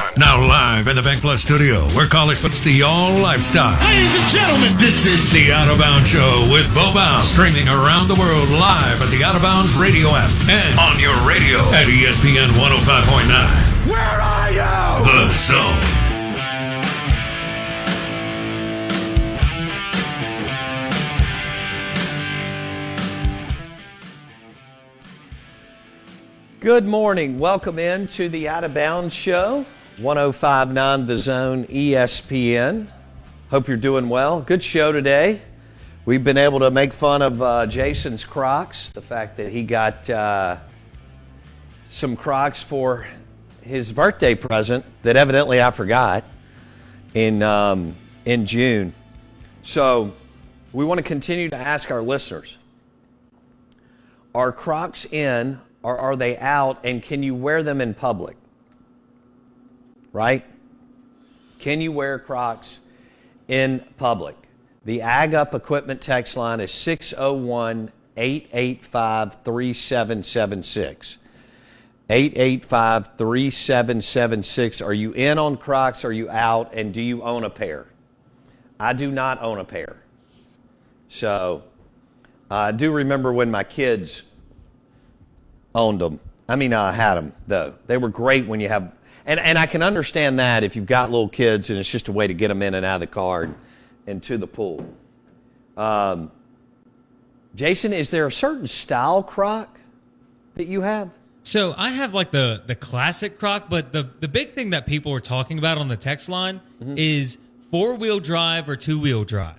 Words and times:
admissions.temple.edu/visit. 0.00 0.18
Now 0.18 0.40
live 0.40 0.88
in 0.88 0.96
the 0.96 1.02
Bank 1.02 1.20
Plus 1.20 1.42
studio, 1.42 1.86
where 1.96 2.06
college 2.06 2.40
puts 2.40 2.60
the 2.60 2.82
all 2.82 3.18
lifestyle. 3.18 3.78
Ladies 3.84 4.14
and 4.14 4.28
gentlemen, 4.28 4.76
this 4.78 5.06
is 5.06 5.32
the 5.32 5.52
Out 5.52 5.68
of 5.68 5.78
Bounds 5.78 6.10
Show 6.10 6.48
with 6.52 6.72
Bo 6.74 6.92
Bounds, 6.94 7.28
streaming 7.28 7.68
around 7.68 8.08
the 8.08 8.14
world 8.14 8.48
live 8.50 9.02
at 9.02 9.10
the 9.10 9.24
Out 9.24 9.36
of 9.36 9.42
Bounds 9.42 9.74
radio 9.74 10.08
app 10.10 10.30
and 10.48 10.78
on 10.78 10.98
your 11.00 11.14
radio 11.26 11.58
at 11.72 11.86
ESPN 11.86 12.48
105.9. 12.58 13.88
Where 13.88 14.00
are 14.00 14.50
you? 14.50 14.60
The 15.04 15.32
Zone. 15.34 15.80
Good 26.60 26.84
morning. 26.86 27.38
Welcome 27.38 27.78
in 27.78 28.06
to 28.08 28.28
the 28.28 28.46
Out 28.46 28.64
of 28.64 28.74
Bounds 28.74 29.14
Show, 29.14 29.64
1059 30.00 31.04
The 31.04 31.18
Zone 31.18 31.64
ESPN. 31.66 32.90
Hope 33.50 33.68
you're 33.68 33.76
doing 33.76 34.08
well. 34.08 34.40
Good 34.40 34.62
show 34.62 34.92
today. 34.92 35.42
We've 36.06 36.24
been 36.24 36.38
able 36.38 36.60
to 36.60 36.70
make 36.70 36.94
fun 36.94 37.20
of 37.20 37.42
uh, 37.42 37.66
Jason's 37.66 38.24
Crocs, 38.24 38.90
the 38.90 39.02
fact 39.02 39.36
that 39.36 39.52
he 39.52 39.62
got 39.62 40.08
uh, 40.08 40.56
some 41.90 42.16
Crocs 42.16 42.62
for 42.62 43.06
his 43.60 43.92
birthday 43.92 44.34
present 44.34 44.86
that 45.02 45.16
evidently 45.16 45.60
I 45.60 45.70
forgot 45.70 46.24
in, 47.12 47.42
um, 47.42 47.94
in 48.24 48.46
June. 48.46 48.94
So 49.64 50.14
we 50.72 50.82
want 50.86 50.96
to 50.96 51.04
continue 51.04 51.50
to 51.50 51.56
ask 51.56 51.90
our 51.90 52.02
listeners 52.02 52.56
Are 54.34 54.50
Crocs 54.50 55.04
in 55.04 55.60
or 55.82 55.98
are 55.98 56.16
they 56.16 56.38
out 56.38 56.78
and 56.84 57.02
can 57.02 57.22
you 57.22 57.34
wear 57.34 57.62
them 57.62 57.82
in 57.82 57.92
public? 57.92 58.38
Right? 60.12 60.44
Can 61.58 61.80
you 61.80 61.92
wear 61.92 62.18
Crocs 62.18 62.80
in 63.48 63.84
public? 63.96 64.36
The 64.84 65.02
Ag 65.02 65.34
Up 65.34 65.54
Equipment 65.54 66.00
text 66.00 66.36
line 66.36 66.60
is 66.60 66.72
601 66.72 67.92
885 68.16 69.36
3776. 69.44 71.18
885 72.08 73.10
3776. 73.16 74.80
Are 74.80 74.92
you 74.92 75.12
in 75.12 75.38
on 75.38 75.56
Crocs? 75.56 76.04
Are 76.04 76.12
you 76.12 76.28
out? 76.28 76.74
And 76.74 76.92
do 76.92 77.00
you 77.00 77.22
own 77.22 77.44
a 77.44 77.50
pair? 77.50 77.86
I 78.80 78.94
do 78.94 79.10
not 79.10 79.40
own 79.42 79.58
a 79.58 79.64
pair. 79.64 79.96
So 81.08 81.62
I 82.50 82.72
do 82.72 82.90
remember 82.90 83.32
when 83.32 83.50
my 83.50 83.62
kids 83.62 84.22
owned 85.74 86.00
them. 86.00 86.18
I 86.48 86.56
mean, 86.56 86.72
I 86.72 86.90
had 86.90 87.14
them 87.14 87.32
though. 87.46 87.74
They 87.86 87.96
were 87.96 88.08
great 88.08 88.46
when 88.46 88.58
you 88.60 88.68
have, 88.68 88.92
and 89.26 89.40
and 89.40 89.58
I 89.58 89.66
can 89.66 89.82
understand 89.82 90.38
that 90.38 90.64
if 90.64 90.76
you've 90.76 90.86
got 90.86 91.10
little 91.10 91.28
kids 91.28 91.70
and 91.70 91.78
it's 91.78 91.90
just 91.90 92.08
a 92.08 92.12
way 92.12 92.26
to 92.26 92.34
get 92.34 92.48
them 92.48 92.62
in 92.62 92.74
and 92.74 92.84
out 92.84 92.96
of 92.96 93.00
the 93.00 93.06
car 93.06 93.42
and, 93.42 93.54
and 94.06 94.22
to 94.24 94.38
the 94.38 94.46
pool. 94.46 94.86
Um, 95.76 96.30
Jason, 97.54 97.92
is 97.92 98.10
there 98.10 98.26
a 98.26 98.32
certain 98.32 98.66
style 98.66 99.22
croc 99.22 99.80
that 100.54 100.64
you 100.64 100.82
have? 100.82 101.10
So 101.42 101.74
I 101.76 101.90
have 101.90 102.14
like 102.14 102.30
the 102.30 102.62
the 102.66 102.74
classic 102.74 103.38
croc, 103.38 103.68
but 103.68 103.92
the 103.92 104.08
the 104.20 104.28
big 104.28 104.52
thing 104.52 104.70
that 104.70 104.86
people 104.86 105.12
are 105.12 105.20
talking 105.20 105.58
about 105.58 105.78
on 105.78 105.88
the 105.88 105.96
text 105.96 106.28
line 106.28 106.60
mm-hmm. 106.80 106.94
is 106.96 107.38
four 107.70 107.94
wheel 107.94 108.20
drive 108.20 108.68
or 108.68 108.76
two 108.76 109.00
wheel 109.00 109.24
drive. 109.24 109.56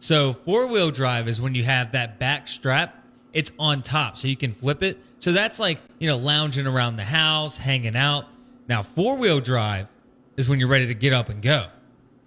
So 0.00 0.32
four 0.32 0.66
wheel 0.66 0.90
drive 0.90 1.28
is 1.28 1.40
when 1.40 1.54
you 1.54 1.62
have 1.62 1.92
that 1.92 2.18
back 2.18 2.48
strap, 2.48 3.04
it's 3.32 3.52
on 3.58 3.82
top, 3.82 4.18
so 4.18 4.26
you 4.26 4.36
can 4.36 4.52
flip 4.52 4.82
it 4.82 4.98
so 5.22 5.30
that's 5.30 5.60
like, 5.60 5.78
you 6.00 6.08
know, 6.08 6.16
lounging 6.16 6.66
around 6.66 6.96
the 6.96 7.04
house, 7.04 7.56
hanging 7.56 7.94
out. 7.94 8.26
Now, 8.68 8.82
four 8.82 9.16
wheel 9.16 9.40
drive 9.40 9.88
is 10.36 10.48
when 10.48 10.58
you're 10.58 10.68
ready 10.68 10.86
to 10.86 10.94
get 10.94 11.12
up 11.12 11.28
and 11.28 11.42
go. 11.42 11.66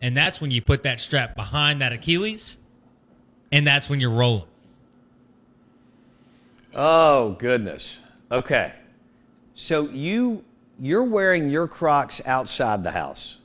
And 0.02 0.16
that's 0.16 0.40
when 0.40 0.52
you 0.52 0.62
put 0.62 0.84
that 0.84 1.00
strap 1.00 1.36
behind 1.36 1.82
that 1.82 1.92
Achilles, 1.92 2.58
and 3.52 3.66
that's 3.66 3.90
when 3.90 4.00
you're 4.00 4.12
rolling. 4.12 4.46
Oh, 6.74 7.32
goodness. 7.40 7.98
Okay. 8.32 8.74
So 9.56 9.90
you 9.90 10.44
you're 10.80 11.06
wearing 11.06 11.50
your 11.50 11.68
Crocs 11.68 12.22
outside 12.26 12.84
the 12.84 12.92
house. 12.92 13.38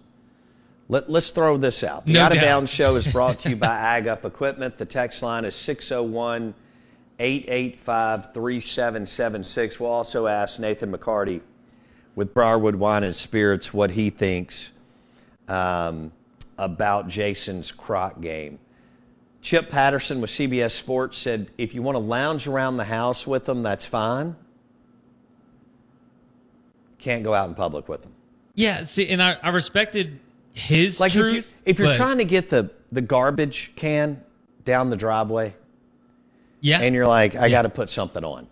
Let, 0.89 1.09
us 1.09 1.31
throw 1.31 1.57
this 1.57 1.85
out. 1.85 2.05
The 2.05 2.15
no 2.15 2.23
Out 2.23 2.35
of 2.35 2.43
Bounds 2.43 2.73
show 2.73 2.97
is 2.97 3.07
brought 3.07 3.39
to 3.41 3.51
you 3.51 3.57
by 3.57 3.69
Ag 3.79 4.09
Up 4.09 4.25
Equipment. 4.25 4.77
The 4.77 4.87
text 4.87 5.23
line 5.23 5.45
is 5.45 5.55
601- 5.55 6.55
885 7.21 8.33
3776. 8.33 9.79
We'll 9.79 9.91
also 9.91 10.27
ask 10.27 10.59
Nathan 10.59 10.91
McHardy 10.91 11.43
with 12.21 12.35
Briarwood 12.35 12.75
Wine 12.75 13.03
and 13.03 13.17
Spirits 13.17 13.73
what 13.73 13.93
he 13.93 14.11
thinks 14.11 14.73
um, 15.49 16.13
about 16.59 17.09
Jason's 17.09 17.73
Croc 17.73 18.21
game. 18.21 18.59
Chip 19.41 19.71
Patterson 19.71 20.21
with 20.21 20.29
CBS 20.29 20.73
Sports 20.73 21.17
said 21.17 21.51
if 21.57 21.75
you 21.75 21.81
want 21.81 21.95
to 21.95 22.01
lounge 22.01 22.47
around 22.47 22.77
the 22.77 22.85
house 22.85 23.27
with 23.27 23.47
them, 23.47 23.63
that's 23.63 23.87
fine. 23.87 24.37
Can't 26.99 27.25
go 27.25 27.33
out 27.33 27.49
in 27.49 27.55
public 27.55 27.89
with 27.89 28.03
them. 28.03 28.13
Yeah, 28.55 28.85
see, 28.85 29.09
and 29.09 29.23
I, 29.23 29.39
I 29.43 29.49
respected 29.49 30.21
his 30.53 31.01
like 31.01 31.13
truth. 31.13 31.51
If, 31.65 31.79
you, 31.79 31.89
are 31.89 31.95
trying 31.95 32.19
to 32.19 32.27
get 32.27 32.51
the, 32.51 32.71
the 32.93 33.01
garbage 33.01 33.73
can 33.77 34.23
down 34.67 34.91
the 34.91 34.97
driveway, 34.97 35.55
yeah. 36.61 36.83
And 36.83 36.95
you're 36.95 37.07
like, 37.07 37.35
I 37.35 37.47
yeah. 37.47 37.49
got 37.49 37.63
to 37.63 37.71
put 37.71 37.89
something 37.89 38.23
on. 38.23 38.47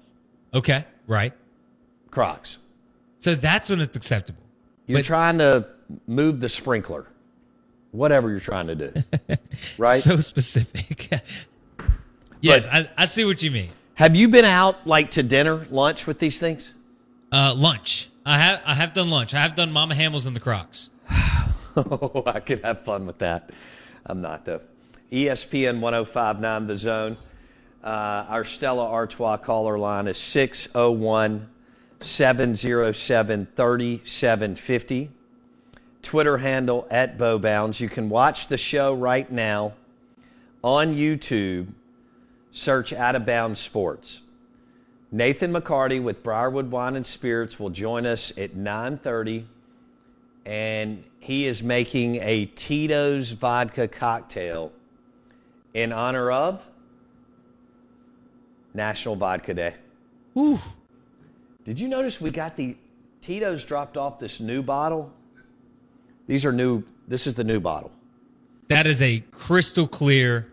Okay. 0.55 0.87
Right. 1.07 1.35
Crocs. 2.11 2.57
So 3.19 3.35
that's 3.35 3.71
when 3.71 3.81
it's 3.81 3.97
acceptable. 3.97 4.43
You're 4.87 5.01
but, 5.01 5.05
trying 5.05 5.39
to 5.39 5.67
move 6.07 6.41
the 6.41 6.49
sprinkler, 6.49 7.07
whatever 7.91 8.31
you're 8.31 8.41
trying 8.41 8.69
to 8.69 8.75
do. 8.75 8.93
right? 9.79 10.01
So 10.01 10.17
specific. 10.19 11.11
yes, 12.41 12.67
but, 12.67 12.75
I, 12.75 12.91
I 12.97 13.05
see 13.05 13.25
what 13.25 13.43
you 13.43 13.51
mean. 13.51 13.71
Have 13.95 14.15
you 14.15 14.29
been 14.29 14.45
out 14.45 14.87
like 14.87 15.11
to 15.13 15.23
dinner, 15.23 15.67
lunch 15.71 16.07
with 16.07 16.19
these 16.19 16.39
things? 16.39 16.73
Uh, 17.33 17.53
lunch. 17.55 18.09
I 18.25 18.39
have 18.39 18.63
I 18.65 18.75
have 18.75 18.93
done 18.95 19.11
lunch. 19.11 19.35
I 19.35 19.43
have 19.43 19.55
done 19.55 19.73
Mama 19.73 19.95
Hamil's 19.95 20.27
and 20.27 20.37
the 20.37 20.41
Crocs. 20.41 20.91
oh, 21.77 22.23
I 22.27 22.41
could 22.41 22.61
have 22.61 22.85
fun 22.85 23.07
with 23.07 23.19
that. 23.19 23.51
I'm 24.07 24.21
not 24.21 24.45
though. 24.45 24.61
ESPN 25.11 25.81
1059 25.81 26.67
The 26.67 26.77
Zone. 26.77 27.17
Uh, 27.83 28.27
our 28.29 28.45
Stella 28.45 28.89
Artois 28.89 29.39
caller 29.39 29.79
line 29.79 30.07
is 30.07 30.19
601 30.19 31.49
707 32.01 33.49
3750. 33.57 35.11
Twitter 36.03 36.39
handle 36.39 36.87
at 36.91 37.19
BoBounds. 37.19 37.81
You 37.81 37.89
can 37.89 38.09
watch 38.09 38.49
the 38.49 38.57
show 38.59 38.95
right 38.95 39.31
now 39.31 39.75
on 40.63 40.95
YouTube. 40.95 41.69
Search 42.51 42.93
Out 42.93 43.15
of 43.15 43.27
Bounds 43.27 43.61
Sports. 43.61 44.21
Nathan 45.11 45.53
McHardy 45.53 46.03
with 46.03 46.23
Briarwood 46.23 46.71
Wine 46.71 46.97
and 46.97 47.07
Spirits 47.07 47.59
will 47.59 47.71
join 47.71 48.07
us 48.07 48.33
at 48.37 48.55
9:30 48.55 49.47
and 50.45 51.05
he 51.19 51.47
is 51.47 51.63
making 51.63 52.17
a 52.17 52.47
Tito's 52.47 53.33
vodka 53.33 53.87
cocktail 53.87 54.73
in 55.75 55.93
honor 55.93 56.31
of 56.31 56.67
National 58.73 59.15
Vodka 59.15 59.53
Day. 59.53 59.75
Ooh. 60.39 60.59
Did 61.69 61.79
you 61.79 61.87
notice 61.89 62.19
we 62.19 62.31
got 62.31 62.57
the 62.57 62.77
Tito's 63.21 63.63
dropped 63.63 63.99
off 63.99 64.19
this 64.19 64.41
new 64.41 64.63
bottle? 64.63 65.13
These 66.27 66.47
are 66.47 66.53
new. 66.53 66.83
This 67.07 67.27
is 67.27 67.35
the 67.35 67.45
new 67.45 67.61
bottle. 67.61 67.91
That 68.69 68.87
is 68.87 69.03
a 69.03 69.23
crystal 69.33 69.87
clear, 69.87 70.51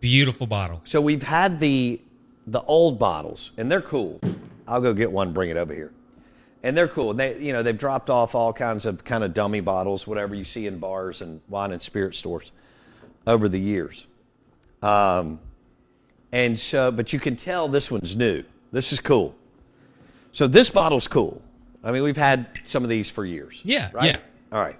beautiful 0.00 0.46
bottle. 0.46 0.80
So 0.84 1.02
we've 1.02 1.22
had 1.22 1.60
the 1.60 2.00
the 2.46 2.62
old 2.62 2.98
bottles, 2.98 3.52
and 3.58 3.70
they're 3.70 3.82
cool. 3.82 4.22
I'll 4.66 4.80
go 4.80 4.94
get 4.94 5.12
one, 5.12 5.34
bring 5.34 5.50
it 5.50 5.58
over 5.58 5.74
here. 5.74 5.92
And 6.62 6.74
they're 6.74 6.88
cool. 6.88 7.12
They, 7.12 7.38
you 7.38 7.52
know, 7.52 7.62
they've 7.62 7.76
dropped 7.76 8.08
off 8.08 8.34
all 8.34 8.54
kinds 8.54 8.86
of 8.86 9.04
kind 9.04 9.22
of 9.22 9.34
dummy 9.34 9.60
bottles, 9.60 10.06
whatever 10.06 10.34
you 10.34 10.44
see 10.44 10.66
in 10.66 10.78
bars 10.78 11.20
and 11.20 11.42
wine 11.50 11.72
and 11.72 11.82
spirit 11.82 12.14
stores 12.14 12.52
over 13.26 13.50
the 13.50 13.60
years. 13.60 14.06
Um, 14.82 15.40
and 16.32 16.58
so, 16.58 16.90
but 16.90 17.12
you 17.12 17.20
can 17.20 17.36
tell 17.36 17.68
this 17.68 17.90
one's 17.90 18.16
new. 18.16 18.44
This 18.72 18.94
is 18.94 19.00
cool. 19.00 19.34
So 20.34 20.48
this 20.48 20.68
bottle's 20.68 21.06
cool. 21.06 21.40
I 21.84 21.92
mean, 21.92 22.02
we've 22.02 22.16
had 22.16 22.46
some 22.64 22.82
of 22.82 22.88
these 22.90 23.08
for 23.08 23.24
years. 23.24 23.60
Yeah, 23.64 23.90
Right? 23.92 24.06
yeah. 24.06 24.18
All 24.52 24.60
right. 24.60 24.76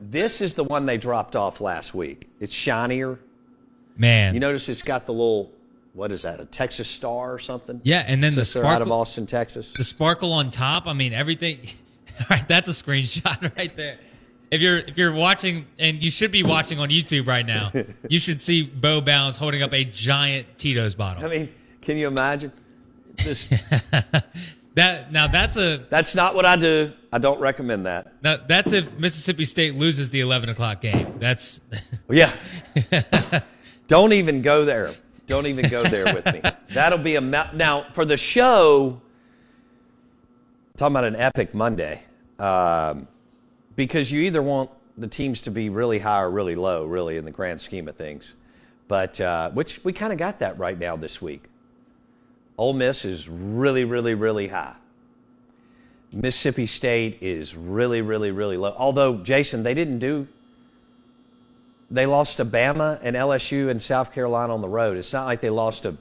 This 0.00 0.40
is 0.40 0.54
the 0.54 0.64
one 0.64 0.86
they 0.86 0.96
dropped 0.96 1.34
off 1.36 1.60
last 1.60 1.92
week. 1.94 2.28
It's 2.38 2.52
shinier. 2.54 3.18
Man. 3.96 4.32
You 4.32 4.40
notice 4.40 4.68
it's 4.68 4.82
got 4.82 5.06
the 5.06 5.12
little, 5.12 5.50
what 5.92 6.12
is 6.12 6.22
that, 6.22 6.40
a 6.40 6.44
Texas 6.44 6.88
star 6.88 7.32
or 7.34 7.38
something? 7.40 7.80
yeah, 7.84 8.04
and 8.06 8.22
then 8.22 8.34
the 8.34 8.44
Since 8.44 8.62
they're 8.62 8.64
out 8.72 8.80
of 8.80 8.90
Austin, 8.92 9.26
Texas. 9.26 9.72
the 9.72 9.84
sparkle 9.84 10.32
on 10.32 10.50
top. 10.50 10.86
I 10.86 10.92
mean, 10.92 11.12
everything. 11.12 11.58
All 12.20 12.26
right, 12.30 12.46
that's 12.46 12.68
a 12.68 12.72
screenshot 12.72 13.54
right 13.58 13.74
there. 13.76 13.98
If 14.52 14.60
you're 14.60 14.78
if 14.78 14.96
you're 14.98 15.12
watching, 15.12 15.66
and 15.78 16.02
you 16.02 16.10
should 16.10 16.30
be 16.32 16.42
watching 16.42 16.78
on 16.80 16.88
YouTube 16.90 17.26
right 17.26 17.46
now, 17.46 17.72
you 18.08 18.18
should 18.18 18.40
see 18.40 18.62
Bo 18.62 19.00
Bounds 19.00 19.36
holding 19.36 19.62
up 19.62 19.72
a 19.72 19.84
giant 19.84 20.46
Tito's 20.58 20.94
bottle. 20.94 21.24
I 21.24 21.28
mean, 21.28 21.48
can 21.82 21.96
you 21.96 22.06
imagine? 22.08 22.52
This, 23.16 23.46
That 24.74 25.10
now 25.10 25.26
that's 25.26 25.56
a 25.56 25.78
that's 25.88 26.14
not 26.14 26.34
what 26.34 26.46
I 26.46 26.56
do. 26.56 26.92
I 27.12 27.18
don't 27.18 27.40
recommend 27.40 27.86
that. 27.86 28.22
now, 28.22 28.36
that's 28.36 28.72
if 28.72 28.96
Mississippi 28.98 29.44
State 29.44 29.74
loses 29.74 30.10
the 30.10 30.20
eleven 30.20 30.48
o'clock 30.48 30.80
game. 30.80 31.18
That's 31.18 31.60
Yeah. 32.08 32.32
Don't 33.88 34.12
even 34.12 34.40
go 34.40 34.64
there. 34.64 34.92
Don't 35.26 35.46
even 35.48 35.68
go 35.68 35.82
there 35.82 36.04
with 36.14 36.24
me. 36.26 36.40
That'll 36.68 36.98
be 36.98 37.16
a 37.16 37.20
me- 37.20 37.50
now 37.54 37.86
for 37.92 38.04
the 38.04 38.16
show. 38.16 39.00
Talking 40.76 40.92
about 40.92 41.04
an 41.04 41.16
epic 41.16 41.54
Monday, 41.54 42.02
um, 42.38 43.08
because 43.74 44.12
you 44.12 44.20
either 44.22 44.40
want 44.40 44.70
the 44.96 45.08
teams 45.08 45.40
to 45.42 45.50
be 45.50 45.68
really 45.68 45.98
high 45.98 46.20
or 46.20 46.30
really 46.30 46.54
low, 46.54 46.86
really 46.86 47.16
in 47.16 47.24
the 47.24 47.30
grand 47.32 47.60
scheme 47.60 47.88
of 47.88 47.96
things, 47.96 48.32
but 48.86 49.20
uh, 49.20 49.50
which 49.50 49.82
we 49.82 49.92
kind 49.92 50.12
of 50.12 50.18
got 50.20 50.38
that 50.38 50.56
right 50.56 50.78
now 50.78 50.96
this 50.96 51.20
week. 51.20 51.49
Ole 52.60 52.74
Miss 52.74 53.06
is 53.06 53.26
really, 53.26 53.84
really, 53.84 54.12
really 54.12 54.48
high. 54.48 54.74
Mississippi 56.12 56.66
State 56.66 57.16
is 57.22 57.56
really, 57.56 58.02
really, 58.02 58.30
really 58.32 58.58
low. 58.58 58.74
Although 58.76 59.16
Jason, 59.16 59.62
they 59.62 59.72
didn't 59.74 59.98
do 59.98 60.28
they 61.92 62.06
lost 62.06 62.36
to 62.36 62.44
Bama 62.44 63.00
and 63.02 63.16
LSU 63.16 63.68
and 63.68 63.82
South 63.82 64.12
Carolina 64.12 64.54
on 64.54 64.60
the 64.60 64.68
road. 64.68 64.96
It's 64.96 65.12
not 65.12 65.24
like 65.24 65.40
they 65.40 65.50
lost 65.50 65.82
to 65.82 65.96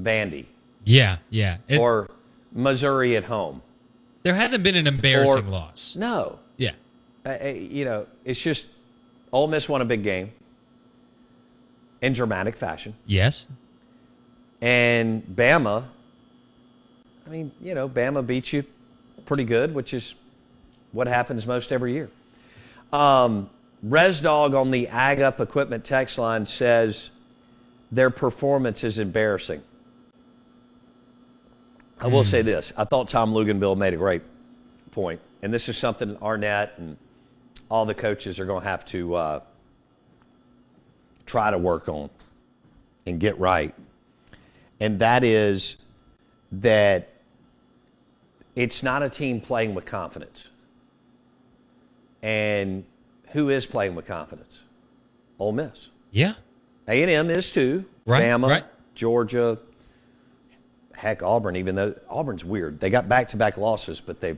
Vandy 0.00 0.44
yeah, 0.84 1.16
yeah. 1.30 1.56
It- 1.66 1.78
or 1.80 2.10
Missouri 2.52 3.16
at 3.16 3.24
home. 3.24 3.62
there 4.22 4.34
hasn't 4.34 4.62
been 4.62 4.76
an 4.76 4.86
embarrassing 4.86 5.46
or- 5.46 5.50
loss. 5.50 5.96
No, 5.96 6.38
Yeah, 6.56 6.72
Uh, 7.26 7.30
uh, 7.42 7.46
you 7.48 7.84
know, 7.84 8.06
it's 8.24 8.40
just 8.40 8.66
Ole 9.32 9.48
Miss 9.48 9.68
won 9.68 9.80
a 9.80 9.84
big 9.84 10.02
game 10.04 10.32
in 12.02 12.12
dramatic 12.12 12.56
fashion, 12.56 12.94
yes, 13.06 13.46
and 14.60 15.22
Bama. 15.22 15.84
I 17.26 17.30
mean, 17.30 17.52
you 17.60 17.74
know, 17.74 17.88
Bama 17.88 18.26
beats 18.26 18.52
you 18.52 18.64
pretty 19.26 19.44
good, 19.44 19.74
which 19.74 19.92
is 19.92 20.14
what 20.92 21.06
happens 21.06 21.46
most 21.46 21.72
every 21.72 21.92
year. 21.92 22.10
Um, 22.92 23.50
Res 23.82 24.20
Dog 24.20 24.54
on 24.54 24.70
the 24.70 24.88
Ag 24.88 25.20
Up 25.20 25.40
Equipment 25.40 25.84
text 25.84 26.18
line 26.18 26.46
says 26.46 27.10
their 27.92 28.10
performance 28.10 28.82
is 28.82 28.98
embarrassing. 28.98 29.62
I 32.00 32.06
will 32.06 32.24
say 32.24 32.42
this: 32.42 32.72
I 32.76 32.84
thought 32.84 33.08
Tom 33.08 33.34
Luginbill 33.34 33.76
made 33.76 33.92
a 33.92 33.96
great 33.96 34.22
point, 34.92 35.20
and 35.42 35.52
this 35.52 35.68
is 35.68 35.76
something 35.76 36.16
Arnett 36.22 36.74
and 36.78 36.96
all 37.70 37.84
the 37.86 37.94
coaches 37.94 38.40
are 38.40 38.46
going 38.46 38.62
to 38.62 38.68
have 38.68 38.84
to 38.86 39.14
uh, 39.14 39.40
try 41.26 41.50
to 41.50 41.58
work 41.58 41.88
on 41.88 42.08
and 43.06 43.20
get 43.20 43.38
right, 43.38 43.74
and 44.80 44.98
that 45.00 45.24
is 45.24 45.76
that 46.52 47.08
it's 48.54 48.82
not 48.82 49.02
a 49.02 49.10
team 49.10 49.40
playing 49.40 49.74
with 49.74 49.86
confidence. 49.86 50.48
And 52.22 52.84
who 53.28 53.50
is 53.50 53.66
playing 53.66 53.94
with 53.94 54.06
confidence? 54.06 54.60
Ole 55.38 55.52
Miss. 55.52 55.88
yeah, 56.10 56.34
A 56.88 57.02
and 57.02 57.10
M 57.10 57.30
is 57.30 57.50
too. 57.52 57.84
Right, 58.06 58.24
Bama, 58.24 58.48
right. 58.48 58.64
Georgia, 58.94 59.58
heck, 60.92 61.22
Auburn. 61.22 61.54
Even 61.54 61.76
though 61.76 61.94
Auburn's 62.08 62.44
weird, 62.44 62.80
they 62.80 62.90
got 62.90 63.08
back-to-back 63.08 63.56
losses, 63.56 64.00
but 64.00 64.20
they, 64.20 64.36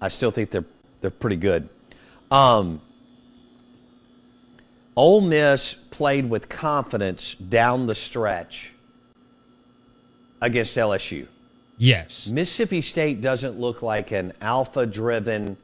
I 0.00 0.08
still 0.08 0.30
think 0.30 0.50
they're 0.50 0.64
they're 1.00 1.10
pretty 1.10 1.36
good. 1.36 1.68
Um, 2.30 2.80
Ole 4.94 5.22
Miss 5.22 5.74
played 5.74 6.28
with 6.30 6.48
confidence 6.48 7.34
down 7.34 7.86
the 7.86 7.94
stretch 7.94 8.72
against 10.40 10.76
LSU. 10.76 11.26
yes, 11.78 12.28
Mississippi 12.28 12.80
State 12.82 13.20
doesn't 13.20 13.58
look 13.60 13.82
like 13.82 14.10
an 14.12 14.32
alpha-driven, 14.40 15.56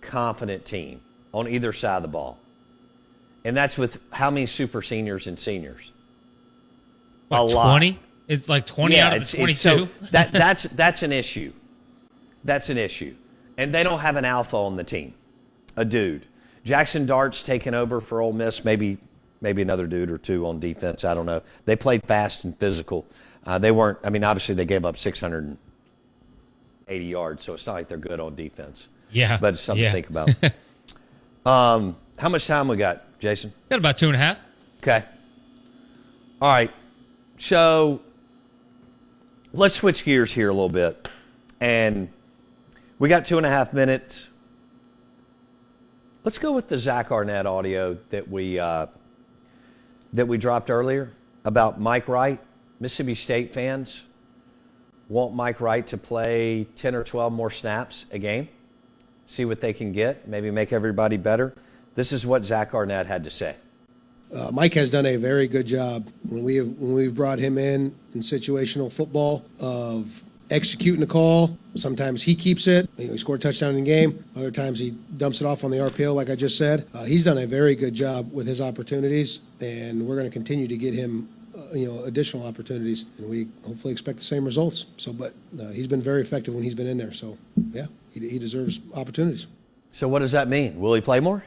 confident 0.00 0.64
team 0.64 1.00
on 1.32 1.48
either 1.48 1.72
side 1.72 1.96
of 1.96 2.02
the 2.02 2.08
ball, 2.08 2.38
and 3.44 3.56
that's 3.56 3.76
with 3.76 3.98
how 4.12 4.30
many 4.30 4.46
super 4.46 4.82
seniors 4.82 5.26
and 5.26 5.38
seniors. 5.38 5.92
What, 7.28 7.38
a 7.38 7.42
lot. 7.42 7.70
twenty. 7.70 7.98
It's 8.28 8.48
like 8.48 8.66
twenty 8.66 8.98
out 8.98 9.12
of 9.16 9.22
it's- 9.22 9.32
the 9.32 9.42
it's- 9.42 9.62
twenty-two. 9.62 9.86
so 10.00 10.06
that 10.12 10.32
that's 10.32 10.64
that's 10.64 11.02
an 11.02 11.12
issue. 11.12 11.52
That's 12.44 12.68
an 12.70 12.78
issue, 12.78 13.14
and 13.56 13.74
they 13.74 13.82
don't 13.82 13.98
have 14.00 14.16
an 14.16 14.24
alpha 14.24 14.56
on 14.56 14.76
the 14.76 14.84
team, 14.84 15.14
a 15.76 15.84
dude. 15.84 16.26
Jackson 16.64 17.06
Dart's 17.06 17.42
taken 17.42 17.74
over 17.74 18.00
for 18.00 18.20
Ole 18.20 18.32
Miss. 18.32 18.64
Maybe 18.64 18.98
maybe 19.40 19.62
another 19.62 19.86
dude 19.86 20.10
or 20.10 20.18
two 20.18 20.46
on 20.46 20.58
defense. 20.60 21.04
I 21.04 21.14
don't 21.14 21.26
know. 21.26 21.42
They 21.64 21.76
played 21.76 22.04
fast 22.04 22.44
and 22.44 22.56
physical. 22.58 23.06
Uh, 23.46 23.58
they 23.58 23.70
weren't. 23.70 23.98
I 24.04 24.10
mean, 24.10 24.24
obviously 24.24 24.56
they 24.56 24.64
gave 24.64 24.84
up 24.84 24.98
680 24.98 27.04
yards, 27.04 27.44
so 27.44 27.54
it's 27.54 27.66
not 27.66 27.74
like 27.74 27.88
they're 27.88 27.96
good 27.96 28.18
on 28.18 28.34
defense. 28.34 28.88
yeah, 29.10 29.38
But 29.40 29.54
it's 29.54 29.62
something 29.62 29.84
yeah. 29.84 29.90
to 29.90 29.94
think 29.94 30.10
about. 30.10 30.30
um, 31.46 31.96
how 32.18 32.28
much 32.28 32.46
time 32.46 32.68
we 32.68 32.76
got, 32.76 33.20
Jason? 33.20 33.52
Got 33.70 33.78
about 33.78 33.96
two 33.96 34.06
and 34.06 34.16
a 34.16 34.18
half. 34.18 34.40
Okay. 34.82 35.04
All 36.42 36.50
right. 36.50 36.72
So 37.38 38.00
let's 39.52 39.76
switch 39.76 40.04
gears 40.04 40.32
here 40.32 40.48
a 40.48 40.52
little 40.52 40.68
bit. 40.68 41.08
And 41.60 42.08
we 42.98 43.08
got 43.08 43.24
two 43.24 43.36
and 43.36 43.46
a 43.46 43.50
half 43.50 43.72
minutes. 43.72 44.28
Let's 46.24 46.38
go 46.38 46.52
with 46.52 46.68
the 46.68 46.78
Zach 46.78 47.12
Arnett 47.12 47.46
audio 47.46 47.98
that 48.10 48.28
we 48.28 48.58
uh, 48.58 48.86
that 50.12 50.26
we 50.26 50.38
dropped 50.38 50.70
earlier 50.70 51.12
about 51.44 51.80
Mike 51.80 52.08
Wright. 52.08 52.40
Mississippi 52.80 53.14
State 53.14 53.52
fans 53.52 54.02
want 55.08 55.34
Mike 55.34 55.60
Wright 55.60 55.86
to 55.86 55.96
play 55.96 56.66
10 56.76 56.94
or 56.94 57.04
12 57.04 57.32
more 57.32 57.50
snaps 57.50 58.06
a 58.10 58.18
game, 58.18 58.48
see 59.26 59.44
what 59.44 59.60
they 59.60 59.72
can 59.72 59.92
get, 59.92 60.26
maybe 60.26 60.50
make 60.50 60.72
everybody 60.72 61.16
better. 61.16 61.54
This 61.94 62.12
is 62.12 62.26
what 62.26 62.44
Zach 62.44 62.74
Arnett 62.74 63.06
had 63.06 63.24
to 63.24 63.30
say. 63.30 63.56
Uh, 64.34 64.50
Mike 64.50 64.74
has 64.74 64.90
done 64.90 65.06
a 65.06 65.16
very 65.16 65.46
good 65.46 65.66
job 65.66 66.08
when 66.28 66.42
we 66.42 66.56
have 66.56 66.66
when 66.66 66.94
we've 66.94 67.14
brought 67.14 67.38
him 67.38 67.58
in 67.58 67.94
in 68.12 68.20
situational 68.20 68.92
football 68.92 69.44
of 69.60 70.24
executing 70.50 71.00
the 71.00 71.06
call. 71.06 71.56
Sometimes 71.74 72.22
he 72.22 72.34
keeps 72.34 72.66
it. 72.66 72.88
You 72.96 73.06
know, 73.06 73.12
he 73.12 73.18
scored 73.18 73.40
a 73.40 73.42
touchdown 73.42 73.70
in 73.70 73.84
the 73.84 73.90
game. 73.90 74.24
Other 74.36 74.50
times 74.50 74.78
he 74.78 74.90
dumps 75.16 75.40
it 75.40 75.46
off 75.46 75.64
on 75.64 75.70
the 75.70 75.78
RPO, 75.78 76.14
like 76.14 76.30
I 76.30 76.34
just 76.34 76.56
said. 76.56 76.86
Uh, 76.94 77.04
he's 77.04 77.24
done 77.24 77.38
a 77.38 77.46
very 77.46 77.74
good 77.74 77.94
job 77.94 78.32
with 78.32 78.46
his 78.46 78.60
opportunities, 78.60 79.40
and 79.60 80.06
we're 80.06 80.16
going 80.16 80.26
to 80.28 80.32
continue 80.32 80.68
to 80.68 80.76
get 80.76 80.94
him, 80.94 81.28
uh, 81.56 81.72
you 81.74 81.86
know, 81.92 82.04
additional 82.04 82.46
opportunities, 82.46 83.04
and 83.18 83.28
we 83.28 83.48
hopefully 83.66 83.92
expect 83.92 84.18
the 84.18 84.24
same 84.24 84.44
results. 84.44 84.86
So, 84.96 85.12
but 85.12 85.34
uh, 85.60 85.68
he's 85.68 85.86
been 85.86 86.02
very 86.02 86.20
effective 86.20 86.54
when 86.54 86.62
he's 86.62 86.74
been 86.74 86.86
in 86.86 86.98
there. 86.98 87.12
So, 87.12 87.38
yeah, 87.72 87.86
he, 88.12 88.28
he 88.28 88.38
deserves 88.38 88.80
opportunities. 88.94 89.46
So 89.90 90.08
what 90.08 90.18
does 90.18 90.32
that 90.32 90.48
mean? 90.48 90.78
Will 90.80 90.94
he 90.94 91.00
play 91.00 91.20
more? 91.20 91.44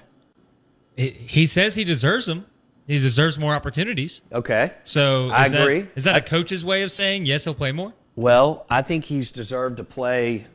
He- 0.97 1.09
He 1.11 1.45
says 1.45 1.75
he 1.75 1.83
deserves 1.83 2.25
them. 2.25 2.45
He 2.87 2.97
deserves 2.97 3.37
more 3.37 3.53
opportunities. 3.53 4.21
Okay. 4.33 4.73
So 4.83 5.27
is 5.27 5.31
I 5.33 5.47
that- 5.49 5.61
agree. 5.61 5.87
Is 5.95 6.05
that 6.05 6.15
I- 6.15 6.19
a 6.19 6.21
coach's 6.21 6.65
way 6.65 6.81
of 6.81 6.89
saying 6.91 7.25
yes? 7.27 7.43
He'll 7.43 7.53
play 7.53 7.71
more. 7.71 7.93
Well, 8.15 8.65
I 8.69 8.81
think 8.81 9.05
he's 9.05 9.29
deserved 9.31 9.77
to 9.77 9.83
play. 9.83 10.47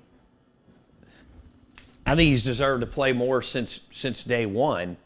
I 2.07 2.15
think 2.17 2.29
he's 2.29 2.45
deserved 2.45 2.83
to 2.83 2.87
play 2.87 3.13
more 3.13 3.41
since 3.41 3.81
since 3.91 4.25
day 4.25 4.45
one, 4.45 4.97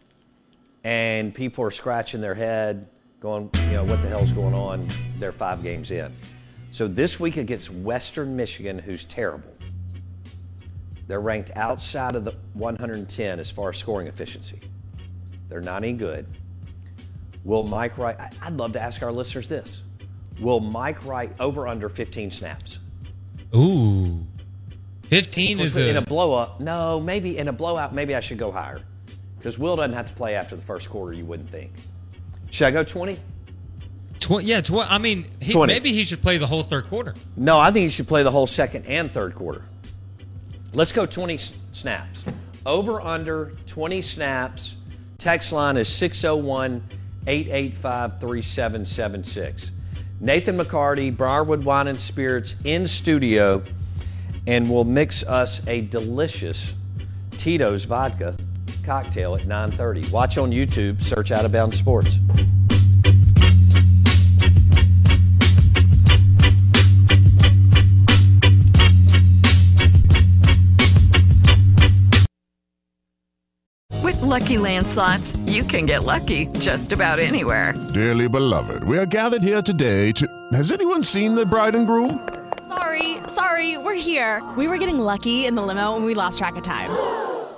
and 0.83 1.33
people 1.35 1.63
are 1.65 1.71
scratching 1.71 2.21
their 2.21 2.35
head, 2.35 2.89
going, 3.21 3.51
you 3.55 3.73
know, 3.73 3.85
what 3.85 4.01
the 4.01 4.09
hell's 4.09 4.33
going 4.33 4.55
on? 4.55 4.89
They're 5.19 5.33
five 5.33 5.63
games 5.63 5.91
in. 5.91 6.15
So 6.71 6.87
this 6.87 7.19
week 7.19 7.37
against 7.37 7.71
Western 7.71 8.37
Michigan, 8.37 8.79
who's 8.79 9.05
terrible. 9.05 9.53
They're 11.07 11.21
ranked 11.21 11.51
outside 11.57 12.15
of 12.15 12.25
the 12.25 12.35
110 12.53 13.41
as 13.41 13.51
far 13.51 13.71
as 13.71 13.79
scoring 13.79 14.07
efficiency. 14.07 14.61
They're 15.49 15.61
not 15.61 15.83
any 15.83 15.95
good. 15.95 16.27
Will 17.45 17.63
Mike 17.63 17.97
Wright? 17.97 18.17
I'd 18.43 18.57
love 18.57 18.73
to 18.73 18.81
ask 18.81 19.03
our 19.03 19.11
listeners 19.11 19.49
this: 19.49 19.83
Will 20.39 20.61
Mike 20.61 21.03
Wright 21.07 21.33
over 21.41 21.67
under 21.67 21.89
15 21.89 22.31
snaps? 22.31 22.79
Ooh. 23.57 24.27
15 25.05 25.61
is 25.61 25.79
in 25.79 25.97
a, 25.97 26.01
a 26.01 26.03
blow 26.03 26.35
up. 26.35 26.61
No, 26.61 27.01
maybe 27.01 27.39
in 27.39 27.49
a 27.49 27.53
blowout. 27.53 27.95
Maybe 27.95 28.15
I 28.15 28.21
should 28.21 28.37
go 28.37 28.53
higher 28.53 28.83
because 29.39 29.59
Will 29.59 29.77
doesn't 29.77 29.95
have 29.95 30.09
to 30.09 30.13
play 30.13 30.35
after 30.35 30.55
the 30.55 30.63
first 30.63 30.91
quarter. 30.91 31.15
You 31.15 31.25
wouldn't 31.25 31.49
think. 31.49 31.73
Should 32.51 32.67
I 32.67 32.71
go 32.71 32.83
twenty? 32.85 33.19
tw- 34.21 34.43
yeah, 34.43 34.61
tw- 34.61 34.73
I 34.91 34.99
mean, 34.99 35.27
he, 35.41 35.53
20. 35.53 35.73
maybe 35.73 35.93
he 35.93 36.05
should 36.05 36.23
play 36.23 36.39
the 36.39 36.47
whole 36.47 36.63
third 36.63 36.87
quarter. 36.89 37.15
No, 37.37 37.59
I 37.59 37.71
think 37.71 37.85
he 37.85 37.89
should 37.89 38.09
play 38.09 38.23
the 38.23 38.31
whole 38.31 38.47
second 38.47 38.87
and 38.87 39.13
third 39.13 39.35
quarter. 39.35 39.63
Let's 40.73 40.93
go 40.93 41.07
20 41.07 41.35
s- 41.35 41.53
snaps. 41.73 42.25
Over 42.67 43.01
under 43.01 43.53
20 43.67 44.03
snaps. 44.03 44.75
Text 45.19 45.53
line 45.53 45.77
is 45.77 45.89
601 45.89 46.83
885 47.27 48.21
3776. 48.21 49.71
Nathan 50.21 50.57
McHardy, 50.59 51.17
Briarwood 51.17 51.65
Wine 51.65 51.87
and 51.87 51.99
Spirits 51.99 52.57
in 52.65 52.87
studio, 52.89 53.63
and 54.47 54.69
we'll 54.71 54.85
mix 54.85 55.23
us 55.25 55.61
a 55.67 55.83
delicious 55.83 56.75
Tito's 57.37 57.85
vodka 57.85 58.37
cocktail 58.85 59.35
at 59.35 59.47
9:30. 59.47 60.11
Watch 60.11 60.39
on 60.39 60.51
YouTube, 60.51 61.03
search 61.03 61.33
Out 61.33 61.45
of 61.45 61.53
Bounds 61.53 61.77
Sports. 61.77 62.19
With 74.03 74.23
Lucky 74.23 74.59
Land 74.59 74.87
slots, 74.87 75.37
you 75.47 75.63
can 75.63 75.85
get 75.85 76.05
lucky 76.05 76.47
just 76.59 76.93
about 76.93 77.19
anywhere. 77.19 77.75
Dearly 77.93 78.29
beloved, 78.29 78.85
we 78.85 78.97
are 78.97 79.07
gathered 79.07 79.43
here 79.43 79.61
today 79.63 80.13
to. 80.13 80.27
Has 80.53 80.73
anyone 80.73 81.03
seen 81.03 81.35
the 81.35 81.45
bride 81.45 81.75
and 81.75 81.87
groom? 81.87 82.27
Sorry, 82.67 83.17
sorry, 83.29 83.79
we're 83.79 83.95
here. 83.95 84.43
We 84.57 84.69
were 84.69 84.79
getting 84.79 84.99
lucky 84.99 85.47
in 85.47 85.55
the 85.55 85.63
limo 85.63 85.97
and 85.97 86.05
we 86.05 86.15
lost 86.15 86.39
track 86.39 86.57
of 86.57 86.63
time. 86.63 87.28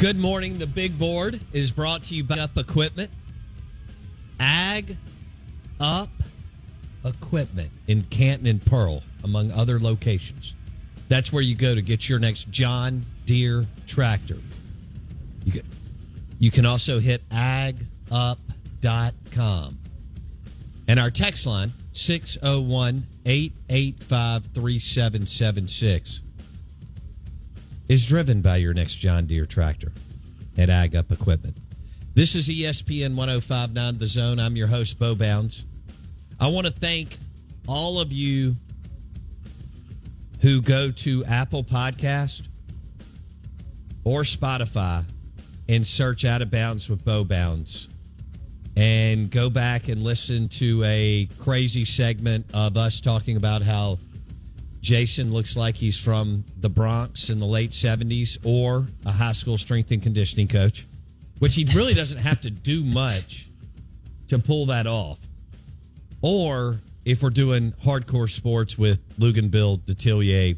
Good 0.00 0.18
morning. 0.18 0.56
The 0.56 0.66
big 0.66 0.98
board 0.98 1.38
is 1.52 1.70
brought 1.72 2.04
to 2.04 2.14
you 2.14 2.24
by 2.24 2.38
Up 2.38 2.56
Equipment. 2.56 3.10
Ag 4.40 4.96
Up 5.78 6.08
Equipment 7.04 7.70
in 7.86 8.04
Canton 8.04 8.46
and 8.46 8.64
Pearl, 8.64 9.02
among 9.24 9.52
other 9.52 9.78
locations. 9.78 10.54
That's 11.10 11.34
where 11.34 11.42
you 11.42 11.54
go 11.54 11.74
to 11.74 11.82
get 11.82 12.08
your 12.08 12.18
next 12.18 12.48
John 12.48 13.04
Deere 13.26 13.66
tractor. 13.86 14.38
You 15.44 15.52
can, 15.52 15.66
you 16.38 16.50
can 16.50 16.64
also 16.64 16.98
hit 16.98 17.28
agup.com. 17.28 18.48
And 20.88 20.98
our 20.98 21.10
text 21.10 21.44
line, 21.44 21.74
601 21.92 23.06
885 23.26 24.46
3776, 24.54 26.22
is 27.90 28.06
driven 28.06 28.40
by 28.40 28.54
your 28.54 28.72
next 28.72 28.94
John 28.94 29.26
Deere 29.26 29.44
tractor 29.44 29.92
at 30.56 30.70
Ag 30.70 30.94
Up 30.94 31.10
Equipment. 31.10 31.56
This 32.14 32.36
is 32.36 32.48
ESPN 32.48 33.16
1059 33.16 33.98
The 33.98 34.06
Zone. 34.06 34.38
I'm 34.38 34.54
your 34.54 34.68
host, 34.68 34.96
Bo 34.96 35.16
Bounds. 35.16 35.64
I 36.38 36.46
want 36.46 36.68
to 36.68 36.72
thank 36.72 37.18
all 37.66 37.98
of 37.98 38.12
you 38.12 38.54
who 40.40 40.62
go 40.62 40.92
to 40.92 41.24
Apple 41.24 41.64
Podcast 41.64 42.46
or 44.04 44.20
Spotify 44.20 45.04
and 45.68 45.84
search 45.84 46.24
Out 46.24 46.42
of 46.42 46.50
Bounds 46.50 46.88
with 46.88 47.04
Bo 47.04 47.24
Bounds 47.24 47.88
and 48.76 49.28
go 49.32 49.50
back 49.50 49.88
and 49.88 50.04
listen 50.04 50.48
to 50.48 50.80
a 50.84 51.28
crazy 51.40 51.84
segment 51.84 52.46
of 52.54 52.76
us 52.76 53.00
talking 53.00 53.36
about 53.36 53.62
how 53.62 53.98
Jason 54.80 55.32
looks 55.32 55.56
like 55.56 55.76
he's 55.76 55.98
from 55.98 56.44
the 56.58 56.70
Bronx 56.70 57.28
in 57.28 57.38
the 57.38 57.46
late 57.46 57.70
70s 57.70 58.38
or 58.44 58.88
a 59.04 59.12
high 59.12 59.32
school 59.32 59.58
strength 59.58 59.90
and 59.90 60.02
conditioning 60.02 60.48
coach, 60.48 60.86
which 61.38 61.54
he 61.54 61.64
really 61.74 61.94
doesn't 61.94 62.18
have 62.18 62.40
to 62.42 62.50
do 62.50 62.82
much 62.82 63.48
to 64.28 64.38
pull 64.38 64.66
that 64.66 64.86
off. 64.86 65.18
Or 66.22 66.80
if 67.04 67.22
we're 67.22 67.30
doing 67.30 67.72
hardcore 67.84 68.30
sports 68.30 68.78
with 68.78 69.00
Luginbill, 69.18 69.80
Detillier, 69.80 70.56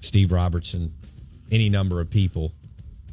Steve 0.00 0.32
Robertson, 0.32 0.92
any 1.50 1.68
number 1.68 2.00
of 2.00 2.10
people 2.10 2.52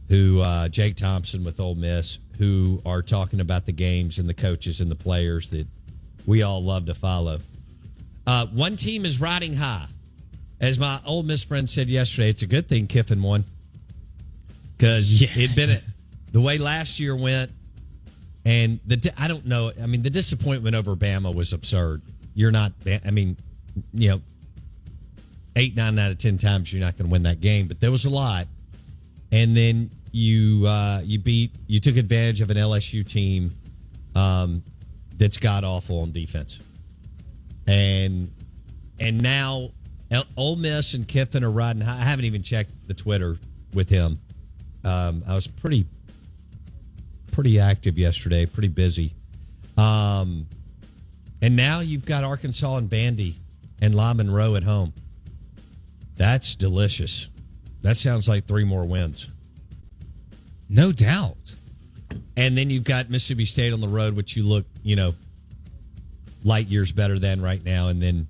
who, 0.10 0.42
uh, 0.42 0.68
Jake 0.70 0.96
Thompson 0.96 1.44
with 1.44 1.60
Ole 1.60 1.76
Miss, 1.76 2.20
who 2.38 2.82
are 2.86 3.02
talking 3.02 3.40
about 3.40 3.66
the 3.66 3.72
games 3.72 4.20
and 4.20 4.28
the 4.28 4.34
coaches 4.34 4.82
and 4.82 4.92
the 4.92 4.96
players 4.96 5.50
that 5.52 5.68
we 6.26 6.42
all 6.42 6.64
love 6.64 6.86
to 6.88 6.94
follow. 6.94 7.40
Uh, 8.26 8.48
one 8.48 8.76
team 8.76 9.06
is 9.06 9.20
riding 9.20 9.54
high. 9.54 9.88
As 10.64 10.80
my 10.80 11.02
old 11.06 11.28
Miss 11.28 11.44
friend 11.44 11.70
said 11.70 11.90
yesterday, 11.90 12.30
it's 12.30 12.42
a 12.42 12.48
good 12.48 12.70
thing 12.70 12.88
Kiffin 12.88 13.22
won 13.22 13.44
because 14.78 15.22
it'd 15.22 15.58
been 15.58 15.70
it 15.70 15.84
the 16.32 16.40
way 16.40 16.58
last 16.58 17.02
year 17.02 17.14
went. 17.18 17.52
And 18.46 18.80
the 18.88 19.14
I 19.18 19.28
don't 19.28 19.46
know. 19.46 19.74
I 19.82 19.88
mean, 19.88 20.04
the 20.04 20.10
disappointment 20.10 20.74
over 20.74 20.96
Bama 20.96 21.36
was 21.36 21.52
absurd. 21.52 22.02
You're 22.34 22.52
not. 22.52 22.72
I 23.06 23.12
mean, 23.12 23.36
you 23.94 24.12
know, 24.12 24.22
eight, 25.58 25.76
nine 25.76 26.00
out 26.00 26.12
of 26.12 26.18
ten 26.18 26.38
times 26.38 26.72
you're 26.72 26.82
not 26.82 26.98
going 26.98 27.10
to 27.10 27.12
win 27.12 27.24
that 27.24 27.42
game. 27.42 27.68
But 27.68 27.82
there 27.82 27.92
was 27.92 28.06
a 28.06 28.10
lot, 28.10 28.48
and 29.34 29.58
then 29.58 29.92
you 30.14 30.66
uh, 30.66 31.02
you 31.04 31.20
beat 31.20 31.52
you 31.68 31.82
took 31.82 31.98
advantage 31.98 32.40
of 32.40 32.50
an 32.50 32.56
LSU 32.58 33.06
team 33.06 33.54
um, 34.16 34.64
that's 35.18 35.36
god 35.36 35.66
awful 35.66 36.00
on 36.00 36.14
defense, 36.14 36.62
and 37.68 38.32
and 38.98 39.22
now 39.22 39.72
Ole 40.38 40.56
Miss 40.56 40.94
and 40.94 41.08
Kiffin 41.08 41.44
are 41.44 41.52
riding. 41.52 41.82
high. 41.82 42.00
I 42.00 42.04
haven't 42.04 42.26
even 42.26 42.44
checked 42.44 42.72
the 42.88 42.94
Twitter 42.94 43.38
with 43.74 43.90
him. 43.90 44.20
Um, 44.84 45.24
I 45.28 45.36
was 45.36 45.48
pretty 45.48 45.86
pretty 47.32 47.60
active 47.60 47.98
yesterday, 47.98 48.46
pretty 48.46 48.68
busy. 48.68 49.14
Um, 49.76 50.46
and 51.42 51.56
now 51.56 51.80
you've 51.80 52.06
got 52.06 52.24
Arkansas 52.24 52.78
and 52.78 52.90
Vandy 52.90 53.36
and 53.82 53.96
La 53.96 54.14
Monroe 54.14 54.56
at 54.56 54.64
home. 54.64 54.94
That's 56.16 56.56
delicious. 56.56 57.30
That 57.82 57.98
sounds 57.98 58.30
like 58.30 58.46
three 58.46 58.64
more 58.64 58.86
wins. 58.86 59.30
No 60.70 60.92
doubt. 60.92 61.56
And 62.38 62.58
then 62.58 62.70
you've 62.70 62.84
got 62.84 63.10
Mississippi 63.10 63.46
State 63.46 63.74
on 63.74 63.82
the 63.82 63.88
road, 63.88 64.16
which 64.16 64.36
you 64.36 64.44
look, 64.44 64.66
you 64.84 64.96
know, 64.96 65.16
light 66.44 66.68
years 66.68 66.92
better 66.92 67.20
than 67.20 67.42
right 67.42 67.64
now. 67.64 67.88
And 67.88 68.02
then 68.02 68.28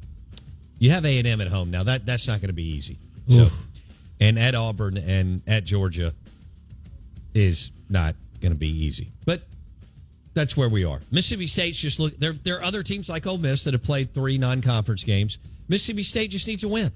you 0.84 0.90
have 0.90 1.06
A 1.06 1.18
and 1.18 1.26
M 1.26 1.40
at 1.40 1.48
home. 1.48 1.72
Now 1.72 1.84
that 1.84 2.06
that's 2.06 2.28
not 2.28 2.42
going 2.42 2.50
to 2.50 2.54
be 2.54 2.68
easy. 2.76 2.98
So, 3.30 3.48
and 4.20 4.38
at 4.38 4.54
Auburn 4.54 4.98
and 4.98 5.42
at 5.48 5.64
Georgia 5.64 6.14
is 7.34 7.72
not 7.90 8.16
going 8.42 8.52
to 8.52 8.58
be 8.58 8.68
easy. 8.68 9.10
But 9.26 9.44
that's 10.34 10.58
where 10.58 10.68
we 10.68 10.84
are. 10.84 11.00
Mississippi 11.10 11.48
State's 11.48 11.80
just 11.80 12.02
look. 12.02 12.20
There, 12.20 12.34
there 12.34 12.58
are 12.58 12.64
other 12.64 12.84
teams 12.84 13.08
like 13.08 13.26
Ole 13.26 13.38
Miss 13.38 13.64
that 13.64 13.74
have 13.74 13.82
played 13.82 14.14
three 14.14 14.38
non-conference 14.38 15.06
games. 15.06 15.38
Mississippi 15.70 16.04
State 16.04 16.32
just 16.32 16.48
needs 16.48 16.64
to 16.64 16.68
win. 16.68 16.92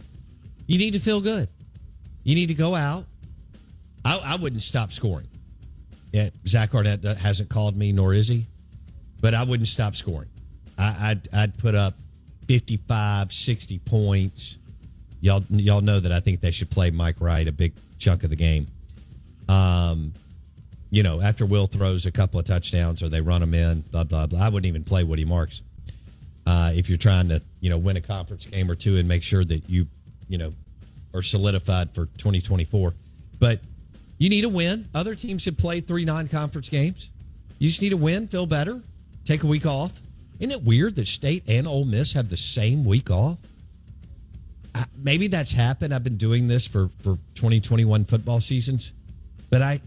You 0.65 0.77
need 0.79 0.91
to 0.91 0.99
feel 0.99 1.21
good. 1.21 1.47
You 2.23 2.35
need 2.35 2.47
to 2.47 2.55
go 2.55 2.75
out. 2.75 3.05
I, 4.03 4.17
I 4.17 4.35
wouldn't 4.35 4.63
stop 4.63 4.91
scoring. 4.91 5.29
Yeah, 6.11 6.31
Zach 6.45 6.75
Arnett 6.75 7.05
hasn't 7.05 7.47
called 7.47 7.77
me, 7.77 7.93
nor 7.93 8.13
is 8.13 8.27
he. 8.27 8.47
But 9.21 9.33
I 9.33 9.45
wouldn't 9.45 9.69
stop 9.69 9.95
scoring. 9.95 10.27
I, 10.77 11.11
I'd, 11.11 11.33
I'd 11.33 11.57
put 11.57 11.73
up 11.73 11.93
55, 12.47 13.31
60 13.31 13.79
points. 13.79 14.57
Y'all, 15.21 15.43
y'all 15.49 15.81
know 15.81 15.99
that 15.99 16.11
I 16.11 16.19
think 16.19 16.41
they 16.41 16.51
should 16.51 16.69
play 16.69 16.91
Mike 16.91 17.17
Wright 17.19 17.47
a 17.47 17.51
big 17.51 17.73
chunk 17.97 18.23
of 18.23 18.29
the 18.29 18.35
game. 18.35 18.67
Um, 19.49 20.13
you 20.89 21.03
know, 21.03 21.21
after 21.21 21.45
Will 21.45 21.67
throws 21.67 22.05
a 22.05 22.11
couple 22.11 22.39
of 22.39 22.45
touchdowns 22.45 23.03
or 23.03 23.09
they 23.09 23.21
run 23.21 23.41
them 23.41 23.53
in, 23.53 23.81
blah 23.91 24.03
blah 24.03 24.27
blah. 24.27 24.41
I 24.41 24.49
wouldn't 24.49 24.67
even 24.67 24.83
play 24.83 25.03
Woody 25.03 25.25
Marks 25.25 25.61
uh, 26.45 26.71
if 26.73 26.87
you're 26.87 26.97
trying 26.97 27.29
to, 27.29 27.41
you 27.59 27.69
know, 27.69 27.77
win 27.77 27.97
a 27.97 28.01
conference 28.01 28.45
game 28.45 28.71
or 28.71 28.75
two 28.75 28.97
and 28.97 29.07
make 29.07 29.23
sure 29.23 29.43
that 29.43 29.69
you, 29.69 29.87
you 30.29 30.37
know, 30.37 30.53
are 31.13 31.21
solidified 31.21 31.93
for 31.93 32.05
2024. 32.17 32.93
But 33.39 33.59
you 34.17 34.29
need 34.29 34.45
a 34.45 34.49
win. 34.49 34.87
Other 34.95 35.13
teams 35.13 35.45
have 35.45 35.57
played 35.57 35.87
three 35.87 36.05
non-conference 36.05 36.69
games. 36.69 37.09
You 37.59 37.69
just 37.69 37.81
need 37.81 37.93
a 37.93 37.97
win, 37.97 38.27
feel 38.27 38.45
better, 38.45 38.81
take 39.25 39.43
a 39.43 39.47
week 39.47 39.65
off. 39.65 40.01
Isn't 40.39 40.51
it 40.51 40.63
weird 40.63 40.95
that 40.95 41.07
State 41.07 41.43
and 41.47 41.67
Ole 41.67 41.85
Miss 41.85 42.13
have 42.13 42.29
the 42.29 42.37
same 42.37 42.85
week 42.85 43.09
off? 43.09 43.37
Maybe 44.95 45.27
that's 45.27 45.51
happened. 45.51 45.93
I've 45.93 46.03
been 46.03 46.17
doing 46.17 46.47
this 46.47 46.67
for 46.67 46.89
for 46.99 47.17
2021 47.33 48.05
football 48.05 48.39
seasons, 48.39 48.93
but 49.49 49.61
I 49.63 49.81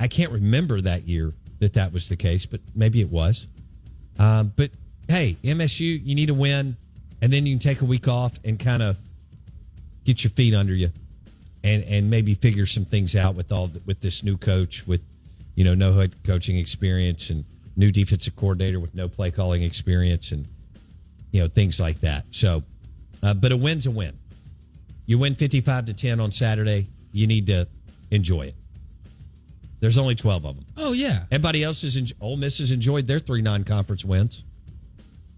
I 0.00 0.08
can't 0.08 0.32
remember 0.32 0.80
that 0.80 1.06
year 1.06 1.32
that 1.60 1.74
that 1.74 1.92
was 1.92 2.08
the 2.08 2.16
case, 2.16 2.44
but 2.44 2.60
maybe 2.74 3.00
it 3.00 3.08
was. 3.08 3.46
Um, 4.18 4.52
but 4.56 4.72
hey, 5.08 5.36
MSU, 5.44 6.04
you 6.04 6.14
need 6.16 6.30
a 6.30 6.34
win, 6.34 6.76
and 7.20 7.32
then 7.32 7.46
you 7.46 7.54
can 7.54 7.60
take 7.60 7.82
a 7.82 7.84
week 7.84 8.08
off 8.08 8.32
and 8.44 8.58
kind 8.58 8.82
of 8.82 8.96
get 10.04 10.24
your 10.24 10.32
feet 10.32 10.54
under 10.54 10.74
you, 10.74 10.90
and 11.62 11.84
and 11.84 12.10
maybe 12.10 12.34
figure 12.34 12.66
some 12.66 12.84
things 12.84 13.14
out 13.14 13.36
with 13.36 13.52
all 13.52 13.68
the, 13.68 13.80
with 13.86 14.00
this 14.00 14.24
new 14.24 14.36
coach 14.36 14.84
with 14.88 15.02
you 15.54 15.62
know 15.62 15.74
no 15.74 15.92
head 15.92 16.16
coaching 16.24 16.56
experience 16.56 17.30
and 17.30 17.44
new 17.76 17.90
defensive 17.90 18.36
coordinator 18.36 18.80
with 18.80 18.94
no 18.94 19.08
play 19.08 19.30
calling 19.30 19.62
experience 19.62 20.32
and 20.32 20.46
you 21.30 21.40
know 21.40 21.48
things 21.48 21.80
like 21.80 22.00
that. 22.00 22.26
So, 22.30 22.62
uh, 23.22 23.34
but 23.34 23.52
a 23.52 23.56
win's 23.56 23.86
a 23.86 23.90
win. 23.90 24.18
You 25.06 25.18
win 25.18 25.34
fifty 25.34 25.60
five 25.60 25.86
to 25.86 25.94
ten 25.94 26.20
on 26.20 26.32
Saturday. 26.32 26.88
You 27.12 27.26
need 27.26 27.46
to 27.48 27.68
enjoy 28.10 28.42
it. 28.42 28.54
There's 29.82 29.98
only 29.98 30.14
12 30.14 30.46
of 30.46 30.56
them. 30.56 30.64
Oh, 30.76 30.92
yeah. 30.92 31.24
Everybody 31.32 31.64
else 31.64 31.82
is, 31.82 31.96
en- 31.96 32.06
Ole 32.20 32.36
Miss 32.36 32.58
has 32.58 32.70
enjoyed 32.70 33.08
their 33.08 33.18
three 33.18 33.42
non 33.42 33.64
conference 33.64 34.04
wins. 34.04 34.44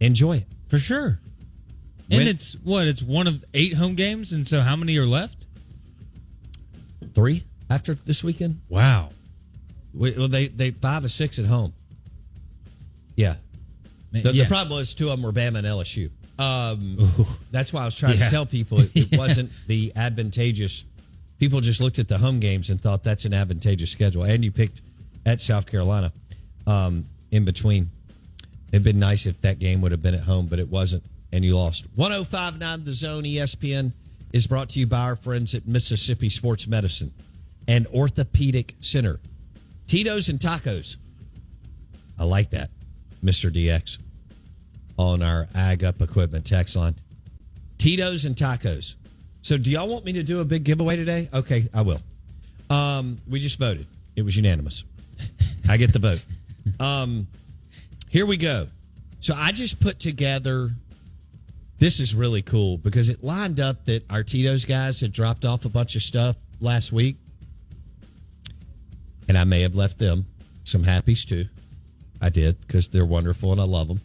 Enjoy 0.00 0.36
it. 0.36 0.46
For 0.68 0.76
sure. 0.76 1.18
And 2.10 2.28
it's 2.28 2.52
what? 2.62 2.86
It's 2.86 3.02
one 3.02 3.26
of 3.26 3.42
eight 3.54 3.72
home 3.72 3.94
games. 3.94 4.34
And 4.34 4.46
so 4.46 4.60
how 4.60 4.76
many 4.76 4.98
are 4.98 5.06
left? 5.06 5.46
Three 7.14 7.44
after 7.70 7.94
this 7.94 8.22
weekend? 8.22 8.60
Wow. 8.68 9.12
Well, 9.94 10.28
they, 10.28 10.48
they 10.48 10.72
five 10.72 11.06
or 11.06 11.08
six 11.08 11.38
at 11.38 11.46
home. 11.46 11.72
Yeah. 13.16 13.36
The, 14.12 14.32
yeah. 14.32 14.44
the 14.44 14.48
problem 14.48 14.76
was 14.78 14.94
two 14.94 15.10
of 15.10 15.16
them 15.20 15.22
were 15.22 15.32
Bama 15.32 15.58
and 15.58 15.66
LSU. 15.66 16.10
Um, 16.38 17.10
that's 17.50 17.72
why 17.72 17.82
I 17.82 17.84
was 17.84 17.96
trying 17.96 18.18
Yeah. 18.18 18.24
to 18.26 18.30
tell 18.30 18.46
people 18.46 18.80
it, 18.80 18.90
it 18.94 19.08
Yeah. 19.12 19.18
wasn't 19.26 19.50
the 19.66 19.92
advantageous. 19.96 20.84
People 21.38 21.60
just 21.60 21.80
looked 21.80 21.98
at 21.98 22.08
the 22.08 22.18
home 22.18 22.38
games 22.40 22.70
and 22.70 22.80
thought 22.80 23.02
that's 23.04 23.24
an 23.24 23.34
advantageous 23.34 23.90
schedule. 23.90 24.24
And 24.24 24.44
you 24.44 24.50
picked 24.52 24.80
at 25.26 25.40
South 25.40 25.66
Carolina 25.66 26.12
um, 26.66 27.06
in 27.30 27.44
between. 27.44 27.90
It'd 28.72 28.82
been 28.84 28.98
nice 28.98 29.26
if 29.26 29.40
that 29.42 29.58
game 29.58 29.80
would 29.82 29.92
have 29.92 30.02
been 30.02 30.14
at 30.14 30.22
home, 30.22 30.46
but 30.46 30.58
it 30.58 30.68
wasn't, 30.68 31.04
and 31.32 31.44
you 31.44 31.56
lost. 31.56 31.86
1059 31.94 32.84
The 32.84 32.94
Zone 32.94 33.22
ESPN 33.24 33.92
is 34.32 34.46
brought 34.48 34.70
to 34.70 34.80
you 34.80 34.86
by 34.86 35.00
our 35.00 35.16
friends 35.16 35.54
at 35.54 35.66
Mississippi 35.66 36.28
Sports 36.28 36.66
Medicine 36.66 37.12
and 37.68 37.86
Orthopedic 37.88 38.74
Center. 38.80 39.20
Tito's 39.86 40.28
and 40.28 40.40
tacos. 40.40 40.96
I 42.18 42.24
like 42.24 42.50
that, 42.50 42.70
Mr. 43.24 43.50
DX, 43.50 43.98
on 44.98 45.22
our 45.22 45.48
Ag 45.54 45.82
Up 45.82 46.00
Equipment 46.02 46.44
text 46.44 46.76
line. 46.76 46.94
Tito's 47.78 48.24
and 48.24 48.36
tacos. 48.36 48.94
So, 49.42 49.56
do 49.58 49.70
y'all 49.70 49.88
want 49.88 50.04
me 50.04 50.12
to 50.14 50.22
do 50.22 50.40
a 50.40 50.44
big 50.44 50.64
giveaway 50.64 50.96
today? 50.96 51.28
Okay, 51.32 51.68
I 51.74 51.82
will. 51.82 52.00
Um, 52.70 53.18
we 53.28 53.40
just 53.40 53.58
voted. 53.58 53.86
It 54.16 54.22
was 54.22 54.36
unanimous. 54.36 54.84
I 55.68 55.76
get 55.76 55.92
the 55.92 55.98
vote. 55.98 56.24
Um, 56.80 57.26
here 58.08 58.26
we 58.26 58.36
go. 58.36 58.68
So, 59.20 59.34
I 59.36 59.52
just 59.52 59.80
put 59.80 59.98
together. 59.98 60.70
This 61.78 62.00
is 62.00 62.14
really 62.14 62.42
cool 62.42 62.78
because 62.78 63.08
it 63.08 63.24
lined 63.24 63.60
up 63.60 63.84
that 63.86 64.10
our 64.10 64.22
Tito's 64.22 64.64
guys 64.64 65.00
had 65.00 65.12
dropped 65.12 65.44
off 65.44 65.64
a 65.64 65.68
bunch 65.68 65.96
of 65.96 66.02
stuff 66.02 66.36
last 66.60 66.92
week. 66.92 67.16
And 69.28 69.36
I 69.36 69.44
may 69.44 69.62
have 69.62 69.74
left 69.74 69.98
them 69.98 70.26
some 70.62 70.84
happies 70.84 71.26
too. 71.26 71.46
I 72.24 72.30
did 72.30 72.58
because 72.62 72.88
they're 72.88 73.04
wonderful 73.04 73.52
and 73.52 73.60
I 73.60 73.64
love 73.64 73.86
them. 73.86 74.00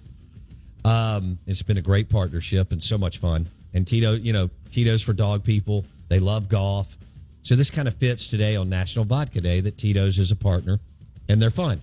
Um, 0.84 1.40
it's 1.48 1.62
been 1.62 1.78
a 1.78 1.82
great 1.82 2.10
partnership 2.10 2.74
and 2.74 2.84
so 2.84 2.98
much 2.98 3.20
fun. 3.20 3.48
And 3.74 3.88
Tito, 3.88 4.12
you 4.12 4.34
know, 4.34 4.50
Tito's 4.72 5.02
for 5.02 5.14
dog 5.14 5.46
people. 5.46 5.86
They 6.10 6.20
love 6.20 6.50
golf. 6.50 6.98
So 7.44 7.56
this 7.56 7.72
kind 7.72 7.88
of 7.88 7.96
fits 7.96 8.28
today 8.28 8.58
on 8.58 8.68
National 8.68 9.06
Vodka 9.06 9.40
Day 9.40 9.62
that 9.62 9.78
Tito's 9.78 10.20
is 10.20 10.32
a 10.32 10.36
partner 10.36 10.82
and 11.30 11.42
they're 11.42 11.50
fun. 11.50 11.82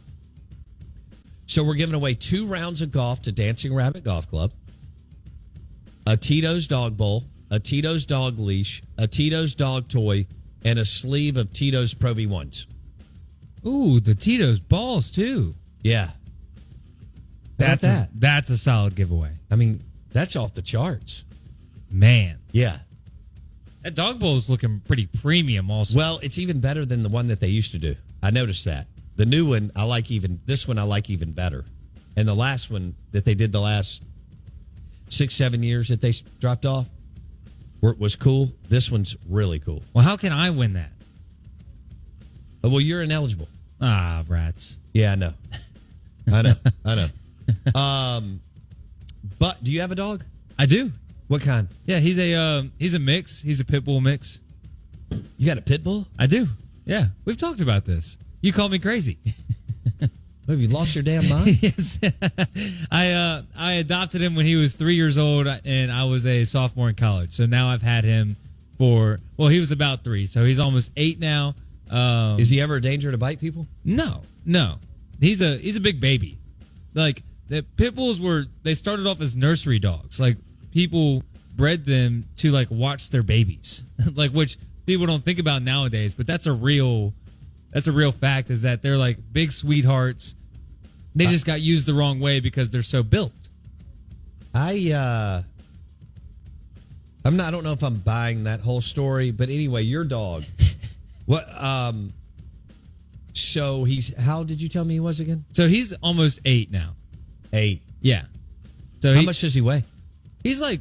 So 1.47 1.65
we're 1.65 1.73
giving 1.73 1.95
away 1.95 2.13
two 2.13 2.47
rounds 2.47 2.83
of 2.83 2.93
golf 2.93 3.23
to 3.23 3.33
Dancing 3.33 3.75
Rabbit 3.75 4.05
Golf 4.05 4.29
Club, 4.29 4.53
a 6.07 6.19
Tito's 6.19 6.69
dog 6.69 6.99
bowl, 6.99 7.25
a 7.51 7.59
Tito's 7.59 8.05
dog 8.05 8.39
leash, 8.39 8.83
a 8.99 9.07
Tito's 9.07 9.55
dog 9.55 9.89
toy, 9.89 10.27
and 10.67 10.79
a 10.79 10.85
sleeve 10.85 11.39
of 11.39 11.55
Tito's 11.55 11.95
Pro 11.95 12.13
V1s. 12.13 12.67
Ooh, 13.65 14.01
the 14.01 14.15
Tito's 14.15 14.61
balls 14.61 15.11
too. 15.11 15.55
Yeah. 15.83 16.11
That's 17.59 17.83
about 17.83 17.93
a, 17.93 17.97
that? 18.01 18.11
that's 18.15 18.51
a 18.51 18.57
solid 18.57 18.95
giveaway. 18.95 19.31
I 19.51 19.57
mean, 19.57 19.83
that's 20.13 20.37
off 20.37 20.55
the 20.55 20.63
charts. 20.63 21.25
Man, 21.91 22.39
Yeah. 22.53 22.79
that 23.83 23.95
dog 23.95 24.19
bowl 24.19 24.37
is 24.37 24.51
looking 24.51 24.81
pretty 24.81 25.07
premium. 25.07 25.71
Also, 25.71 25.97
Well, 25.97 26.19
it's 26.23 26.39
even 26.39 26.61
better 26.61 26.85
than 26.85 27.03
the 27.03 27.09
one 27.09 27.29
that 27.29 27.41
they 27.41 27.49
used 27.49 27.73
to 27.73 27.79
do. 27.79 27.95
I 28.23 28.31
noticed 28.31 28.65
that. 28.65 28.87
The 29.17 29.25
new 29.27 29.47
one, 29.47 29.71
I 29.77 29.85
like 29.85 30.11
even, 30.11 30.41
this 30.47 30.67
one 30.69 30.79
I 30.79 30.83
like 30.83 31.09
even 31.11 31.33
better. 31.33 31.65
And 32.17 32.27
the 32.29 32.35
last 32.35 32.71
one 32.71 32.95
that 33.13 33.25
they 33.25 33.35
did 33.35 33.53
the 33.53 33.61
last 33.61 34.03
six, 35.09 35.35
seven 35.35 35.63
years 35.63 35.89
that 35.89 36.01
they 36.01 36.09
s- 36.11 36.23
dropped 36.41 36.67
off 36.67 36.89
were, 37.81 37.95
was 37.95 38.17
cool. 38.17 38.51
This 38.69 38.91
one's 38.91 39.17
really 39.29 39.59
cool. 39.61 39.83
well, 39.95 40.05
how 40.05 40.17
can 40.17 40.33
I 40.33 40.51
win 40.51 40.73
that? 40.75 40.91
Oh, 42.65 42.69
well, 42.71 42.81
you're 42.81 43.03
ineligible. 43.03 43.49
Ah, 43.81 44.25
rats. 44.29 44.79
Yeah, 44.93 45.13
I 45.13 45.15
know. 45.15 45.35
I 46.33 46.43
know. 46.43 46.55
I 46.85 46.95
know. 46.97 47.09
Um, 47.75 48.41
but 49.39 49.63
do 49.63 49.73
you 49.73 49.81
have 49.81 49.91
a 49.93 49.97
dog? 49.97 50.25
I 50.59 50.67
do. 50.67 50.93
What 51.29 51.43
kind? 51.43 51.69
Yeah, 51.85 51.99
he's 51.99 52.19
a 52.19 52.33
uh, 52.35 52.63
he's 52.79 52.95
a 52.95 52.99
mix. 52.99 53.43
He's 53.43 53.61
a 53.61 53.65
pit 53.65 53.85
bull 53.85 54.01
mix. 54.01 54.41
You 55.37 55.47
got 55.47 55.59
a 55.59 55.63
pit 55.63 55.83
bull? 55.83 56.07
I 56.19 56.27
do. 56.27 56.47
Yeah, 56.85 57.07
we've 57.25 57.37
talked 57.37 57.61
about 57.61 57.85
this. 57.85 58.19
You 58.41 58.53
call 58.53 58.69
me 58.69 58.79
crazy. 58.79 59.19
Have 60.49 60.61
you 60.61 60.69
lost 60.69 60.95
your 60.95 61.03
damn 61.03 61.29
mind? 61.29 61.61
yes, 61.63 61.99
I 62.91 63.11
uh, 63.11 63.43
I 63.57 63.73
adopted 63.75 64.23
him 64.23 64.37
when 64.37 64.47
he 64.47 64.55
was 64.55 64.75
three 64.75 64.95
years 64.95 65.19
old, 65.19 65.49
and 65.49 65.91
I 65.91 66.05
was 66.05 66.25
a 66.27 66.45
sophomore 66.45 66.89
in 66.89 66.95
college. 66.95 67.33
So 67.33 67.47
now 67.47 67.69
I've 67.69 67.83
had 67.83 68.05
him 68.05 68.37
for 68.79 69.19
well, 69.37 69.49
he 69.49 69.59
was 69.59 69.73
about 69.73 70.05
three, 70.05 70.27
so 70.27 70.45
he's 70.45 70.61
almost 70.61 70.93
eight 70.97 71.19
now. 71.19 71.57
Um, 71.91 72.39
Is 72.39 72.51
he 72.51 72.61
ever 72.61 72.77
a 72.77 72.81
danger 72.81 73.11
to 73.11 73.19
bite 73.19 73.41
people? 73.41 73.67
No, 73.85 74.23
no. 74.45 74.77
He's 75.21 75.43
a 75.43 75.57
he's 75.59 75.77
a 75.77 75.81
big 75.81 76.01
baby. 76.01 76.39
Like 76.95 77.23
the 77.49 77.63
pit 77.77 77.95
bulls 77.95 78.21
were 78.21 78.47
they 78.63 78.75
started 78.75 79.07
off 79.07 79.21
as 79.21 79.37
nursery 79.37 79.79
dogs. 79.79 80.19
Like 80.19 80.37
people 80.73 81.23
bred 81.55 81.85
them 81.85 82.27
to 82.37 82.51
like 82.51 82.71
watch 82.71 83.11
their 83.11 83.23
babies. 83.23 83.85
like 84.15 84.33
which 84.33 84.59
people 84.85 85.07
don't 85.07 85.25
think 85.25 85.39
about 85.39 85.63
nowadays, 85.63 86.15
but 86.15 86.27
that's 86.27 86.47
a 86.47 86.53
real 86.53 87.13
that's 87.73 87.89
a 87.89 87.93
real 87.93 88.13
fact 88.13 88.51
is 88.51 88.63
that 88.63 88.83
they're 88.83 88.97
like 88.97 89.19
big 89.33 89.53
sweethearts. 89.53 90.35
They 91.15 91.27
just 91.27 91.47
got 91.47 91.63
used 91.63 91.87
the 91.87 91.95
wrong 91.95 92.21
way 92.21 92.41
because 92.41 92.69
they're 92.69 92.83
so 92.83 93.03
built. 93.03 93.33
I 94.55 94.93
uh 94.93 95.43
I'm 97.25 97.37
not 97.37 97.49
I 97.49 97.51
don't 97.51 97.65
know 97.65 97.73
if 97.73 97.83
I'm 97.83 97.99
buying 97.99 98.45
that 98.45 98.61
whole 98.61 98.81
story, 98.81 99.31
but 99.31 99.49
anyway, 99.49 99.83
your 99.83 100.05
dog. 100.05 100.45
what 101.27 101.47
um 101.63 102.13
so 103.33 103.85
he's 103.85 104.17
how 104.17 104.45
did 104.45 104.61
you 104.61 104.69
tell 104.69 104.85
me 104.85 104.95
he 104.95 105.01
was 105.01 105.21
again? 105.21 105.45
So 105.53 105.69
he's 105.69 105.93
almost 105.95 106.41
8 106.45 106.71
now. 106.71 106.95
8. 107.53 107.83
Yeah. 108.01 108.25
So 109.01 109.13
How 109.15 109.21
he- 109.21 109.27
much 109.27 109.41
does 109.41 109.55
he 109.55 109.61
weigh? 109.61 109.85
He's 110.43 110.61
like 110.61 110.81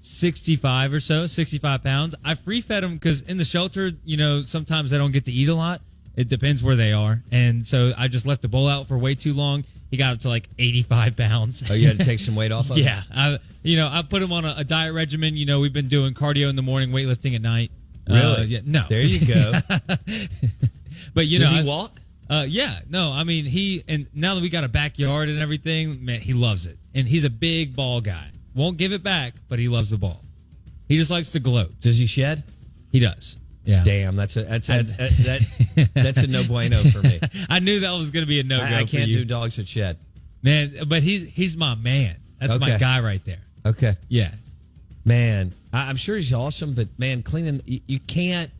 65 0.00 0.92
or 0.94 1.00
so, 1.00 1.26
65 1.26 1.82
pounds. 1.82 2.14
I 2.24 2.34
free 2.34 2.60
fed 2.60 2.84
him 2.84 2.94
because 2.94 3.22
in 3.22 3.36
the 3.38 3.44
shelter, 3.44 3.90
you 4.04 4.16
know, 4.16 4.42
sometimes 4.42 4.92
I 4.92 4.98
don't 4.98 5.12
get 5.12 5.24
to 5.26 5.32
eat 5.32 5.48
a 5.48 5.54
lot. 5.54 5.80
It 6.16 6.28
depends 6.28 6.62
where 6.62 6.76
they 6.76 6.92
are, 6.92 7.22
and 7.32 7.66
so 7.66 7.92
I 7.98 8.06
just 8.06 8.24
left 8.24 8.42
the 8.42 8.48
bowl 8.48 8.68
out 8.68 8.86
for 8.86 8.96
way 8.96 9.16
too 9.16 9.32
long. 9.34 9.64
He 9.90 9.96
got 9.96 10.12
up 10.14 10.20
to 10.20 10.28
like 10.28 10.48
85 10.60 11.16
pounds. 11.16 11.68
Oh, 11.70 11.74
you 11.74 11.88
had 11.88 11.98
to 11.98 12.04
take 12.04 12.20
some 12.20 12.36
weight 12.36 12.52
off 12.52 12.70
of 12.70 12.78
yeah, 12.78 13.02
I, 13.12 13.38
you 13.64 13.76
know, 13.76 13.88
I 13.90 14.02
put 14.02 14.22
him 14.22 14.32
on 14.32 14.44
a, 14.44 14.54
a 14.58 14.64
diet 14.64 14.94
regimen. 14.94 15.36
You 15.36 15.46
know, 15.46 15.58
we've 15.58 15.72
been 15.72 15.88
doing 15.88 16.14
cardio 16.14 16.48
in 16.48 16.54
the 16.56 16.62
morning, 16.62 16.90
weightlifting 16.90 17.34
at 17.34 17.42
night. 17.42 17.72
Uh, 18.08 18.14
Really? 18.14 18.44
yeah, 18.46 18.60
no. 18.64 18.84
There 18.88 19.00
you 19.02 19.26
go. 19.26 19.52
but 21.14 21.26
you 21.26 21.38
Does 21.38 21.50
know, 21.50 21.50
Does 21.50 21.50
he 21.50 21.58
I- 21.60 21.62
walk? 21.64 22.00
Uh, 22.28 22.46
yeah, 22.48 22.80
no, 22.88 23.12
I 23.12 23.24
mean 23.24 23.44
he 23.44 23.84
and 23.86 24.06
now 24.14 24.34
that 24.34 24.40
we 24.40 24.48
got 24.48 24.64
a 24.64 24.68
backyard 24.68 25.28
and 25.28 25.40
everything, 25.40 26.04
man, 26.04 26.20
he 26.20 26.32
loves 26.32 26.66
it, 26.66 26.78
and 26.94 27.06
he's 27.06 27.24
a 27.24 27.30
big 27.30 27.76
ball 27.76 28.00
guy. 28.00 28.30
Won't 28.54 28.76
give 28.76 28.92
it 28.92 29.02
back, 29.02 29.34
but 29.48 29.58
he 29.58 29.68
loves 29.68 29.90
the 29.90 29.98
ball. 29.98 30.22
He 30.88 30.96
just 30.96 31.10
likes 31.10 31.32
to 31.32 31.40
gloat. 31.40 31.80
Does 31.80 31.98
he 31.98 32.06
shed? 32.06 32.44
He 32.92 33.00
does. 33.00 33.36
Yeah. 33.64 33.82
Damn, 33.84 34.16
that's 34.16 34.36
a 34.36 34.44
that's 34.44 34.68
a, 34.68 34.82
that, 34.82 35.90
that's 35.94 36.22
a 36.22 36.26
no 36.26 36.44
bueno 36.44 36.82
for 36.84 37.00
me. 37.00 37.18
I 37.48 37.60
knew 37.60 37.80
that 37.80 37.90
was 37.92 38.10
going 38.10 38.24
to 38.24 38.28
be 38.28 38.40
a 38.40 38.44
no 38.44 38.58
go. 38.58 38.64
I, 38.64 38.78
I 38.80 38.84
can't 38.84 39.10
do 39.10 39.24
dogs 39.24 39.56
that 39.56 39.66
shed. 39.66 39.98
man. 40.42 40.84
But 40.86 41.02
he's 41.02 41.28
he's 41.28 41.56
my 41.56 41.74
man. 41.74 42.16
That's 42.40 42.60
my 42.60 42.76
guy 42.78 43.00
right 43.00 43.24
there. 43.24 43.40
Okay. 43.66 43.96
Yeah. 44.08 44.32
Man, 45.04 45.54
I, 45.72 45.88
I'm 45.88 45.96
sure 45.96 46.16
he's 46.16 46.32
awesome, 46.32 46.74
but 46.74 46.88
man, 46.98 47.22
cleaning 47.22 47.62
you, 47.64 47.80
you 47.86 47.98
can't. 48.00 48.50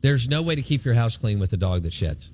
There's 0.00 0.28
no 0.28 0.42
way 0.42 0.54
to 0.54 0.62
keep 0.62 0.84
your 0.84 0.94
house 0.94 1.16
clean 1.16 1.38
with 1.38 1.52
a 1.52 1.56
dog 1.56 1.82
that 1.82 1.92
sheds. 1.92 2.30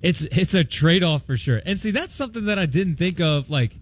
It's 0.00 0.22
it's 0.22 0.54
a 0.54 0.64
trade 0.64 1.02
off 1.02 1.24
for 1.26 1.36
sure. 1.36 1.60
And 1.66 1.78
see, 1.78 1.90
that's 1.90 2.14
something 2.14 2.44
that 2.46 2.58
I 2.58 2.66
didn't 2.66 2.96
think 2.96 3.20
of. 3.20 3.50
Like 3.50 3.72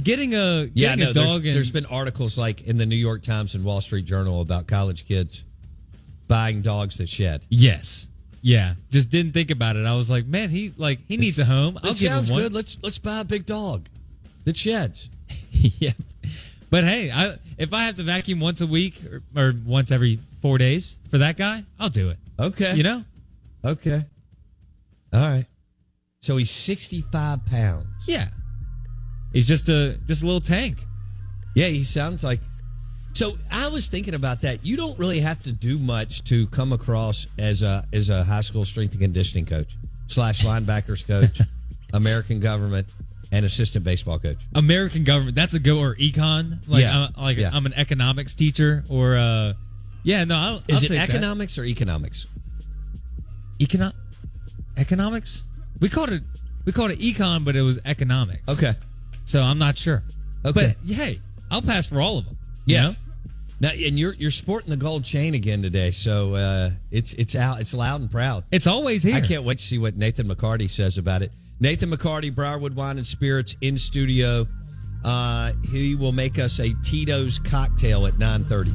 getting 0.00 0.34
a 0.34 0.70
Yeah, 0.74 0.90
getting 0.96 1.04
no. 1.04 1.10
a 1.10 1.12
There's, 1.14 1.30
dog. 1.32 1.46
and, 1.46 1.54
there's 1.56 1.70
been 1.72 1.86
articles 1.86 2.38
like 2.38 2.62
in 2.66 2.76
the 2.76 2.86
New 2.86 2.96
York 2.96 3.22
Times 3.22 3.54
and 3.54 3.64
Wall 3.64 3.80
Street 3.80 4.04
Journal 4.04 4.40
about 4.40 4.66
college 4.68 5.06
kids 5.06 5.44
buying 6.28 6.60
dogs 6.62 6.98
that 6.98 7.08
shed. 7.08 7.44
yes, 7.48 8.08
yeah. 8.42 8.74
Just 8.90 9.10
didn't 9.10 9.32
think 9.32 9.50
about 9.50 9.76
it. 9.76 9.86
I 9.86 9.94
was 9.96 10.08
like, 10.08 10.26
man, 10.26 10.50
he 10.50 10.72
like 10.76 11.00
he 11.08 11.16
needs 11.16 11.38
a 11.40 11.44
home. 11.44 11.78
I'll 11.82 11.94
give 11.94 12.10
him 12.12 12.18
sounds 12.18 12.30
one. 12.30 12.42
good. 12.42 12.52
Let's 12.52 12.78
let's 12.82 12.98
buy 12.98 13.20
a 13.20 13.24
big 13.24 13.44
dog 13.46 13.88
that 14.44 14.56
sheds. 14.56 15.10
yeah. 15.50 15.92
But 16.70 16.84
hey, 16.84 17.10
I, 17.10 17.38
if 17.58 17.72
I 17.72 17.84
have 17.84 17.96
to 17.96 18.02
vacuum 18.02 18.38
once 18.40 18.60
a 18.60 18.66
week 18.66 19.00
or, 19.04 19.22
or 19.40 19.52
once 19.64 19.90
every 19.90 20.18
four 20.42 20.58
days 20.58 20.98
for 21.10 21.18
that 21.18 21.36
guy, 21.36 21.64
I'll 21.78 21.88
do 21.88 22.10
it. 22.10 22.18
Okay. 22.38 22.74
You 22.74 22.82
know? 22.82 23.04
Okay. 23.64 24.04
All 25.12 25.20
right. 25.20 25.46
So 26.26 26.36
he's 26.38 26.50
65 26.50 27.46
pounds. 27.46 27.86
Yeah. 28.04 28.26
He's 29.32 29.46
just 29.46 29.68
a 29.68 29.96
just 30.08 30.24
a 30.24 30.26
little 30.26 30.40
tank. 30.40 30.84
Yeah, 31.54 31.68
he 31.68 31.84
sounds 31.84 32.24
like. 32.24 32.40
So 33.12 33.36
I 33.48 33.68
was 33.68 33.86
thinking 33.86 34.14
about 34.14 34.40
that. 34.42 34.66
You 34.66 34.76
don't 34.76 34.98
really 34.98 35.20
have 35.20 35.40
to 35.44 35.52
do 35.52 35.78
much 35.78 36.24
to 36.24 36.48
come 36.48 36.72
across 36.72 37.28
as 37.38 37.62
a 37.62 37.84
as 37.92 38.10
a 38.10 38.24
high 38.24 38.40
school 38.40 38.64
strength 38.64 38.90
and 38.94 39.00
conditioning 39.00 39.46
coach 39.46 39.76
slash 40.08 40.42
linebackers 40.42 41.06
coach, 41.06 41.40
American 41.92 42.40
government, 42.40 42.88
and 43.30 43.46
assistant 43.46 43.84
baseball 43.84 44.18
coach. 44.18 44.38
American 44.52 45.04
government. 45.04 45.36
That's 45.36 45.54
a 45.54 45.60
go 45.60 45.78
or 45.78 45.94
econ. 45.94 46.58
Like 46.66 46.82
Yeah. 46.82 47.06
I'm, 47.16 47.22
like 47.22 47.36
Yeah. 47.38 47.50
I'm 47.52 47.66
an 47.66 47.74
economics 47.74 48.34
teacher 48.34 48.84
or 48.88 49.16
uh 49.16 49.52
yeah 50.02 50.24
no 50.24 50.36
I'll, 50.36 50.54
Is 50.56 50.62
I'll 50.70 50.76
it 50.76 50.80
take 50.80 50.88
that. 50.98 51.08
economics 51.10 51.56
or 51.56 51.64
economics? 51.64 52.26
Econo- 53.60 53.94
economics? 54.76 55.44
We 55.80 55.88
called 55.88 56.10
it 56.10 56.22
we 56.64 56.72
called 56.72 56.90
it 56.90 56.98
econ, 56.98 57.44
but 57.44 57.54
it 57.56 57.62
was 57.62 57.78
economics. 57.84 58.42
Okay. 58.48 58.74
So 59.24 59.42
I'm 59.42 59.58
not 59.58 59.76
sure. 59.76 60.02
Okay. 60.44 60.74
But 60.86 60.94
hey, 60.94 61.20
I'll 61.50 61.62
pass 61.62 61.86
for 61.86 62.00
all 62.00 62.18
of 62.18 62.24
them. 62.24 62.36
you 62.64 62.74
Yeah. 62.76 62.82
know? 62.82 62.94
Now, 63.58 63.70
and 63.70 63.98
you're 63.98 64.12
you're 64.14 64.30
sporting 64.30 64.68
the 64.70 64.76
gold 64.76 65.04
chain 65.04 65.34
again 65.34 65.62
today, 65.62 65.90
so 65.90 66.34
uh, 66.34 66.70
it's 66.90 67.14
it's 67.14 67.34
out, 67.34 67.58
it's 67.60 67.72
loud 67.72 68.02
and 68.02 68.10
proud. 68.10 68.44
It's 68.52 68.66
always 68.66 69.02
here. 69.02 69.14
I 69.16 69.20
can't 69.22 69.44
wait 69.44 69.56
to 69.58 69.64
see 69.64 69.78
what 69.78 69.96
Nathan 69.96 70.28
McHardy 70.28 70.68
says 70.70 70.98
about 70.98 71.22
it. 71.22 71.32
Nathan 71.58 71.90
McHardy, 71.90 72.34
Briarwood 72.34 72.76
Wine 72.76 72.98
and 72.98 73.06
Spirits 73.06 73.56
in 73.62 73.78
studio. 73.78 74.46
Uh, 75.02 75.52
he 75.70 75.94
will 75.94 76.12
make 76.12 76.38
us 76.38 76.58
a 76.60 76.74
Tito's 76.82 77.38
cocktail 77.38 78.06
at 78.06 78.18
nine 78.18 78.44
thirty. 78.44 78.74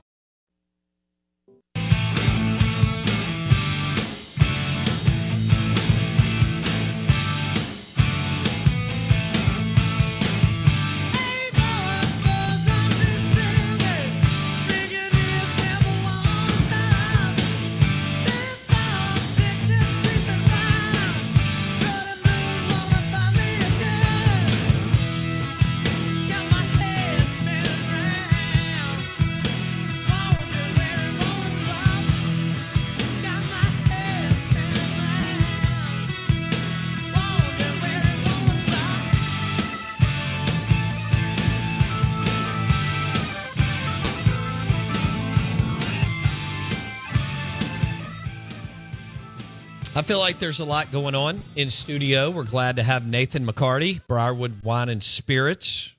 I 50.01 50.03
feel 50.03 50.17
like 50.17 50.39
there's 50.39 50.59
a 50.59 50.65
lot 50.65 50.91
going 50.91 51.13
on 51.13 51.43
in 51.55 51.69
studio. 51.69 52.31
We're 52.31 52.43
glad 52.43 52.77
to 52.77 52.83
have 52.83 53.05
Nathan 53.05 53.45
McHardy, 53.45 54.01
Briarwood 54.07 54.63
Wine 54.63 54.89
and 54.89 55.03
Spirits, 55.03 55.93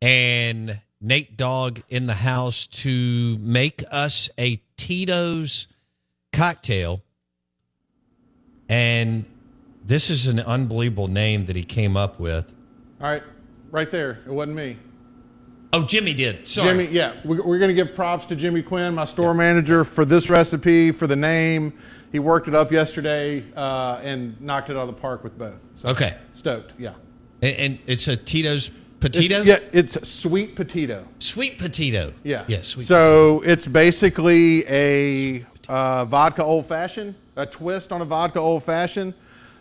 and 0.00 0.80
Nate 1.00 1.36
Dogg 1.36 1.82
in 1.88 2.06
the 2.06 2.14
house 2.14 2.66
to 2.66 3.38
make 3.38 3.84
us 3.92 4.28
a 4.36 4.60
Tito's 4.76 5.68
cocktail. 6.32 7.00
And 8.68 9.24
this 9.84 10.10
is 10.10 10.26
an 10.26 10.40
unbelievable 10.40 11.06
name 11.06 11.46
that 11.46 11.54
he 11.54 11.62
came 11.62 11.96
up 11.96 12.18
with. 12.18 12.52
All 13.00 13.06
right, 13.06 13.22
right 13.70 13.92
there. 13.92 14.18
It 14.26 14.32
wasn't 14.32 14.56
me. 14.56 14.78
Oh, 15.72 15.84
Jimmy 15.84 16.12
did. 16.12 16.46
Sorry. 16.46 16.68
Jimmy, 16.68 16.84
yeah, 16.92 17.14
we're, 17.24 17.42
we're 17.42 17.58
going 17.58 17.68
to 17.68 17.74
give 17.74 17.94
props 17.94 18.26
to 18.26 18.36
Jimmy 18.36 18.62
Quinn, 18.62 18.94
my 18.94 19.06
store 19.06 19.32
manager, 19.32 19.84
for 19.84 20.04
this 20.04 20.28
recipe, 20.28 20.92
for 20.92 21.06
the 21.06 21.16
name. 21.16 21.72
He 22.10 22.18
worked 22.18 22.46
it 22.46 22.54
up 22.54 22.70
yesterday 22.70 23.42
uh, 23.56 24.00
and 24.02 24.38
knocked 24.40 24.68
it 24.68 24.76
out 24.76 24.88
of 24.88 24.94
the 24.94 25.00
park 25.00 25.24
with 25.24 25.38
both. 25.38 25.58
So 25.74 25.88
Okay. 25.88 26.18
Stoked, 26.34 26.74
yeah. 26.78 26.92
And, 27.40 27.56
and 27.56 27.78
it's 27.86 28.06
a 28.08 28.16
Tito's 28.16 28.70
Petito? 29.00 29.38
It's, 29.38 29.46
yeah, 29.46 29.58
it's 29.72 30.08
sweet 30.08 30.54
potato. 30.54 31.08
Sweet 31.18 31.58
PaTito. 31.58 32.12
Yeah. 32.22 32.44
Yeah, 32.46 32.60
sweet 32.60 32.86
So 32.86 33.40
it's 33.40 33.66
basically 33.66 34.64
a 34.68 35.46
uh, 35.68 36.04
vodka 36.04 36.44
old 36.44 36.66
fashioned 36.66 37.14
a 37.36 37.46
twist 37.46 37.92
on 37.92 38.02
a 38.02 38.04
vodka 38.04 38.38
old 38.38 38.64
fashioned. 38.64 39.14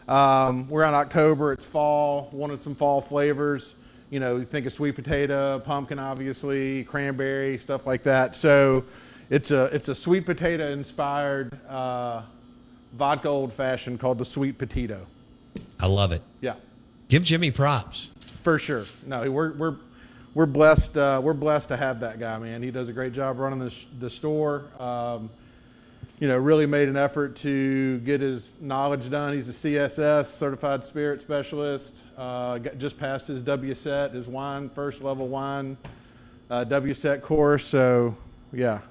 Um, 0.07 0.67
we're 0.69 0.83
on 0.83 0.93
October. 0.93 1.53
It's 1.53 1.65
fall. 1.65 2.29
Wanted 2.33 2.61
some 2.61 2.75
fall 2.75 3.01
flavors. 3.01 3.75
You 4.11 4.19
know, 4.19 4.35
you 4.35 4.45
think 4.45 4.65
of 4.65 4.73
sweet 4.73 4.95
potato, 4.95 5.57
pumpkin, 5.59 5.97
obviously, 5.97 6.83
cranberry, 6.83 7.57
stuff 7.57 7.87
like 7.87 8.03
that. 8.03 8.35
So, 8.35 8.83
it's 9.29 9.51
a 9.51 9.65
it's 9.73 9.87
a 9.87 9.95
sweet 9.95 10.25
potato 10.25 10.69
inspired 10.71 11.57
uh, 11.69 12.23
vodka 12.91 13.29
old 13.29 13.53
fashioned 13.53 14.01
called 14.01 14.17
the 14.17 14.25
Sweet 14.25 14.57
PaTito. 14.57 15.05
I 15.79 15.87
love 15.87 16.11
it. 16.11 16.21
Yeah. 16.41 16.55
Give 17.07 17.23
Jimmy 17.23 17.51
props. 17.51 18.11
For 18.43 18.59
sure. 18.59 18.83
No, 19.05 19.31
we're 19.31 19.53
we're 19.53 19.75
we're 20.33 20.45
blessed. 20.45 20.97
Uh, 20.97 21.21
we're 21.23 21.31
blessed 21.31 21.69
to 21.69 21.77
have 21.77 22.01
that 22.01 22.19
guy, 22.19 22.37
man. 22.37 22.61
He 22.61 22.69
does 22.69 22.89
a 22.89 22.93
great 22.93 23.13
job 23.13 23.39
running 23.39 23.59
the, 23.59 23.69
sh- 23.69 23.85
the 23.97 24.09
store. 24.09 24.65
Um, 24.77 25.29
you 26.21 26.27
know, 26.27 26.37
really 26.37 26.67
made 26.67 26.87
an 26.87 26.95
effort 26.95 27.35
to 27.37 27.97
get 28.01 28.21
his 28.21 28.53
knowledge 28.61 29.09
done. 29.09 29.33
He's 29.33 29.49
a 29.49 29.53
CSS, 29.53 30.27
Certified 30.27 30.85
Spirit 30.85 31.19
Specialist. 31.19 31.93
Uh, 32.15 32.59
got, 32.59 32.77
just 32.77 32.99
passed 32.99 33.25
his 33.25 33.41
WSET, 33.41 34.13
his 34.13 34.27
wine, 34.27 34.69
first 34.69 35.01
level 35.01 35.27
wine 35.27 35.77
uh, 36.51 36.63
WSET 36.63 37.23
course. 37.23 37.65
So, 37.65 38.15
yeah. 38.53 38.81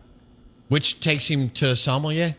Which 0.67 0.99
takes 0.99 1.29
him 1.29 1.51
to 1.51 1.77
sommelier? 1.77 2.35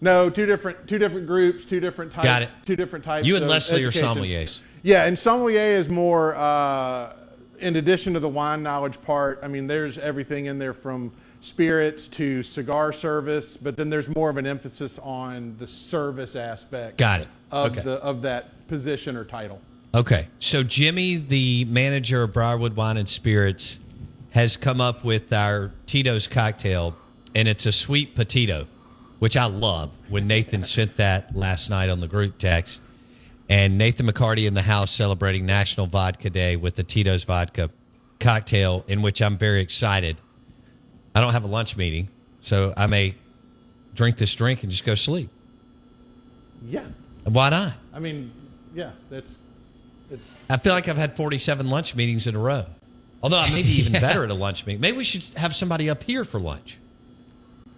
No, 0.00 0.30
two 0.30 0.46
different 0.46 0.86
two 0.86 0.98
different 0.98 1.26
groups, 1.26 1.64
two 1.64 1.80
different 1.80 2.12
types. 2.12 2.24
Got 2.24 2.42
it. 2.42 2.54
Two 2.64 2.76
different 2.76 3.04
types. 3.04 3.26
You 3.26 3.34
and 3.36 3.48
Leslie 3.48 3.82
are 3.82 3.90
sommeliers. 3.90 4.60
Yeah, 4.82 5.06
and 5.06 5.18
sommelier 5.18 5.76
is 5.76 5.88
more. 5.88 6.36
Uh, 6.36 7.14
in 7.58 7.76
addition 7.76 8.12
to 8.12 8.20
the 8.20 8.28
wine 8.28 8.62
knowledge 8.62 9.00
part, 9.02 9.40
I 9.42 9.48
mean, 9.48 9.66
there's 9.66 9.98
everything 9.98 10.46
in 10.46 10.58
there 10.58 10.74
from 10.74 11.12
spirits 11.46 12.08
to 12.08 12.42
cigar 12.42 12.92
service, 12.92 13.56
but 13.56 13.76
then 13.76 13.88
there's 13.88 14.12
more 14.14 14.28
of 14.28 14.36
an 14.36 14.46
emphasis 14.46 14.98
on 15.02 15.54
the 15.58 15.68
service 15.68 16.34
aspect. 16.34 16.98
Got 16.98 17.20
it. 17.20 17.28
Of 17.52 17.72
Okay. 17.72 17.82
the 17.82 17.92
of 17.94 18.22
that 18.22 18.66
position 18.66 19.16
or 19.16 19.24
title. 19.24 19.60
Okay. 19.94 20.26
So 20.40 20.64
Jimmy, 20.64 21.16
the 21.16 21.64
manager 21.66 22.24
of 22.24 22.32
Briarwood 22.32 22.74
Wine 22.74 22.96
and 22.96 23.08
Spirits, 23.08 23.78
has 24.30 24.56
come 24.56 24.80
up 24.80 25.04
with 25.04 25.32
our 25.32 25.70
Tito's 25.86 26.26
cocktail, 26.26 26.96
and 27.34 27.46
it's 27.46 27.64
a 27.64 27.72
sweet 27.72 28.14
potato, 28.16 28.66
which 29.20 29.36
I 29.36 29.46
love. 29.46 29.96
When 30.08 30.26
Nathan 30.26 30.64
sent 30.64 30.96
that 30.96 31.34
last 31.36 31.70
night 31.70 31.88
on 31.88 32.00
the 32.00 32.08
group 32.08 32.38
text, 32.38 32.82
and 33.48 33.78
Nathan 33.78 34.06
McHardy 34.06 34.46
in 34.48 34.54
the 34.54 34.62
house 34.62 34.90
celebrating 34.90 35.46
National 35.46 35.86
Vodka 35.86 36.28
Day 36.28 36.56
with 36.56 36.74
the 36.74 36.82
Tito's 36.82 37.22
vodka 37.22 37.70
cocktail, 38.18 38.84
in 38.88 39.00
which 39.00 39.22
I'm 39.22 39.38
very 39.38 39.60
excited. 39.62 40.16
I 41.16 41.20
don't 41.22 41.32
have 41.32 41.44
a 41.44 41.48
lunch 41.48 41.78
meeting, 41.78 42.10
so 42.42 42.74
I 42.76 42.86
may 42.86 43.14
drink 43.94 44.18
this 44.18 44.34
drink 44.34 44.62
and 44.62 44.70
just 44.70 44.84
go 44.84 44.94
sleep. 44.94 45.30
Yeah. 46.68 46.84
Why 47.24 47.48
not? 47.48 47.72
I 47.94 48.00
mean, 48.00 48.30
yeah, 48.74 48.90
that's 49.08 49.38
it's 50.10 50.22
I 50.50 50.58
feel 50.58 50.74
like 50.74 50.88
I've 50.88 50.98
had 50.98 51.16
47 51.16 51.70
lunch 51.70 51.96
meetings 51.96 52.26
in 52.26 52.36
a 52.36 52.38
row. 52.38 52.66
Although 53.22 53.38
I 53.38 53.48
may 53.48 53.62
be 53.62 53.70
even 53.80 53.94
Yeah. 53.94 54.00
better 54.00 54.24
at 54.24 54.30
a 54.30 54.34
lunch 54.34 54.66
meeting. 54.66 54.82
Maybe 54.82 54.98
we 54.98 55.04
should 55.04 55.24
have 55.38 55.54
somebody 55.54 55.88
up 55.88 56.02
here 56.02 56.22
for 56.22 56.38
lunch. 56.38 56.76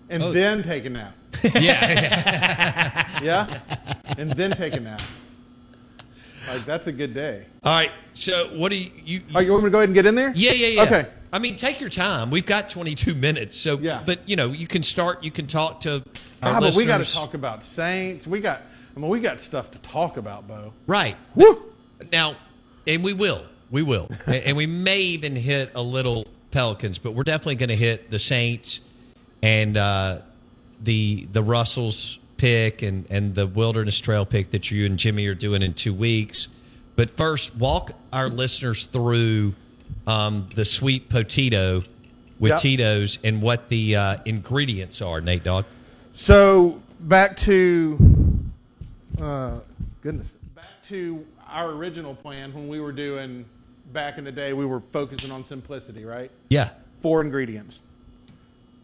and 0.08 0.20
Oh. 0.20 0.32
then 0.32 0.64
take 0.64 0.84
a 0.84 0.90
nap. 0.90 1.14
Yeah. 1.60 3.20
yeah, 3.22 3.60
and 4.18 4.32
then 4.32 4.50
take 4.50 4.74
a 4.76 4.80
nap. 4.80 5.00
Like 6.48 6.64
that's 6.64 6.88
a 6.88 6.92
good 6.92 7.14
day. 7.14 7.46
All 7.62 7.72
right. 7.78 7.92
So 8.14 8.48
what 8.56 8.72
do 8.72 8.78
you? 8.78 8.90
you, 9.04 9.22
Oh, 9.32 9.38
you 9.38 9.52
want 9.52 9.62
me 9.62 9.68
to 9.68 9.70
go 9.70 9.78
ahead 9.78 9.90
and 9.90 9.94
get 9.94 10.06
in 10.06 10.16
there? 10.16 10.32
Yeah, 10.34 10.50
yeah, 10.52 10.66
yeah. 10.68 10.82
Okay. 10.82 11.06
I 11.32 11.38
mean, 11.38 11.56
take 11.56 11.80
your 11.80 11.90
time. 11.90 12.30
We've 12.30 12.46
got 12.46 12.68
22 12.68 13.14
minutes. 13.14 13.56
So, 13.56 13.78
yeah. 13.78 14.02
but 14.04 14.28
you 14.28 14.36
know, 14.36 14.52
you 14.52 14.66
can 14.66 14.82
start. 14.82 15.22
You 15.24 15.30
can 15.30 15.46
talk 15.46 15.80
to 15.80 16.02
our 16.42 16.54
Ah, 16.54 16.60
but 16.60 16.74
we 16.74 16.84
got 16.84 17.04
to 17.04 17.12
talk 17.12 17.34
about 17.34 17.62
Saints. 17.62 18.26
We 18.26 18.40
got. 18.40 18.62
I 18.96 19.00
mean, 19.00 19.10
we 19.10 19.20
got 19.20 19.40
stuff 19.40 19.70
to 19.72 19.78
talk 19.78 20.16
about, 20.16 20.48
Bo. 20.48 20.72
Right. 20.86 21.16
Now, 22.12 22.36
and 22.86 23.04
we 23.04 23.12
will. 23.12 23.44
We 23.70 23.82
will. 23.82 24.08
and 24.26 24.34
and 24.36 24.56
we 24.56 24.66
may 24.66 25.00
even 25.00 25.36
hit 25.36 25.72
a 25.74 25.82
little 25.82 26.26
Pelicans, 26.50 26.98
but 26.98 27.12
we're 27.12 27.24
definitely 27.24 27.56
going 27.56 27.68
to 27.68 27.76
hit 27.76 28.10
the 28.10 28.18
Saints 28.18 28.80
and 29.42 29.76
uh, 29.76 30.20
the 30.82 31.28
the 31.32 31.42
Russells 31.42 32.18
pick 32.38 32.82
and, 32.82 33.04
and 33.10 33.34
the 33.34 33.46
Wilderness 33.46 33.98
Trail 34.00 34.24
pick 34.24 34.50
that 34.50 34.70
you 34.70 34.86
and 34.86 34.98
Jimmy 34.98 35.26
are 35.26 35.34
doing 35.34 35.62
in 35.62 35.74
two 35.74 35.92
weeks. 35.92 36.48
But 36.96 37.10
first, 37.10 37.54
walk 37.56 37.92
our 38.12 38.28
listeners 38.28 38.86
through 38.86 39.54
um, 40.06 40.48
the 40.54 40.64
sweet 40.64 41.08
potato 41.08 41.82
with 42.38 42.50
Yep. 42.50 42.60
Tito's 42.60 43.18
and 43.24 43.42
what 43.42 43.68
the 43.68 43.96
uh, 43.96 44.16
ingredients 44.24 45.02
are, 45.02 45.20
Nate 45.20 45.44
Dog. 45.44 45.64
So 46.14 46.80
back 47.00 47.36
to, 47.38 47.98
uh, 49.20 49.60
goodness, 50.02 50.34
back 50.54 50.66
to 50.88 51.24
our 51.46 51.70
original 51.70 52.14
plan 52.14 52.52
when 52.54 52.68
we 52.68 52.80
were 52.80 52.92
doing 52.92 53.44
back 53.92 54.18
in 54.18 54.24
the 54.24 54.32
day. 54.32 54.52
We 54.52 54.66
were 54.66 54.82
focusing 54.92 55.30
on 55.30 55.44
simplicity, 55.44 56.04
right? 56.04 56.30
Yeah. 56.48 56.70
Four 57.02 57.20
ingredients: 57.20 57.82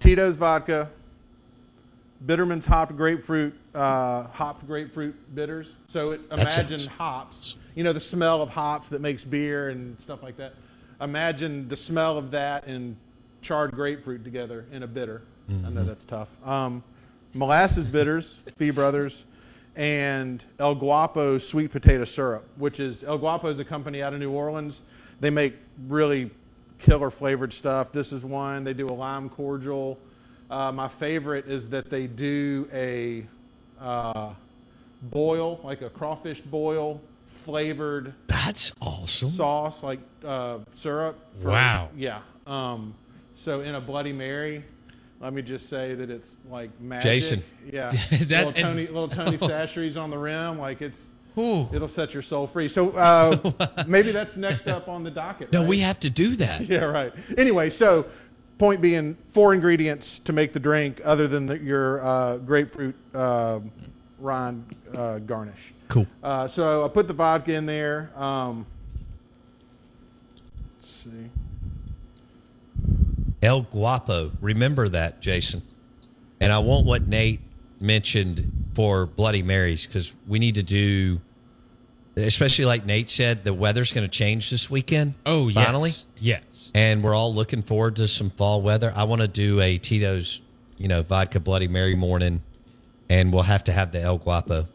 Tito's 0.00 0.36
vodka, 0.36 0.90
Bittermens 2.24 2.66
hopped 2.66 2.96
grapefruit, 2.96 3.54
uh, 3.74 4.24
hopped 4.28 4.66
grapefruit 4.66 5.14
bitters. 5.34 5.68
So 5.88 6.12
it, 6.12 6.20
imagine 6.30 6.86
hops. 6.88 7.56
You 7.74 7.84
know 7.84 7.92
the 7.92 8.00
smell 8.00 8.40
of 8.40 8.50
hops 8.50 8.88
that 8.90 9.00
makes 9.00 9.24
beer 9.24 9.70
and 9.70 10.00
stuff 10.00 10.22
like 10.22 10.36
that. 10.36 10.54
Imagine 11.00 11.68
the 11.68 11.76
smell 11.76 12.16
of 12.18 12.30
that 12.32 12.66
and 12.66 12.96
charred 13.42 13.72
grapefruit 13.72 14.24
together 14.24 14.64
in 14.72 14.82
a 14.82 14.86
bitter. 14.86 15.22
I 15.48 15.52
know 15.70 15.82
Mhm. 15.82 15.86
that's 15.86 16.04
tough. 16.04 16.28
Um, 16.46 16.82
molasses 17.34 17.88
bitters, 17.88 18.38
Fee 18.56 18.70
Brothers, 18.70 19.24
and 19.76 20.42
El 20.58 20.74
Guapo 20.76 21.36
sweet 21.38 21.70
potato 21.72 22.04
syrup, 22.04 22.44
which 22.56 22.80
is 22.80 23.02
El 23.04 23.18
Guapo 23.18 23.48
is 23.48 23.58
a 23.58 23.64
company 23.64 24.02
out 24.02 24.14
of 24.14 24.20
New 24.20 24.30
Orleans. 24.30 24.80
They 25.20 25.30
make 25.30 25.56
really 25.88 26.30
killer 26.78 27.10
flavored 27.10 27.52
stuff. 27.52 27.92
This 27.92 28.12
is 28.12 28.24
one. 28.24 28.64
They 28.64 28.72
do 28.72 28.86
a 28.86 28.94
lime 28.94 29.28
cordial. 29.28 29.98
Uh, 30.50 30.70
my 30.72 30.88
favorite 30.88 31.46
is 31.48 31.68
that 31.70 31.90
they 31.90 32.06
do 32.06 32.68
a 32.72 33.26
uh, 33.80 34.30
boil, 35.02 35.60
like 35.64 35.82
a 35.82 35.90
crawfish 35.90 36.40
boil, 36.40 37.00
flavored. 37.44 38.14
That's 38.26 38.72
awesome. 38.80 39.30
Sauce 39.30 39.82
like 39.82 40.00
uh, 40.24 40.58
syrup. 40.76 41.18
Wow. 41.42 41.90
Yeah. 41.96 42.20
Um, 42.46 42.94
so 43.36 43.60
in 43.60 43.74
a 43.74 43.80
Bloody 43.80 44.12
Mary, 44.12 44.64
let 45.20 45.32
me 45.32 45.42
just 45.42 45.68
say 45.68 45.94
that 45.94 46.10
it's 46.10 46.36
like 46.50 46.70
magic. 46.80 47.04
Jason. 47.04 47.44
Yeah. 47.70 47.90
That- 48.10 48.28
little 48.28 48.48
and- 48.48 48.56
Tony, 48.56 48.86
little 48.86 49.08
Tony 49.08 49.38
Chachere's 49.38 49.96
on 49.96 50.10
the 50.10 50.18
rim, 50.18 50.58
like 50.58 50.82
it's. 50.82 51.02
It'll 51.36 51.88
set 51.88 52.14
your 52.14 52.22
soul 52.22 52.46
free. 52.46 52.68
So 52.68 52.90
uh, 52.92 53.84
maybe 53.88 54.12
that's 54.12 54.36
next 54.36 54.68
up 54.68 54.86
on 54.86 55.02
the 55.02 55.10
docket. 55.10 55.52
No, 55.52 55.62
right? 55.62 55.68
we 55.68 55.80
have 55.80 55.98
to 56.00 56.10
do 56.10 56.36
that. 56.36 56.68
Yeah, 56.68 56.84
right. 56.84 57.12
Anyway, 57.36 57.70
so 57.70 58.06
point 58.56 58.80
being, 58.80 59.16
four 59.32 59.52
ingredients 59.52 60.20
to 60.26 60.32
make 60.32 60.52
the 60.52 60.60
drink 60.60 61.00
other 61.04 61.26
than 61.26 61.46
the, 61.46 61.58
your 61.58 62.04
uh, 62.06 62.36
grapefruit 62.36 62.94
uh, 63.12 63.58
rind 64.18 64.74
uh, 64.96 65.18
garnish. 65.20 65.72
Cool. 65.88 66.06
Uh, 66.22 66.48
so 66.48 66.84
I 66.84 66.88
put 66.88 67.08
the 67.08 67.14
vodka 67.14 67.52
in 67.52 67.66
there. 67.66 68.10
Um, 68.16 68.66
let's 70.80 70.90
see. 70.90 71.30
El 73.42 73.62
Guapo. 73.62 74.32
Remember 74.40 74.88
that, 74.88 75.20
Jason. 75.20 75.62
And 76.40 76.50
I 76.50 76.58
want 76.60 76.86
what 76.86 77.06
Nate 77.06 77.40
mentioned 77.80 78.50
for 78.74 79.06
Bloody 79.06 79.42
Marys 79.42 79.86
because 79.86 80.12
we 80.26 80.38
need 80.38 80.54
to 80.56 80.62
do, 80.62 81.20
especially 82.16 82.64
like 82.64 82.86
Nate 82.86 83.10
said, 83.10 83.44
the 83.44 83.52
weather's 83.54 83.92
going 83.92 84.08
to 84.08 84.10
change 84.10 84.50
this 84.50 84.70
weekend. 84.70 85.14
Oh, 85.26 85.48
yes. 85.48 85.64
finally, 85.64 85.90
Yes. 86.18 86.70
and 86.74 87.02
we're 87.04 87.14
all 87.14 87.32
looking 87.34 87.62
forward 87.62 87.96
to 87.96 88.08
some 88.08 88.30
fall 88.30 88.62
weather. 88.62 88.92
I 88.96 89.04
want 89.04 89.20
to 89.20 89.28
do 89.28 89.60
a 89.60 89.76
Tito's, 89.78 90.40
you 90.78 90.88
know, 90.88 91.02
vodka 91.02 91.38
Bloody 91.40 91.68
Mary 91.68 91.94
morning, 91.94 92.42
and 93.08 93.32
we'll 93.32 93.42
have 93.42 93.64
to 93.64 93.72
have 93.72 93.92
the 93.92 94.00
El 94.00 94.18
Guapo, 94.18 94.68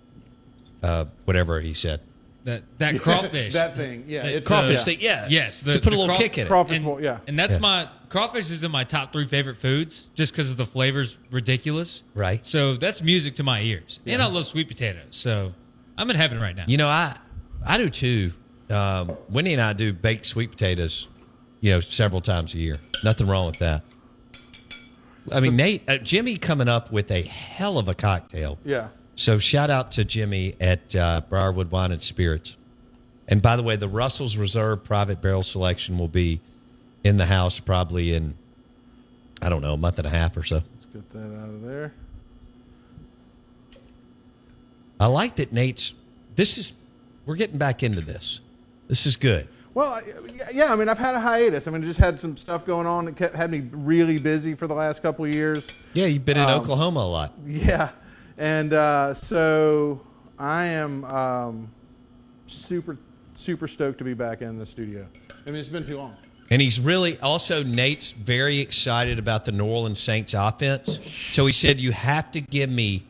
uh, 0.83 1.05
whatever 1.25 1.59
he 1.61 1.73
said. 1.73 2.01
That 2.45 2.63
that 2.79 2.99
crawfish. 2.99 3.53
That 3.59 3.75
thing, 3.75 4.05
yeah, 4.07 4.23
The- 4.23 4.37
it's, 4.37 4.47
Crawfish 4.47 4.79
uh, 4.79 4.83
thing, 4.85 4.97
yeah. 5.01 5.27
Yes. 5.29 5.61
To 5.63 5.79
put 5.79 5.93
a 5.93 5.97
little 5.99 6.15
kick 6.15 6.37
in 6.37 6.45
it. 6.45 6.47
Crawfish 6.49 6.77
and, 6.77 6.85
bowl, 6.85 7.01
yeah. 7.01 7.19
And 7.27 7.37
that's 7.37 7.55
Yeah. 7.55 7.59
my 7.59 7.89
crawfish 8.07 8.49
is 8.49 8.63
in 8.63 8.71
my 8.71 8.83
top 8.85 9.11
three 9.13 9.27
favorite 9.27 9.57
foods 9.57 10.07
just 10.15 10.33
because 10.33 10.49
of 10.49 10.57
the 10.57 10.65
flavors 10.65 11.19
ridiculous. 11.31 12.03
Right. 12.15 12.43
So 12.45 12.75
that's 12.75 13.01
music 13.03 13.35
to 13.35 13.43
my 13.43 13.61
ears. 13.61 13.99
And 14.05 14.21
I 14.21 14.27
love 14.27 14.45
sweet 14.45 14.67
potatoes. 14.67 15.03
So 15.11 15.53
I'm 15.97 16.09
in 16.09 16.15
heaven 16.15 16.39
right 16.39 16.55
now. 16.55 16.63
You 16.67 16.77
know, 16.77 16.87
I 16.87 17.15
I 17.65 17.77
do 17.77 17.89
too. 17.89 18.31
Um, 18.69 19.17
Wendy 19.29 19.53
and 19.53 19.61
I 19.61 19.73
do 19.73 19.91
baked 19.93 20.25
sweet 20.25 20.49
potatoes, 20.51 21.07
you 21.59 21.71
know, 21.71 21.79
several 21.81 22.21
times 22.21 22.53
a 22.55 22.59
year. 22.59 22.77
Nothing 23.03 23.27
wrong 23.27 23.47
with 23.47 23.59
that. 23.59 23.83
I 25.32 25.39
mean, 25.39 25.55
Nate, 25.55 25.84
uh, 25.88 25.97
Jimmy 25.97 26.38
coming 26.38 26.67
up 26.67 26.91
with 26.91 27.12
a 27.12 27.21
hell 27.21 27.77
of 27.77 27.88
a 27.88 27.93
cocktail. 27.93 28.58
Yeah. 28.63 28.89
So 29.15 29.38
shout 29.38 29.69
out 29.69 29.91
to 29.91 30.05
Jimmy 30.05 30.55
at 30.60 30.95
uh, 30.95 31.21
Briarwood 31.29 31.71
Wine 31.71 31.91
and 31.91 32.01
Spirits. 32.01 32.55
And 33.27 33.41
by 33.41 33.55
the 33.55 33.63
way, 33.63 33.75
the 33.75 33.88
Russell's 33.88 34.38
Reserve 34.38 34.84
Private 34.84 35.21
Barrel 35.21 35.43
Selection 35.43 35.97
will 35.97 36.08
be 36.08 36.41
in 37.03 37.17
the 37.17 37.25
house 37.25 37.60
probably 37.60 38.13
in, 38.13 38.36
I 39.41 39.49
don't 39.49 39.62
know, 39.62 39.73
a 39.73 39.77
month 39.77 39.99
and 39.99 40.08
a 40.08 40.10
half 40.10 40.36
or 40.36 40.43
so. 40.43 40.55
Let's 40.55 40.86
get 40.93 41.10
that 41.12 41.39
out 41.39 41.49
of 41.49 41.62
there. 41.62 41.93
I 44.99 45.08
like 45.08 45.36
that 45.36 45.53
Nate's. 45.53 45.93
This 46.36 46.58
is 46.58 46.73
we're 47.25 47.36
getting 47.36 47.58
back 47.58 47.84
into 47.84 48.01
this. 48.01 48.41
This 48.88 49.05
is 49.05 49.15
good. 49.15 49.47
Well, 49.79 50.01
yeah, 50.51 50.73
I 50.73 50.75
mean, 50.75 50.89
I've 50.89 50.97
had 50.97 51.15
a 51.15 51.21
hiatus. 51.21 51.65
I 51.65 51.71
mean, 51.71 51.81
just 51.85 52.01
had 52.01 52.19
some 52.19 52.35
stuff 52.35 52.65
going 52.65 52.85
on 52.85 53.05
that 53.05 53.15
kept 53.15 53.33
had 53.33 53.49
me 53.49 53.63
really 53.71 54.17
busy 54.17 54.53
for 54.53 54.67
the 54.67 54.73
last 54.73 55.01
couple 55.01 55.23
of 55.23 55.33
years. 55.33 55.65
Yeah, 55.93 56.07
you've 56.07 56.25
been 56.25 56.35
in 56.35 56.43
Um, 56.43 56.59
Oklahoma 56.59 56.99
a 56.99 57.07
lot. 57.07 57.33
Yeah, 57.47 57.91
and 58.37 58.73
uh, 58.73 59.13
so 59.13 60.01
I 60.37 60.65
am 60.65 61.05
um, 61.05 61.71
super 62.47 62.97
super 63.37 63.69
stoked 63.69 63.99
to 63.99 64.03
be 64.03 64.13
back 64.13 64.41
in 64.41 64.59
the 64.59 64.65
studio. 64.65 65.07
I 65.47 65.51
mean, 65.51 65.61
it's 65.61 65.69
been 65.69 65.87
too 65.87 65.97
long. 65.97 66.17
And 66.51 66.61
he's 66.61 66.81
really 66.81 67.17
also 67.21 67.63
Nate's 67.63 68.11
very 68.11 68.59
excited 68.59 69.17
about 69.17 69.45
the 69.45 69.53
New 69.53 69.65
Orleans 69.65 70.01
Saints 70.01 70.33
offense. 70.33 70.99
So 71.31 71.45
he 71.45 71.53
said 71.53 71.79
you 71.79 71.93
have 71.93 72.31
to 72.31 72.41
give 72.41 72.69
me 72.69 73.05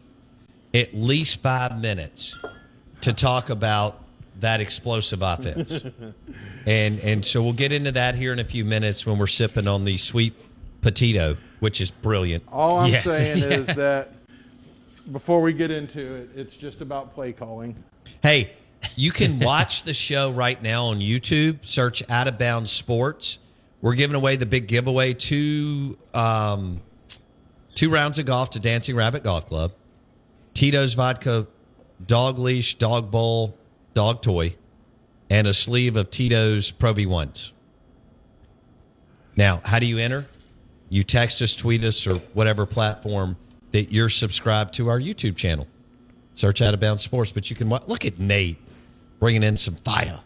at 0.75 0.93
least 0.93 1.41
five 1.41 1.81
minutes 1.81 2.37
to 3.01 3.11
talk 3.11 3.49
about 3.49 4.05
that 4.41 4.61
explosive 4.61 5.21
offense. 5.21 5.71
and 6.65 6.99
and 6.99 7.25
so 7.25 7.41
we'll 7.41 7.53
get 7.53 7.71
into 7.71 7.91
that 7.93 8.15
here 8.15 8.33
in 8.33 8.39
a 8.39 8.43
few 8.43 8.65
minutes 8.65 9.05
when 9.05 9.17
we're 9.17 9.27
sipping 9.27 9.67
on 9.67 9.85
the 9.85 9.97
Sweet 9.97 10.33
PaTito, 10.81 11.37
which 11.59 11.81
is 11.81 11.91
brilliant. 11.91 12.43
All 12.51 12.79
I'm 12.79 13.01
saying 13.01 13.51
is 13.51 13.67
that 13.75 14.13
before 15.11 15.41
we 15.41 15.53
get 15.53 15.71
into 15.71 15.99
it, 15.99 16.29
it's 16.35 16.55
just 16.55 16.81
about 16.81 17.13
play 17.13 17.33
calling. 17.33 17.75
Hey, 18.21 18.51
you 18.95 19.11
can 19.11 19.39
watch 19.39 19.83
the 19.83 19.93
show 19.93 20.31
right 20.31 20.61
now 20.61 20.85
on 20.85 20.99
YouTube. 20.99 21.65
Search 21.65 22.03
Out 22.09 22.27
of 22.27 22.37
Bounds 22.37 22.71
Sports. 22.71 23.39
We're 23.81 23.95
giving 23.95 24.15
away 24.15 24.35
the 24.35 24.45
big 24.45 24.67
giveaway 24.67 25.13
two 25.13 25.97
um, 26.13 26.81
two 27.75 27.89
rounds 27.89 28.19
of 28.19 28.25
golf 28.25 28.51
to 28.51 28.59
Dancing 28.59 28.95
Rabbit 28.95 29.23
Golf 29.23 29.47
Club, 29.47 29.71
Tito's 30.53 30.93
Vodka 30.95 31.47
Dog 32.05 32.39
Leash, 32.39 32.75
Dog 32.75 33.11
Bowl, 33.11 33.57
Dog 33.93 34.21
Toy, 34.21 34.55
and 35.29 35.47
a 35.47 35.53
sleeve 35.53 35.95
of 35.95 36.09
Tito's 36.09 36.71
Pro 36.71 36.93
V 36.93 37.05
ones. 37.05 37.53
Now, 39.35 39.61
how 39.63 39.79
do 39.79 39.85
you 39.85 39.97
enter? 39.97 40.27
You 40.89 41.03
text 41.03 41.41
us, 41.41 41.55
tweet 41.55 41.83
us, 41.83 42.05
or 42.07 42.15
whatever 42.33 42.65
platform 42.65 43.37
that 43.71 43.91
you're 43.91 44.09
subscribed 44.09 44.73
to 44.75 44.89
our 44.89 44.99
YouTube 44.99 45.35
channel. 45.35 45.67
Search 46.35 46.61
Out 46.61 46.73
of 46.73 46.79
Bounds 46.79 47.03
Sports, 47.03 47.31
but 47.31 47.49
you 47.49 47.55
can 47.55 47.69
look 47.69 48.05
at 48.05 48.19
Nate 48.19 48.57
bringing 49.19 49.43
in 49.43 49.57
some 49.57 49.75
fire. 49.75 50.19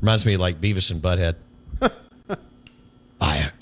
Reminds 0.00 0.26
me 0.26 0.34
of 0.34 0.40
like 0.40 0.60
Beavis 0.60 0.90
and 0.90 1.00
Butthead. 1.00 1.36
fire. 3.18 3.52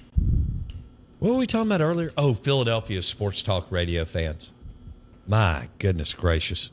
What 1.20 1.32
were 1.32 1.38
we 1.38 1.46
talking 1.46 1.68
about 1.68 1.80
earlier? 1.80 2.10
Oh, 2.16 2.34
Philadelphia 2.34 3.00
sports 3.02 3.42
talk 3.42 3.70
radio 3.70 4.04
fans. 4.04 4.50
My 5.28 5.68
goodness 5.78 6.14
gracious. 6.14 6.70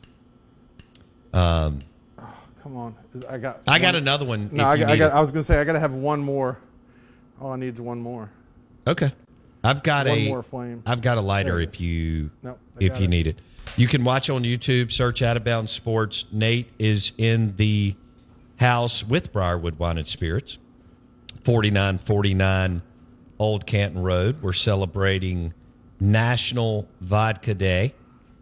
Um, 1.33 1.79
Come 2.63 2.75
on, 2.75 2.95
I 3.29 3.37
got. 3.37 3.61
I 3.67 3.79
got 3.79 3.95
another 3.95 4.25
one 4.25 4.49
No, 4.51 4.65
I, 4.65 4.77
got, 4.77 4.89
I, 4.89 4.97
got. 4.97 5.13
I 5.13 5.21
was 5.21 5.31
going 5.31 5.41
to 5.41 5.45
say 5.45 5.59
I 5.59 5.63
got 5.63 5.73
to 5.73 5.79
have 5.79 5.93
one 5.93 6.19
more. 6.19 6.57
All 7.41 7.51
I 7.51 7.55
need 7.55 7.73
is 7.73 7.81
one 7.81 7.99
more. 7.99 8.29
Okay. 8.85 9.11
I've 9.63 9.81
got 9.83 10.07
One 10.07 10.17
a 10.17 10.27
more 10.27 10.43
flame. 10.43 10.83
I've 10.85 11.01
got 11.01 11.17
a 11.17 11.21
lighter 11.21 11.59
if 11.59 11.79
you 11.81 12.31
Nope, 12.43 12.59
if 12.79 12.97
you 12.99 13.05
it. 13.05 13.09
need 13.09 13.27
it. 13.27 13.39
You 13.77 13.87
can 13.87 14.03
watch 14.03 14.29
on 14.29 14.43
YouTube, 14.43 14.91
search 14.91 15.21
Out 15.21 15.37
of 15.37 15.43
Bounds 15.43 15.71
Sports. 15.71 16.25
Nate 16.31 16.69
is 16.79 17.11
in 17.17 17.55
the 17.55 17.95
house 18.59 19.03
with 19.05 19.31
Briarwood 19.31 19.79
Wine 19.79 19.97
and 19.97 20.07
Spirits. 20.07 20.57
4949 21.43 22.81
Old 23.37 23.65
Canton 23.65 24.01
Road. 24.01 24.41
We're 24.41 24.53
celebrating 24.53 25.53
National 25.99 26.87
Vodka 27.01 27.53
Day. 27.53 27.93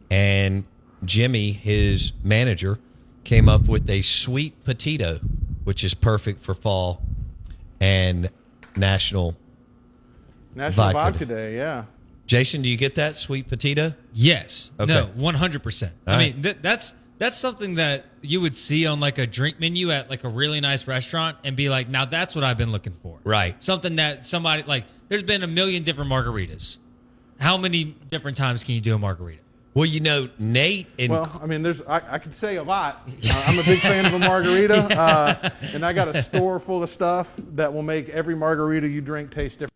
And 0.09 0.63
Jimmy, 1.03 1.51
his 1.51 2.13
manager, 2.23 2.79
came 3.23 3.47
up 3.47 3.67
with 3.67 3.89
a 3.89 4.01
Sweet 4.01 4.63
PaTito, 4.65 5.19
which 5.63 5.83
is 5.83 5.93
perfect 5.93 6.41
for 6.41 6.53
fall 6.53 7.01
and 7.79 8.29
National 8.75 9.35
National 10.55 10.91
Vodka 10.91 11.11
Vodka, 11.11 11.25
Day. 11.25 11.55
Yeah. 11.55 11.85
Jason, 12.25 12.61
do 12.61 12.69
you 12.69 12.77
get 12.77 12.95
that 12.95 13.15
Sweet 13.15 13.49
PaTito? 13.49 13.95
Yes. 14.13 14.71
Okay. 14.79 14.93
No. 14.93 15.05
One 15.15 15.35
hundred 15.35 15.63
percent. 15.63 15.93
I 16.05 16.11
right. 16.11 16.33
mean, 16.33 16.43
th- 16.43 16.57
that's 16.61 16.95
that's 17.19 17.37
something 17.37 17.75
that 17.75 18.05
you 18.21 18.41
would 18.41 18.55
see 18.55 18.85
on 18.85 18.99
like 18.99 19.17
a 19.17 19.25
drink 19.25 19.59
menu 19.59 19.91
at 19.91 20.09
like 20.09 20.23
a 20.23 20.29
really 20.29 20.59
nice 20.59 20.87
restaurant 20.87 21.37
and 21.43 21.55
be 21.55 21.69
like, 21.69 21.89
now 21.89 22.05
that's 22.05 22.35
what 22.35 22.43
I've 22.43 22.57
been 22.57 22.71
looking 22.71 22.93
for. 23.01 23.19
Right. 23.23 23.61
Something 23.63 23.97
that 23.97 24.25
somebody 24.25 24.63
like. 24.63 24.85
There's 25.09 25.23
been 25.23 25.41
a 25.41 25.47
million 25.47 25.83
different 25.83 26.11
margaritas. 26.11 26.79
How 27.39 27.57
many 27.57 27.85
different 27.85 28.35
times 28.35 28.63
can 28.63 28.75
you 28.75 28.81
do 28.81 28.93
a 28.93 28.97
margarita? 28.97 29.41
Well, 29.77 29.85
you 29.85 29.99
know, 29.99 30.27
Nate 30.39 30.87
and 30.97 31.11
Well, 31.11 31.39
I 31.39 31.45
mean, 31.45 31.61
there's 31.61 31.83
I, 31.83 32.01
I 32.13 32.17
could 32.17 32.35
say 32.35 32.55
a 32.55 32.63
lot. 32.63 33.07
Uh, 33.29 33.43
I'm 33.45 33.59
a 33.59 33.63
big 33.63 33.77
fan 33.77 34.07
of 34.07 34.13
a 34.15 34.17
margarita, 34.17 34.75
uh, 34.99 35.49
and 35.71 35.85
I 35.85 35.93
got 35.93 36.07
a 36.07 36.23
store 36.23 36.59
full 36.59 36.81
of 36.81 36.89
stuff 36.89 37.31
that 37.53 37.71
will 37.71 37.83
make 37.83 38.09
every 38.09 38.33
margarita 38.35 38.87
you 38.87 39.01
drink 39.01 39.29
taste 39.29 39.59
different. 39.59 39.73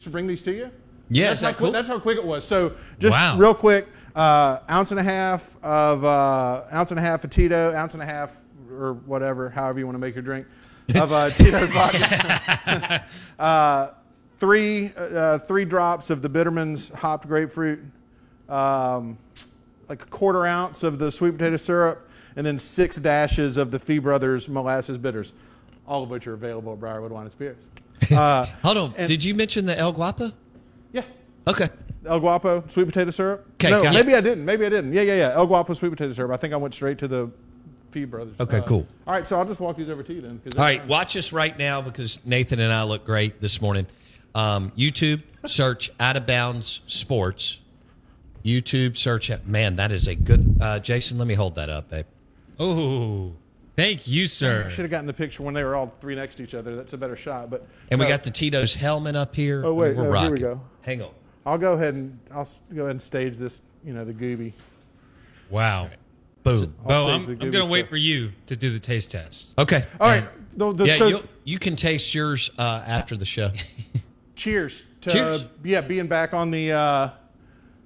To 0.00 0.10
bring 0.10 0.26
these 0.26 0.42
to 0.42 0.52
you? 0.52 0.72
Yeah, 1.08 1.28
that's 1.28 1.42
how 1.42 1.52
cool? 1.52 1.70
That's 1.70 1.86
how 1.86 2.00
quick 2.00 2.18
it 2.18 2.24
was. 2.24 2.44
So 2.44 2.72
just 2.98 3.12
Wow. 3.12 3.38
real 3.38 3.54
quick, 3.54 3.86
uh, 4.16 4.58
ounce 4.68 4.90
and 4.90 4.98
a 4.98 5.04
half 5.04 5.56
of 5.62 6.04
uh, 6.04 6.64
ounce 6.72 6.90
and 6.90 6.98
a 6.98 7.02
half 7.02 7.22
of 7.22 7.30
Tito, 7.30 7.72
ounce 7.76 7.94
and 7.94 8.02
a 8.02 8.06
half 8.06 8.32
or 8.72 8.94
whatever, 8.94 9.50
however 9.50 9.78
you 9.78 9.86
want 9.86 9.94
to 9.94 10.00
make 10.00 10.16
your 10.16 10.22
drink 10.22 10.48
of 11.00 11.12
uh, 11.12 11.30
Tito's 11.30 11.70
vodka. 11.70 13.04
uh, 13.38 13.90
three 14.38 14.92
uh, 14.96 15.38
three 15.38 15.64
drops 15.64 16.10
of 16.10 16.22
the 16.22 16.28
Bittermens 16.28 16.88
hopped 16.88 17.28
grapefruit, 17.28 17.78
um, 18.48 19.18
like 19.88 20.02
a 20.02 20.06
quarter 20.06 20.46
ounce 20.46 20.82
of 20.82 20.98
the 20.98 21.10
sweet 21.12 21.32
potato 21.32 21.56
syrup, 21.56 22.08
and 22.36 22.46
then 22.46 22.58
six 22.58 22.96
dashes 22.96 23.56
of 23.56 23.70
the 23.70 23.78
Fee 23.78 23.98
Brothers 23.98 24.48
molasses 24.48 24.98
bitters, 24.98 25.32
all 25.86 26.02
of 26.02 26.10
which 26.10 26.26
are 26.26 26.34
available 26.34 26.72
at 26.74 26.80
Briarwood 26.80 27.12
Wine 27.12 27.24
and 27.24 27.32
Spirits. 27.32 27.64
Uh, 28.16 28.46
hold 28.62 28.76
on. 28.78 28.94
and- 28.96 29.08
Did 29.08 29.24
you 29.24 29.34
mention 29.34 29.66
the 29.66 29.76
El 29.76 29.92
Guapo? 29.92 30.30
Yeah. 30.92 31.02
Okay. 31.48 31.68
El 32.06 32.20
Guapo 32.20 32.62
sweet 32.68 32.86
potato 32.86 33.10
syrup. 33.10 33.44
'Kay, 33.58 33.70
no, 33.70 33.82
maybe 33.92 34.12
it. 34.12 34.18
I 34.18 34.20
didn't. 34.20 34.44
Maybe 34.44 34.64
I 34.64 34.68
didn't. 34.68 34.92
Yeah, 34.92 35.02
yeah, 35.02 35.16
yeah. 35.16 35.34
El 35.34 35.46
Guapo 35.48 35.74
sweet 35.74 35.90
potato 35.90 36.12
syrup. 36.12 36.30
I 36.30 36.36
think 36.36 36.54
I 36.54 36.56
went 36.58 36.72
straight 36.74 36.98
to 36.98 37.08
the 37.08 37.28
Fee 37.90 38.04
Brothers. 38.04 38.36
Okay, 38.38 38.58
Uh, 38.58 38.62
cool. 38.62 38.86
All 39.06 39.12
right, 39.14 39.26
so 39.26 39.36
I'll 39.36 39.44
just 39.44 39.58
walk 39.60 39.76
these 39.76 39.88
over 39.90 40.04
to 40.04 40.12
you 40.14 40.20
then. 40.20 40.40
All 40.56 40.62
right, 40.64 40.78
fine. 40.78 40.88
watch 40.88 41.16
us 41.16 41.32
right 41.32 41.58
now 41.58 41.82
because 41.82 42.20
Nathan 42.24 42.60
and 42.60 42.72
I 42.72 42.84
look 42.84 43.04
great 43.04 43.40
this 43.40 43.60
morning. 43.60 43.86
Um, 44.34 44.70
YouTube, 44.76 45.22
search 45.46 45.90
Out 45.98 46.16
of 46.16 46.24
Bounds 46.24 46.80
Sports. 46.86 47.58
YouTube, 48.48 48.96
search. 48.96 49.30
Man, 49.44 49.76
that 49.76 49.92
is 49.92 50.06
a 50.06 50.14
good. 50.14 50.56
Uh, 50.60 50.78
Jason, 50.80 51.18
let 51.18 51.26
me 51.28 51.34
hold 51.34 51.54
that 51.56 51.68
up, 51.70 51.90
babe. 51.90 52.06
Oh, 52.58 53.32
thank 53.76 54.08
you, 54.08 54.26
sir. 54.26 54.64
I 54.66 54.70
should 54.70 54.82
have 54.82 54.90
gotten 54.90 55.06
the 55.06 55.12
picture 55.12 55.42
when 55.42 55.54
they 55.54 55.62
were 55.62 55.76
all 55.76 55.92
three 56.00 56.14
next 56.14 56.36
to 56.36 56.42
each 56.42 56.54
other. 56.54 56.74
That's 56.76 56.92
a 56.92 56.96
better 56.96 57.16
shot. 57.16 57.50
But 57.50 57.66
And 57.90 58.00
we 58.00 58.06
no. 58.06 58.10
got 58.10 58.22
the 58.24 58.30
Tito's 58.30 58.74
helmet 58.74 59.14
up 59.14 59.36
here. 59.36 59.64
Oh 59.64 59.74
wait, 59.74 59.96
we're 59.96 60.04
no, 60.04 60.10
rocking. 60.10 60.36
here 60.36 60.48
we 60.50 60.54
go. 60.54 60.60
Hang 60.84 61.02
on. 61.02 61.10
I'll 61.46 61.58
go 61.58 61.74
ahead 61.74 61.94
and 61.94 62.18
I'll 62.32 62.48
go 62.74 62.82
ahead 62.82 62.92
and 62.92 63.02
stage 63.02 63.36
this. 63.36 63.60
You 63.84 63.92
know, 63.92 64.04
the 64.04 64.12
gooby. 64.12 64.52
Wow. 65.50 65.88
Boom. 66.42 66.74
Bo, 66.84 67.08
I'm, 67.10 67.26
I'm 67.26 67.36
going 67.36 67.52
to 67.52 67.64
wait 67.66 67.88
for 67.88 67.96
you 67.96 68.32
to 68.46 68.56
do 68.56 68.70
the 68.70 68.78
taste 68.78 69.12
test. 69.12 69.54
Okay. 69.58 69.84
All 70.00 70.08
right. 70.08 70.24
The, 70.56 70.72
the, 70.72 70.84
yeah, 70.84 70.96
so- 70.96 71.06
you 71.06 71.20
you 71.44 71.58
can 71.58 71.76
taste 71.76 72.14
yours 72.14 72.50
uh, 72.58 72.82
after 72.86 73.16
the 73.16 73.24
show. 73.24 73.50
cheers 74.36 74.82
to 75.02 75.10
Cheers. 75.10 75.46
yeah 75.64 75.80
being 75.80 76.06
back 76.06 76.32
on 76.34 76.50
the 76.50 76.72
uh, 76.72 77.10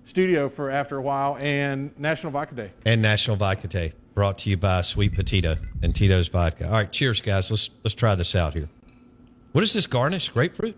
studio 0.04 0.48
for 0.48 0.70
after 0.70 0.96
a 0.96 1.02
while 1.02 1.36
and 1.40 1.96
National 1.98 2.32
Vodka 2.32 2.54
Day. 2.54 2.70
and 2.84 3.00
National 3.02 3.36
Vodka 3.36 3.68
Day, 3.68 3.92
brought 4.14 4.38
to 4.38 4.50
you 4.50 4.56
by 4.56 4.80
Sweet 4.82 5.12
PaTito 5.12 5.58
and 5.82 5.94
Tito's 5.94 6.28
Vodka. 6.28 6.66
All 6.66 6.72
right, 6.72 6.90
cheers, 6.92 7.20
guys. 7.20 7.50
Let's 7.50 7.70
let's 7.84 7.94
try 7.94 8.14
this 8.14 8.34
out 8.34 8.54
here. 8.54 8.68
What 9.52 9.64
is 9.64 9.72
this 9.72 9.86
garnish? 9.86 10.28
Grapefruit? 10.30 10.76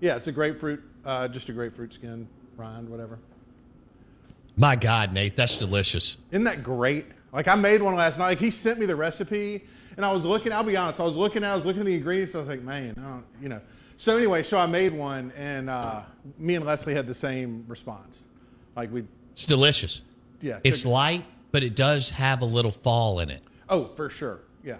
Yeah, 0.00 0.16
it's 0.16 0.26
a 0.26 0.32
grapefruit, 0.32 0.82
uh, 1.04 1.28
just 1.28 1.48
a 1.48 1.52
grapefruit 1.52 1.94
skin 1.94 2.28
rind, 2.56 2.88
whatever. 2.88 3.18
My 4.56 4.76
God, 4.76 5.12
Nate, 5.12 5.36
that's 5.36 5.56
delicious. 5.56 6.16
Isn't 6.30 6.44
that 6.44 6.62
great? 6.62 7.06
Like 7.32 7.48
I 7.48 7.54
made 7.54 7.82
one 7.82 7.94
last 7.94 8.18
night. 8.18 8.26
Like 8.28 8.38
he 8.38 8.50
sent 8.50 8.78
me 8.78 8.86
the 8.86 8.96
recipe, 8.96 9.64
and 9.96 10.04
I 10.06 10.12
was 10.12 10.24
looking. 10.24 10.52
I'll 10.52 10.62
be 10.64 10.76
honest. 10.76 11.00
I 11.00 11.04
was 11.04 11.16
looking. 11.16 11.44
I 11.44 11.54
was 11.54 11.66
looking 11.66 11.80
at 11.80 11.86
the 11.86 11.94
ingredients. 11.94 12.34
I 12.34 12.38
was 12.38 12.48
like, 12.48 12.62
man, 12.62 12.94
I 12.98 13.02
don't, 13.02 13.24
you 13.42 13.48
know. 13.48 13.60
So 13.98 14.16
anyway, 14.16 14.42
so 14.42 14.58
I 14.58 14.66
made 14.66 14.92
one, 14.92 15.32
and 15.36 15.70
uh, 15.70 16.02
me 16.38 16.54
and 16.54 16.64
Leslie 16.64 16.94
had 16.94 17.06
the 17.06 17.14
same 17.14 17.64
response. 17.66 18.18
Like 18.76 18.92
we, 18.92 19.04
It's 19.32 19.46
delicious. 19.46 20.02
yeah. 20.40 20.58
It's 20.64 20.82
took- 20.82 20.92
light, 20.92 21.24
but 21.52 21.62
it 21.62 21.74
does 21.74 22.10
have 22.10 22.42
a 22.42 22.44
little 22.44 22.70
fall 22.70 23.20
in 23.20 23.30
it. 23.30 23.42
oh, 23.68 23.86
for 23.96 24.10
sure. 24.10 24.40
Yeah. 24.64 24.76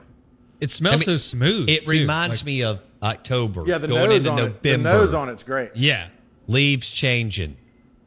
It 0.61 0.71
smells 0.71 0.97
I 0.97 0.99
mean, 0.99 1.05
so 1.05 1.17
smooth. 1.17 1.69
It 1.69 1.85
too. 1.85 1.91
reminds 1.91 2.43
Like- 2.43 2.47
me 2.47 2.63
of 2.65 2.81
October. 3.03 3.65
Yeah. 3.67 3.79
The 3.79 3.89
going 3.89 4.09
nose 4.11 4.17
into 4.19 4.31
on 4.31 4.37
November. 4.37 4.59
it. 4.59 4.63
The 4.63 4.79
nose 4.79 5.15
on 5.15 5.29
it's 5.29 5.43
great. 5.43 5.71
Yeah. 5.75 6.09
leaves 6.49 6.91
changing, 6.91 7.57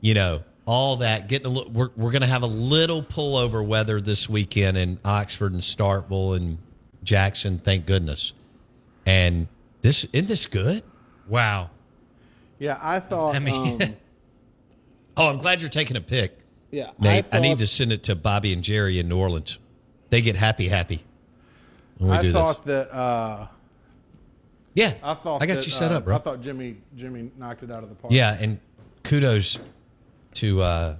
you 0.01 0.13
know, 0.13 0.43
all 0.65 0.97
that. 0.97 1.27
Getting 1.27 1.47
a 1.47 1.49
little, 1.49 1.71
we're 1.71 1.89
we're 1.95 2.11
going 2.11 2.21
to 2.21 2.27
have 2.27 2.43
a 2.43 2.47
little 2.47 3.03
pullover 3.03 3.65
weather 3.65 3.99
this 3.99 4.29
weekend 4.29 4.77
in 4.77 4.97
Oxford 5.03 5.51
and 5.53 5.61
Starkville 5.61 6.37
and 6.37 6.57
Jackson. 7.03 7.59
Thank 7.59 7.85
goodness. 7.85 8.33
And 9.05 9.47
this 9.81 10.05
isn't 10.13 10.27
this 10.29 10.45
good? 10.45 10.83
Wow. 11.27 11.69
Yeah. 12.59 12.77
I 12.81 12.99
thought. 12.99 13.35
I 13.35 13.39
mean- 13.39 13.81
um, 13.81 13.95
Oh, 15.19 15.29
I'm 15.29 15.37
glad 15.37 15.61
you're 15.61 15.69
taking 15.69 15.97
a 15.97 16.01
pic. 16.01 16.37
Yeah, 16.71 16.91
Nate, 16.99 17.25
I, 17.31 17.37
I 17.37 17.39
need 17.41 17.59
to 17.59 17.67
send 17.67 17.91
it 17.91 18.03
to 18.03 18.15
Bobby 18.15 18.53
and 18.53 18.63
Jerry 18.63 18.99
in 18.99 19.09
New 19.09 19.17
Orleans. 19.17 19.57
They 20.09 20.21
get 20.21 20.35
happy, 20.35 20.67
happy 20.67 21.03
when 21.97 22.11
we 22.11 22.17
I 22.17 22.21
do 22.21 22.31
thought 22.31 22.65
that. 22.65 22.91
Uh, 22.93 23.47
Yeah, 24.73 24.93
I 25.03 25.13
thought 25.15 25.41
I 25.41 25.45
got 25.45 25.55
that, 25.55 25.65
you 25.65 25.71
set 25.71 25.91
uh, 25.91 25.95
up, 25.95 26.05
bro. 26.05 26.15
I 26.15 26.19
thought 26.19 26.41
Jimmy 26.41 26.77
Jimmy 26.95 27.31
knocked 27.37 27.63
it 27.63 27.71
out 27.71 27.83
of 27.83 27.89
the 27.89 27.95
park. 27.95 28.13
Yeah, 28.13 28.37
and 28.39 28.59
kudos 29.03 29.59
to 30.35 30.61
uh 30.61 30.95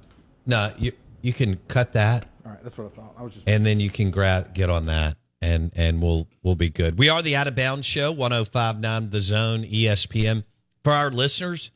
no, 0.45 0.74
you 0.78 0.91
you 1.22 1.34
can 1.34 1.57
cut 1.67 1.93
that 1.93 2.26
All 2.45 2.51
right, 2.51 2.63
that's 2.63 2.78
what 2.78 2.91
I 2.91 2.95
thought. 2.95 3.13
I 3.17 3.24
was 3.24 3.36
just. 3.36 3.47
and 3.47 3.65
then 3.65 3.80
you 3.80 3.89
can 3.89 4.11
grab 4.11 4.53
get 4.53 4.70
on 4.70 4.88
that 4.88 5.15
and 5.41 5.72
and 5.76 6.01
we'll 6.01 6.28
we'll 6.43 6.55
be 6.55 6.70
good. 6.70 6.97
We 6.97 7.09
are 7.09 7.22
the 7.22 7.36
Out 7.36 7.47
of 7.47 7.55
Bounds 7.55 7.86
Show, 7.86 8.11
1059 8.11 9.09
The 9.11 9.22
Zone, 9.22 9.63
ESPN. 9.63 10.43
For 10.84 10.93
our 10.93 11.11
listeners, 11.11 11.72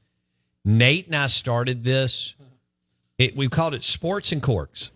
Nate 0.66 1.08
and 1.08 1.16
I 1.16 1.28
started 1.28 1.84
this. 1.84 2.36
It 3.18 3.36
we 3.36 3.48
called 3.48 3.74
it 3.74 3.84
Sports 3.84 4.32
and 4.32 4.42
Corks. 4.42 4.92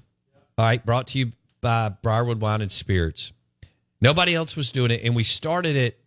All 0.58 0.66
right, 0.66 0.84
brought 0.84 1.08
to 1.08 1.20
you 1.20 1.34
by 1.62 1.90
Briarwood 2.02 2.42
Wine 2.42 2.62
and 2.62 2.72
Spirits. 2.72 3.34
Nobody 4.02 4.34
else 4.34 4.56
was 4.56 4.72
doing 4.72 4.92
it, 4.92 5.02
and 5.04 5.16
we 5.16 5.24
started 5.24 5.76
it 5.76 6.00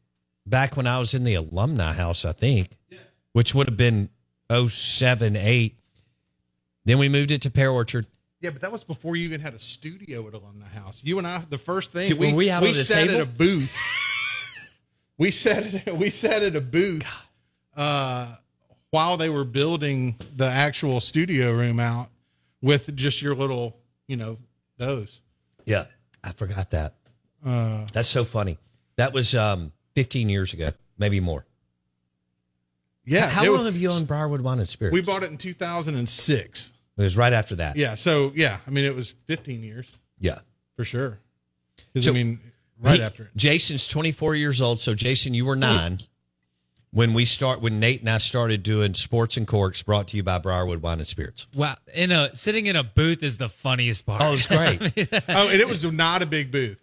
back 0.46 0.76
when 0.76 0.86
I 0.86 0.98
was 0.98 1.14
in 1.14 1.24
the 1.24 1.34
alumni 1.34 1.92
house, 1.92 2.24
I 2.24 2.32
think, 2.32 2.76
which 3.32 3.54
would 3.54 3.68
have 3.68 3.76
been 3.76 4.10
07, 4.50 5.36
8. 5.36 5.78
Then 6.84 6.98
we 6.98 7.08
moved 7.08 7.30
it 7.30 7.42
to 7.42 7.50
Pear 7.50 7.70
Orchard. 7.70 8.06
Yeah, 8.40 8.50
but 8.50 8.62
that 8.62 8.72
was 8.72 8.84
before 8.84 9.16
you 9.16 9.24
even 9.24 9.40
had 9.40 9.54
a 9.54 9.58
studio 9.58 10.26
at 10.26 10.34
Alumni 10.34 10.66
House. 10.66 11.00
You 11.04 11.18
and 11.18 11.26
I, 11.26 11.44
the 11.48 11.58
first 11.58 11.92
thing 11.92 12.16
we 12.16 12.32
we 12.32 12.50
on 12.50 12.62
sat 12.72 13.08
table? 13.08 13.16
at 13.16 13.20
a 13.20 13.26
booth. 13.26 13.76
we 15.18 15.30
sat 15.30 15.74
at 15.74 15.96
we 15.96 16.08
sat 16.08 16.42
at 16.42 16.56
a 16.56 16.60
booth 16.60 17.04
uh, 17.76 18.34
while 18.90 19.16
they 19.16 19.28
were 19.28 19.44
building 19.44 20.16
the 20.36 20.46
actual 20.46 21.00
studio 21.00 21.52
room 21.52 21.78
out 21.80 22.08
with 22.62 22.94
just 22.96 23.22
your 23.22 23.34
little, 23.34 23.76
you 24.08 24.16
know, 24.16 24.38
those. 24.78 25.20
Yeah, 25.64 25.86
I 26.24 26.32
forgot 26.32 26.70
that. 26.70 26.94
Uh, 27.44 27.86
That's 27.92 28.08
so 28.08 28.24
funny. 28.24 28.58
That 28.96 29.12
was 29.12 29.34
um, 29.34 29.72
15 29.94 30.28
years 30.28 30.52
ago, 30.52 30.70
maybe 30.98 31.20
more. 31.20 31.46
yeah. 33.04 33.28
How 33.28 33.44
it 33.44 33.48
long 33.48 33.58
was- 33.64 33.66
have 33.66 33.76
you 33.76 33.90
owned 33.90 34.06
Briarwood 34.06 34.40
Wine 34.42 34.58
and 34.58 34.68
Spirits? 34.68 34.92
We 34.92 35.00
bought 35.02 35.22
it 35.22 35.30
in 35.30 35.38
2006. 35.38 36.72
It 36.96 37.02
was 37.02 37.16
right 37.16 37.32
after 37.32 37.56
that. 37.56 37.76
Yeah. 37.76 37.94
So 37.94 38.32
yeah, 38.34 38.58
I 38.66 38.70
mean, 38.70 38.84
it 38.84 38.94
was 38.94 39.12
15 39.26 39.62
years 39.62 39.90
Yeah. 40.18 40.40
for 40.76 40.84
sure. 40.84 41.18
Because 41.92 42.04
So 42.04 42.10
I 42.10 42.14
mean, 42.14 42.40
right 42.78 42.98
he- 42.98 43.02
after 43.02 43.24
it. 43.24 43.30
Jason's 43.36 43.86
24 43.86 44.34
years 44.34 44.60
old. 44.60 44.80
So 44.80 44.94
Jason, 44.94 45.32
you 45.32 45.46
were 45.46 45.56
nine 45.56 45.98
when 46.92 47.14
we 47.14 47.24
start 47.24 47.60
when 47.60 47.78
Nate 47.78 48.00
and 48.00 48.10
I 48.10 48.18
started 48.18 48.62
doing 48.62 48.94
Sports 48.94 49.36
and 49.36 49.46
Corks, 49.46 49.82
brought 49.82 50.08
to 50.08 50.16
you 50.16 50.22
by 50.22 50.38
Briarwood 50.38 50.82
Wine 50.82 50.98
and 50.98 51.06
Spirits. 51.06 51.46
Wow, 51.54 51.76
in 51.94 52.10
a 52.10 52.34
sitting 52.34 52.66
in 52.66 52.76
a 52.76 52.82
booth 52.82 53.22
is 53.22 53.38
the 53.38 53.48
funniest 53.48 54.06
part. 54.06 54.20
Oh, 54.22 54.34
it's 54.34 54.46
great. 54.46 54.80
oh, 55.28 55.50
and 55.50 55.60
it 55.60 55.68
was 55.68 55.84
not 55.90 56.22
a 56.22 56.26
big 56.26 56.50
booth, 56.50 56.78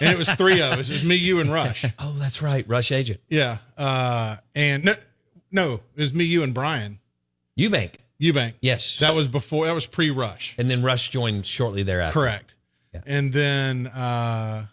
and 0.00 0.12
it 0.12 0.18
was 0.18 0.30
three 0.30 0.62
of 0.62 0.78
us. 0.78 0.88
It 0.88 0.92
was 0.92 1.04
me, 1.04 1.16
you, 1.16 1.40
and 1.40 1.52
Rush. 1.52 1.84
oh, 1.98 2.14
that's 2.18 2.40
right, 2.40 2.66
Rush 2.66 2.92
Agent. 2.92 3.20
Yeah, 3.28 3.58
uh, 3.76 4.36
and 4.54 4.84
no, 4.84 4.94
no, 5.50 5.74
it 5.96 6.00
was 6.00 6.14
me, 6.14 6.24
you, 6.24 6.42
and 6.42 6.54
Brian 6.54 6.98
Eubank. 7.58 7.96
Eubank. 8.20 8.54
Yes. 8.60 9.00
That 9.00 9.14
was 9.14 9.26
before. 9.26 9.66
That 9.66 9.74
was 9.74 9.86
pre-Rush. 9.86 10.54
And 10.56 10.70
then 10.70 10.82
Rush 10.82 11.10
joined 11.10 11.44
shortly 11.44 11.82
thereafter. 11.82 12.20
Correct. 12.20 12.54
Yeah. 12.94 13.00
And 13.04 13.32
then, 13.32 13.88
uh, 13.88 14.66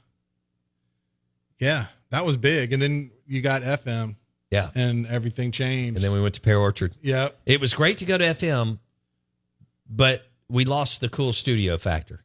yeah, 1.58 1.86
that 2.12 2.26
was 2.26 2.38
big. 2.38 2.74
And 2.74 2.82
then 2.82 3.10
you 3.26 3.42
got 3.42 3.64
FM. 3.64 4.16
Yeah. 4.52 4.70
And 4.76 5.06
everything 5.08 5.52
changed. 5.52 5.96
And 5.98 6.04
then 6.04 6.12
we 6.12 6.22
went 6.22 6.36
to 6.36 6.42
Pear 6.42 6.58
Orchard. 6.58 6.96
Yeah. 7.02 7.30
It 7.46 7.62
was 7.62 7.74
great 7.74 7.98
to 8.00 8.06
go 8.06 8.18
to 8.18 8.24
FM, 8.26 8.80
but 9.90 10.26
we 10.50 10.66
lost 10.66 11.02
the 11.02 11.10
cool 11.10 11.34
studio 11.34 11.78
factor. 11.78 12.24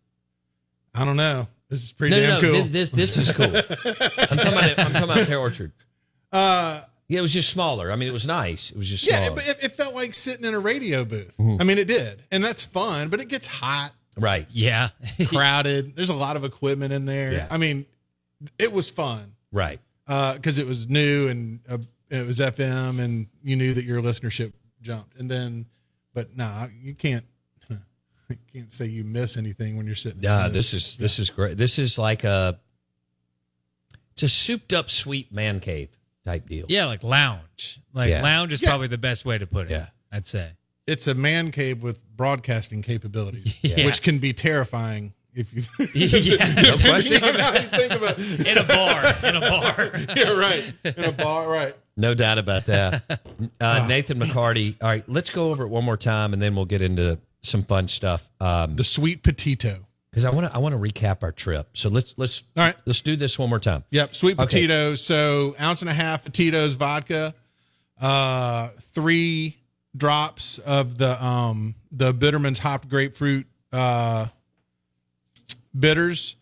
I 0.94 1.04
don't 1.04 1.16
know. 1.16 1.48
This 1.68 1.82
is 1.82 1.92
pretty 1.92 2.14
no, 2.16 2.20
damn 2.22 2.30
no, 2.30 2.40
no, 2.48 2.52
cool. 2.54 2.62
thi- 2.64 2.68
This 2.68 2.90
this 2.90 3.16
is 3.16 3.32
cool. 3.32 3.46
I'm 3.46 4.38
talking 4.38 4.52
about 4.52 4.78
I'm 4.78 4.92
talking 4.92 5.02
about 5.10 5.26
Pear 5.26 5.38
Orchard. 5.38 5.72
Uh, 6.32 6.80
yeah, 7.06 7.20
it 7.20 7.22
was 7.22 7.32
just 7.32 7.48
smaller. 7.48 7.92
I 7.92 7.94
mean, 7.94 8.08
it 8.08 8.12
was 8.12 8.26
nice. 8.26 8.72
It 8.72 8.76
was 8.76 8.88
just 8.88 9.04
yeah, 9.06 9.18
smaller. 9.18 9.36
but 9.36 9.48
it, 9.48 9.58
it 9.66 9.72
felt 9.76 9.94
like 9.94 10.14
sitting 10.14 10.44
in 10.44 10.52
a 10.52 10.58
radio 10.58 11.04
booth. 11.04 11.32
Mhm. 11.38 11.60
I 11.60 11.64
mean, 11.64 11.78
it 11.78 11.86
did, 11.86 12.20
and 12.32 12.42
that's 12.42 12.64
fun. 12.64 13.08
But 13.08 13.20
it 13.20 13.28
gets 13.28 13.46
hot, 13.46 13.92
right? 14.18 14.44
Yeah, 14.50 14.88
crowded. 15.28 15.94
There's 15.94 16.08
a 16.10 16.14
lot 16.14 16.34
of 16.34 16.42
equipment 16.44 16.92
in 16.92 17.04
there. 17.04 17.32
Yeah. 17.34 17.46
I 17.52 17.56
mean, 17.58 17.86
it 18.58 18.72
was 18.72 18.90
fun. 18.90 19.36
Right. 19.52 19.78
because 20.08 20.58
it 20.58 20.66
was 20.66 20.88
new 20.88 21.28
and 21.28 21.60
uh, 21.68 21.78
it 22.10 22.26
was 22.26 22.38
FM, 22.38 23.00
and 23.00 23.26
you 23.42 23.56
knew 23.56 23.72
that 23.74 23.84
your 23.84 24.00
listenership 24.02 24.52
jumped. 24.82 25.16
And 25.18 25.30
then, 25.30 25.66
but 26.12 26.36
nah, 26.36 26.66
you 26.82 26.94
can't. 26.94 27.24
You 28.30 28.36
can't 28.54 28.72
say 28.72 28.86
you 28.86 29.04
miss 29.04 29.36
anything 29.36 29.76
when 29.76 29.84
you're 29.84 29.94
sitting. 29.94 30.18
in 30.20 30.24
Yeah, 30.24 30.48
this 30.48 30.72
is 30.72 30.96
this 30.96 31.18
is 31.18 31.28
great. 31.28 31.58
This 31.58 31.78
is 31.78 31.98
like 31.98 32.24
a 32.24 32.58
it's 34.12 34.22
a 34.22 34.28
souped 34.28 34.72
up 34.72 34.88
sweet 34.88 35.30
man 35.30 35.60
cave 35.60 35.90
type 36.24 36.48
deal. 36.48 36.64
Yeah, 36.70 36.86
like 36.86 37.02
lounge. 37.02 37.80
Like 37.92 38.08
Yeah. 38.08 38.22
lounge 38.22 38.54
is 38.54 38.62
Yeah. 38.62 38.70
probably 38.70 38.86
the 38.88 38.96
best 38.98 39.26
way 39.26 39.36
to 39.36 39.46
put 39.46 39.66
it. 39.66 39.72
Yeah. 39.72 39.88
I'd 40.10 40.26
say. 40.26 40.52
It's 40.86 41.06
a 41.06 41.14
man 41.14 41.50
cave 41.50 41.82
with 41.82 42.02
broadcasting 42.16 42.80
capabilities, 42.80 43.58
Yeah. 43.62 43.84
which 43.84 44.00
can 44.00 44.18
be 44.18 44.32
terrifying 44.32 45.12
if 45.34 45.52
you. 45.52 45.62
Yeah, 45.94 46.52
no 46.62 46.76
question. 46.78 47.12
Depending 47.14 47.40
on 47.42 47.52
how 47.52 47.54
you 47.54 47.68
think 47.68 47.92
about 47.92 48.14
it. 48.18 48.46
In 48.48 48.56
a 48.58 48.64
bar. 48.64 49.04
In 49.28 49.36
a 49.36 49.40
bar. 49.40 50.16
yeah, 50.16 50.30
right. 50.38 50.72
In 50.96 51.04
a 51.04 51.12
bar, 51.12 51.46
right. 51.50 51.76
No 51.96 52.14
doubt 52.14 52.38
about 52.38 52.66
that. 52.66 53.20
Uh, 53.60 53.86
Nathan 53.88 54.18
McHardy. 54.18 54.76
All 54.80 54.88
right, 54.88 55.02
let's 55.08 55.30
go 55.30 55.50
over 55.50 55.64
it 55.64 55.68
one 55.68 55.84
more 55.84 55.96
time, 55.96 56.32
and 56.32 56.40
then 56.40 56.54
we'll 56.54 56.64
get 56.66 56.82
into 56.82 57.18
some 57.42 57.62
fun 57.64 57.88
stuff. 57.88 58.28
Um, 58.40 58.76
the 58.76 58.84
Sweet 58.84 59.22
PaTito. 59.22 59.80
Because 60.10 60.24
I 60.24 60.30
want 60.30 60.46
to 60.46 60.54
I 60.54 60.58
want 60.58 60.72
to 60.74 60.78
recap 60.78 61.22
our 61.24 61.32
trip. 61.32 61.68
So 61.72 61.88
let's 61.88 62.14
let's 62.16 62.44
all 62.56 62.62
right. 62.64 62.76
Let's 62.86 63.00
do 63.00 63.16
this 63.16 63.36
one 63.38 63.50
more 63.50 63.58
time. 63.58 63.82
Yep, 63.90 64.14
sweet 64.14 64.38
Okay. 64.38 64.44
potatoes. 64.46 65.04
So 65.04 65.56
ounce 65.60 65.80
and 65.80 65.90
a 65.90 65.94
half 65.94 66.22
potatoes 66.24 66.74
vodka, 66.74 67.34
uh, 68.00 68.68
three 68.92 69.56
drops 69.96 70.58
of 70.58 70.96
the 70.98 71.22
um 71.24 71.74
the 71.90 72.12
Bittermens 72.14 72.60
hopped 72.60 72.88
grapefruit 72.88 73.46
uh 73.72 74.28
bitters, 75.78 76.36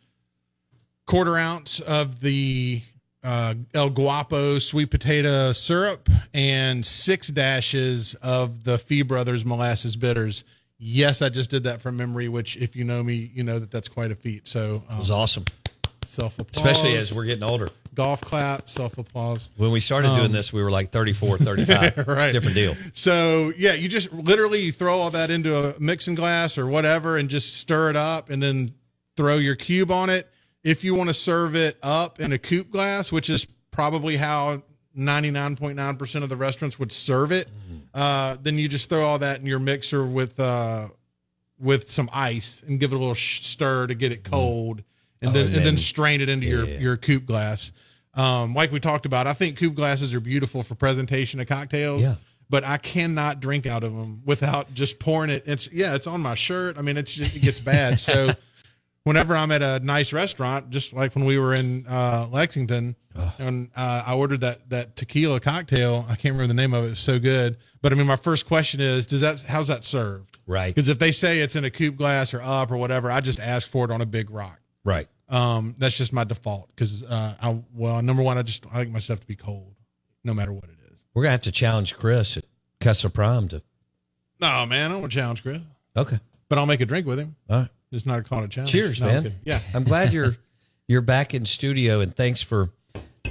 quarter 1.06 1.36
ounce 1.38 1.80
of 1.80 2.20
the 2.20 2.82
uh, 3.24 3.54
El 3.74 3.90
Guapo 3.90 4.58
sweet 4.58 4.90
potato 4.90 5.52
syrup, 5.52 6.08
and 6.34 6.84
six 6.84 7.28
dashes 7.28 8.14
of 8.22 8.64
the 8.64 8.78
Fee 8.78 9.02
Brothers 9.02 9.44
molasses 9.44 9.96
bitters. 9.96 10.44
Yes, 10.78 11.22
I 11.22 11.28
just 11.28 11.48
did 11.50 11.64
that 11.64 11.80
from 11.80 11.96
memory, 11.96 12.28
which 12.28 12.56
if 12.56 12.74
you 12.74 12.82
know 12.84 13.02
me, 13.02 13.30
you 13.32 13.44
know 13.44 13.58
that 13.60 13.70
that's 13.70 13.88
quite 13.88 14.10
a 14.10 14.16
feat. 14.16 14.48
So 14.48 14.82
um, 14.88 14.96
It 14.96 15.00
was 15.00 15.10
awesome, 15.12 15.44
self 16.06 16.38
applause, 16.38 16.56
especially 16.56 16.96
as 16.96 17.14
we're 17.14 17.24
getting 17.24 17.44
older. 17.44 17.68
golf 17.94 18.20
clap, 18.20 18.68
self 18.68 18.98
applause. 18.98 19.50
When 19.56 19.70
we 19.70 19.78
started 19.78 20.08
doing 20.08 20.26
Um, 20.26 20.32
this, 20.32 20.52
we 20.52 20.60
were 20.60 20.72
like 20.72 20.90
34, 20.90 21.38
35. 21.38 21.98
right. 22.08 22.32
Different 22.32 22.56
deal. 22.56 22.74
So 22.94 23.52
yeah, 23.56 23.74
you 23.74 23.88
just 23.88 24.12
literally 24.12 24.62
you 24.62 24.72
throw 24.72 24.98
all 24.98 25.10
that 25.10 25.30
into 25.30 25.54
a 25.56 25.78
mixing 25.78 26.16
glass 26.16 26.58
or 26.58 26.66
whatever, 26.66 27.16
and 27.18 27.28
just 27.30 27.58
stir 27.58 27.90
it 27.90 27.96
up, 27.96 28.30
and 28.30 28.42
then 28.42 28.72
throw 29.16 29.36
your 29.36 29.54
cube 29.54 29.92
on 29.92 30.10
it. 30.10 30.28
If 30.64 30.84
you 30.84 30.94
want 30.94 31.08
to 31.08 31.14
serve 31.14 31.54
it 31.56 31.76
up 31.82 32.20
in 32.20 32.32
a 32.32 32.38
coupe 32.38 32.70
glass, 32.70 33.10
which 33.10 33.28
is 33.28 33.46
probably 33.70 34.16
how 34.16 34.62
ninety 34.94 35.30
nine 35.30 35.56
point 35.56 35.76
nine 35.76 35.96
percent 35.96 36.22
of 36.22 36.30
the 36.30 36.36
restaurants 36.36 36.78
would 36.78 36.92
serve 36.92 37.32
it, 37.32 37.48
uh, 37.94 38.36
then 38.42 38.58
you 38.58 38.68
just 38.68 38.88
throw 38.88 39.02
all 39.02 39.18
that 39.18 39.40
in 39.40 39.46
your 39.46 39.58
mixer 39.58 40.06
with 40.06 40.38
uh, 40.38 40.88
with 41.58 41.90
some 41.90 42.08
ice 42.12 42.62
and 42.66 42.78
give 42.78 42.92
it 42.92 42.96
a 42.96 42.98
little 42.98 43.14
stir 43.14 43.86
to 43.88 43.94
get 43.94 44.12
it 44.12 44.22
cold, 44.24 44.82
and 45.20 45.30
Oh, 45.30 45.32
then 45.32 45.46
and 45.46 45.54
then 45.54 45.64
then- 45.64 45.76
strain 45.76 46.20
it 46.20 46.28
into 46.28 46.46
your 46.46 46.64
Yeah. 46.64 46.78
your 46.78 46.96
coupe 46.96 47.26
glass. 47.26 47.72
Um, 48.14 48.52
like 48.54 48.70
we 48.70 48.78
talked 48.78 49.06
about, 49.06 49.26
I 49.26 49.32
think 49.32 49.56
coupe 49.58 49.74
glasses 49.74 50.12
are 50.14 50.20
beautiful 50.20 50.62
for 50.62 50.74
presentation 50.74 51.40
of 51.40 51.46
cocktails. 51.48 52.02
Yeah. 52.02 52.16
But 52.50 52.62
I 52.64 52.76
cannot 52.76 53.40
drink 53.40 53.64
out 53.66 53.82
of 53.82 53.94
them 53.96 54.20
without 54.26 54.74
just 54.74 54.98
pouring 54.98 55.30
it. 55.30 55.44
It's 55.46 55.72
yeah, 55.72 55.94
it's 55.94 56.06
on 56.06 56.20
my 56.20 56.34
shirt. 56.34 56.76
I 56.78 56.82
mean, 56.82 56.98
it's 56.98 57.10
just 57.12 57.34
it 57.34 57.40
gets 57.40 57.58
bad. 57.58 57.98
So 57.98 58.34
whenever 59.04 59.34
I'm 59.36 59.50
at 59.52 59.62
a 59.62 59.80
nice 59.84 60.12
restaurant, 60.12 60.70
just 60.70 60.92
like 60.92 61.14
when 61.14 61.24
we 61.24 61.38
were 61.38 61.54
in 61.54 61.86
uh, 61.88 62.28
Lexington, 62.30 62.96
and 63.38 63.70
uh, 63.76 64.04
I 64.06 64.14
ordered 64.14 64.40
that 64.42 64.70
that 64.70 64.96
tequila 64.96 65.40
cocktail. 65.40 66.04
I 66.08 66.14
can't 66.16 66.34
remember 66.34 66.46
the 66.48 66.54
name 66.54 66.74
of 66.74 66.84
it. 66.84 66.92
It's 66.92 67.00
so 67.00 67.18
good. 67.18 67.56
But 67.82 67.92
I 67.92 67.96
mean, 67.96 68.06
my 68.06 68.16
first 68.16 68.46
question 68.46 68.80
is, 68.80 69.06
does 69.06 69.20
that 69.20 69.42
how's 69.42 69.68
that 69.68 69.84
served? 69.84 70.38
Right. 70.46 70.74
Because 70.74 70.88
if 70.88 70.98
they 70.98 71.12
say 71.12 71.40
it's 71.40 71.56
in 71.56 71.64
a 71.64 71.70
coupe 71.70 71.96
glass 71.96 72.34
or 72.34 72.40
up 72.42 72.70
or 72.70 72.76
whatever, 72.76 73.10
I 73.10 73.20
just 73.20 73.40
ask 73.40 73.68
for 73.68 73.84
it 73.84 73.90
on 73.90 74.00
a 74.00 74.06
big 74.06 74.30
rock. 74.30 74.60
Right. 74.84 75.06
Um, 75.28 75.74
that's 75.78 75.96
just 75.96 76.12
my 76.12 76.24
default. 76.24 76.68
Because 76.74 77.02
uh, 77.02 77.34
I 77.40 77.62
well, 77.74 78.02
number 78.02 78.22
one, 78.22 78.38
I 78.38 78.42
just 78.42 78.66
I 78.72 78.78
like 78.78 78.90
my 78.90 78.98
stuff 78.98 79.20
to 79.20 79.26
be 79.26 79.36
cold, 79.36 79.74
no 80.24 80.34
matter 80.34 80.52
what 80.52 80.64
it 80.64 80.76
is. 80.92 81.04
We're 81.14 81.22
gonna 81.24 81.32
have 81.32 81.42
to 81.42 81.52
challenge 81.52 81.96
Chris 81.96 82.36
at 82.36 82.44
Kessler 82.80 83.10
Prime 83.10 83.48
to. 83.48 83.62
No, 84.40 84.66
man, 84.66 84.86
I 84.90 84.94
don't 84.94 85.02
want 85.02 85.12
to 85.12 85.18
challenge 85.18 85.42
Chris, 85.42 85.60
Okay. 85.96 86.18
but 86.48 86.58
I'll 86.58 86.66
make 86.66 86.80
a 86.80 86.86
drink 86.86 87.06
with 87.06 87.18
him. 87.20 87.36
All 87.48 87.60
right. 87.60 87.68
It's 87.92 88.06
not 88.06 88.18
a 88.18 88.22
call 88.22 88.40
to 88.42 88.48
challenge. 88.48 88.72
Cheers, 88.72 89.00
No, 89.00 89.08
I'm 89.08 89.22
man. 89.24 89.34
Yeah. 89.44 89.60
I'm 89.74 89.84
glad 89.84 90.12
you're 90.12 90.34
you're 90.88 91.00
back 91.02 91.34
in 91.34 91.44
studio, 91.46 92.00
and 92.00 92.14
thanks 92.14 92.42
for 92.42 92.70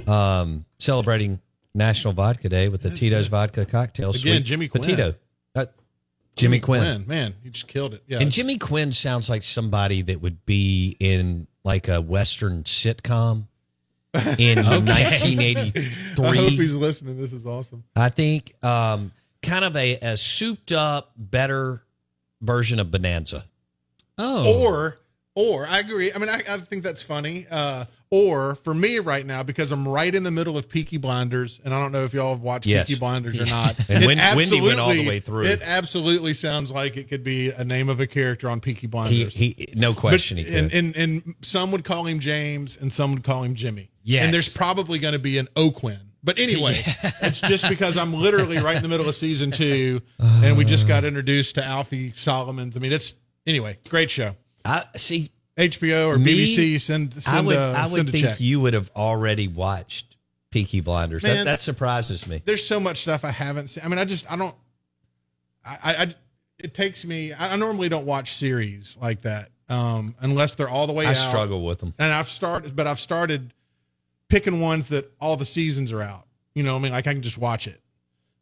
um, 0.06 0.64
celebrating 0.78 1.40
National 1.74 2.12
Vodka 2.12 2.48
Day 2.48 2.68
with 2.68 2.82
the 2.82 2.90
Tito's 2.90 3.28
Vodka 3.28 3.64
cocktail. 3.66 4.10
Again, 4.10 4.20
Sweet 4.20 4.42
Jimmy 4.44 4.68
Quinn. 4.68 5.14
Uh, 5.54 5.66
Jimmy 6.36 6.60
Quinn. 6.60 7.04
Man, 7.06 7.34
you 7.44 7.50
just 7.50 7.68
killed 7.68 7.92
it. 7.94 8.02
Yeah. 8.06 8.20
and 8.20 8.30
Jimmy 8.32 8.56
Quinn 8.56 8.92
sounds 8.92 9.28
like 9.28 9.42
somebody 9.42 10.00
that 10.02 10.22
would 10.22 10.46
be 10.46 10.96
in 10.98 11.46
like 11.62 11.88
a 11.88 12.00
Western 12.00 12.62
sitcom 12.62 13.48
in 14.38 14.58
Okay. 14.58 14.78
1983. 14.80 16.24
I 16.26 16.36
hope 16.36 16.50
he's 16.50 16.74
listening. 16.74 17.20
This 17.20 17.32
is 17.34 17.44
awesome. 17.46 17.84
I 17.94 18.08
think 18.08 18.54
um, 18.64 19.12
kind 19.42 19.64
of 19.64 19.76
a, 19.76 19.94
a 20.00 20.16
souped 20.16 20.72
up, 20.72 21.12
better 21.16 21.82
version 22.40 22.78
of 22.80 22.90
Bonanza. 22.90 23.44
Oh. 24.18 24.62
Or, 24.64 24.98
or 25.34 25.66
I 25.68 25.78
agree. 25.80 26.12
I 26.12 26.18
mean, 26.18 26.28
I, 26.28 26.40
I 26.48 26.58
think 26.58 26.82
that's 26.84 27.02
funny. 27.02 27.46
Uh, 27.50 27.84
or 28.10 28.56
for 28.56 28.74
me 28.74 28.98
right 28.98 29.24
now, 29.24 29.42
because 29.42 29.72
I'm 29.72 29.88
right 29.88 30.14
in 30.14 30.22
the 30.22 30.30
middle 30.30 30.58
of 30.58 30.68
Peaky 30.68 30.98
Blinders, 30.98 31.60
and 31.64 31.72
I 31.72 31.80
don't 31.80 31.92
know 31.92 32.02
if 32.04 32.12
y'all 32.12 32.34
have 32.34 32.42
watched 32.42 32.66
Yes. 32.66 32.86
Peaky 32.86 33.00
Blinders 33.00 33.38
or 33.40 33.46
not. 33.50 33.74
And 33.88 34.04
It 34.04 34.36
Wendy 34.36 34.60
went 34.60 34.78
all 34.78 34.92
the 34.92 35.08
way 35.08 35.18
through. 35.18 35.44
It 35.44 35.62
absolutely 35.62 36.34
sounds 36.34 36.70
like 36.70 36.98
it 36.98 37.08
could 37.08 37.24
be 37.24 37.50
a 37.50 37.64
name 37.64 37.88
of 37.88 38.00
a 38.00 38.06
character 38.06 38.50
on 38.50 38.60
Peaky 38.60 38.82
He, 38.82 38.86
Blinders. 38.88 39.34
he, 39.34 39.72
no 39.74 39.94
question, 39.94 40.36
But- 40.36 40.44
he 40.44 40.52
could. 40.52 40.74
and, 40.74 40.74
and 40.74 40.96
and 41.24 41.34
some 41.40 41.70
would 41.72 41.84
call 41.84 42.04
him 42.06 42.18
James, 42.20 42.76
and 42.76 42.92
some 42.92 43.14
would 43.14 43.24
call 43.24 43.42
him 43.44 43.54
Jimmy. 43.54 43.90
Yes. 44.04 44.24
And 44.26 44.34
there's 44.34 44.54
probably 44.54 44.98
going 44.98 45.14
to 45.14 45.18
be 45.20 45.38
an 45.38 45.48
Oquin. 45.56 45.98
But 46.24 46.38
anyway, 46.38 46.80
it's 47.22 47.40
just 47.40 47.68
because 47.68 47.96
I'm 47.96 48.12
literally 48.12 48.58
right 48.58 48.76
in 48.76 48.82
the 48.82 48.88
middle 48.88 49.08
of 49.08 49.16
season 49.16 49.50
two, 49.52 50.02
and 50.18 50.56
we 50.58 50.64
just 50.66 50.86
got 50.86 51.04
introduced 51.04 51.54
to 51.56 51.64
Alfie 51.64 52.12
Solomons. 52.12 52.76
I 52.76 52.80
mean, 52.80 52.92
it's 52.92 53.14
anyway, 53.46 53.78
great 53.88 54.10
show. 54.10 54.36
I 54.64 54.84
see. 54.96 55.30
HBO 55.58 56.08
or 56.08 56.18
Me, 56.18 56.46
BBC 56.46 56.80
send 56.80 57.12
send 57.12 57.36
I 57.36 57.40
would, 57.42 57.56
a, 57.56 57.74
I 57.76 57.86
would 57.92 58.10
think 58.10 58.26
check. 58.26 58.40
you 58.40 58.58
would 58.60 58.72
have 58.72 58.90
already 58.96 59.48
watched 59.48 60.16
Peaky 60.50 60.80
Blinders. 60.80 61.22
That, 61.22 61.34
Man. 61.34 61.44
that 61.44 61.60
surprises 61.60 62.26
me. 62.26 62.40
There's 62.44 62.66
so 62.66 62.80
much 62.80 63.02
stuff 63.02 63.22
I 63.22 63.30
haven't 63.32 63.68
seen. 63.68 63.84
I 63.84 63.88
mean, 63.88 63.98
I 63.98 64.06
just 64.06 64.30
I 64.32 64.36
don't. 64.36 64.54
I, 65.64 65.76
I, 65.84 65.94
I 66.04 66.14
it 66.58 66.72
takes 66.72 67.04
me. 67.04 67.34
I, 67.34 67.52
I 67.52 67.56
normally 67.56 67.90
don't 67.90 68.06
watch 68.06 68.32
series 68.34 68.96
like 69.02 69.20
that 69.22 69.50
um, 69.68 70.14
unless 70.20 70.54
they're 70.54 70.68
all 70.70 70.86
the 70.86 70.92
way 70.92 71.04
I 71.04 71.10
out. 71.10 71.16
struggle 71.16 71.64
with 71.64 71.80
them. 71.80 71.92
and 71.98 72.12
I've 72.12 72.30
started, 72.30 72.74
but 72.74 72.86
I've 72.86 73.00
started 73.00 73.52
picking 74.28 74.60
ones 74.60 74.88
that 74.88 75.12
all 75.20 75.36
the 75.36 75.44
seasons 75.44 75.92
are 75.92 76.00
out. 76.02 76.26
You 76.54 76.62
know, 76.62 76.76
I 76.76 76.78
mean, 76.78 76.92
like 76.92 77.06
I 77.06 77.12
can 77.12 77.22
just 77.22 77.38
watch 77.38 77.66
it. 77.66 77.80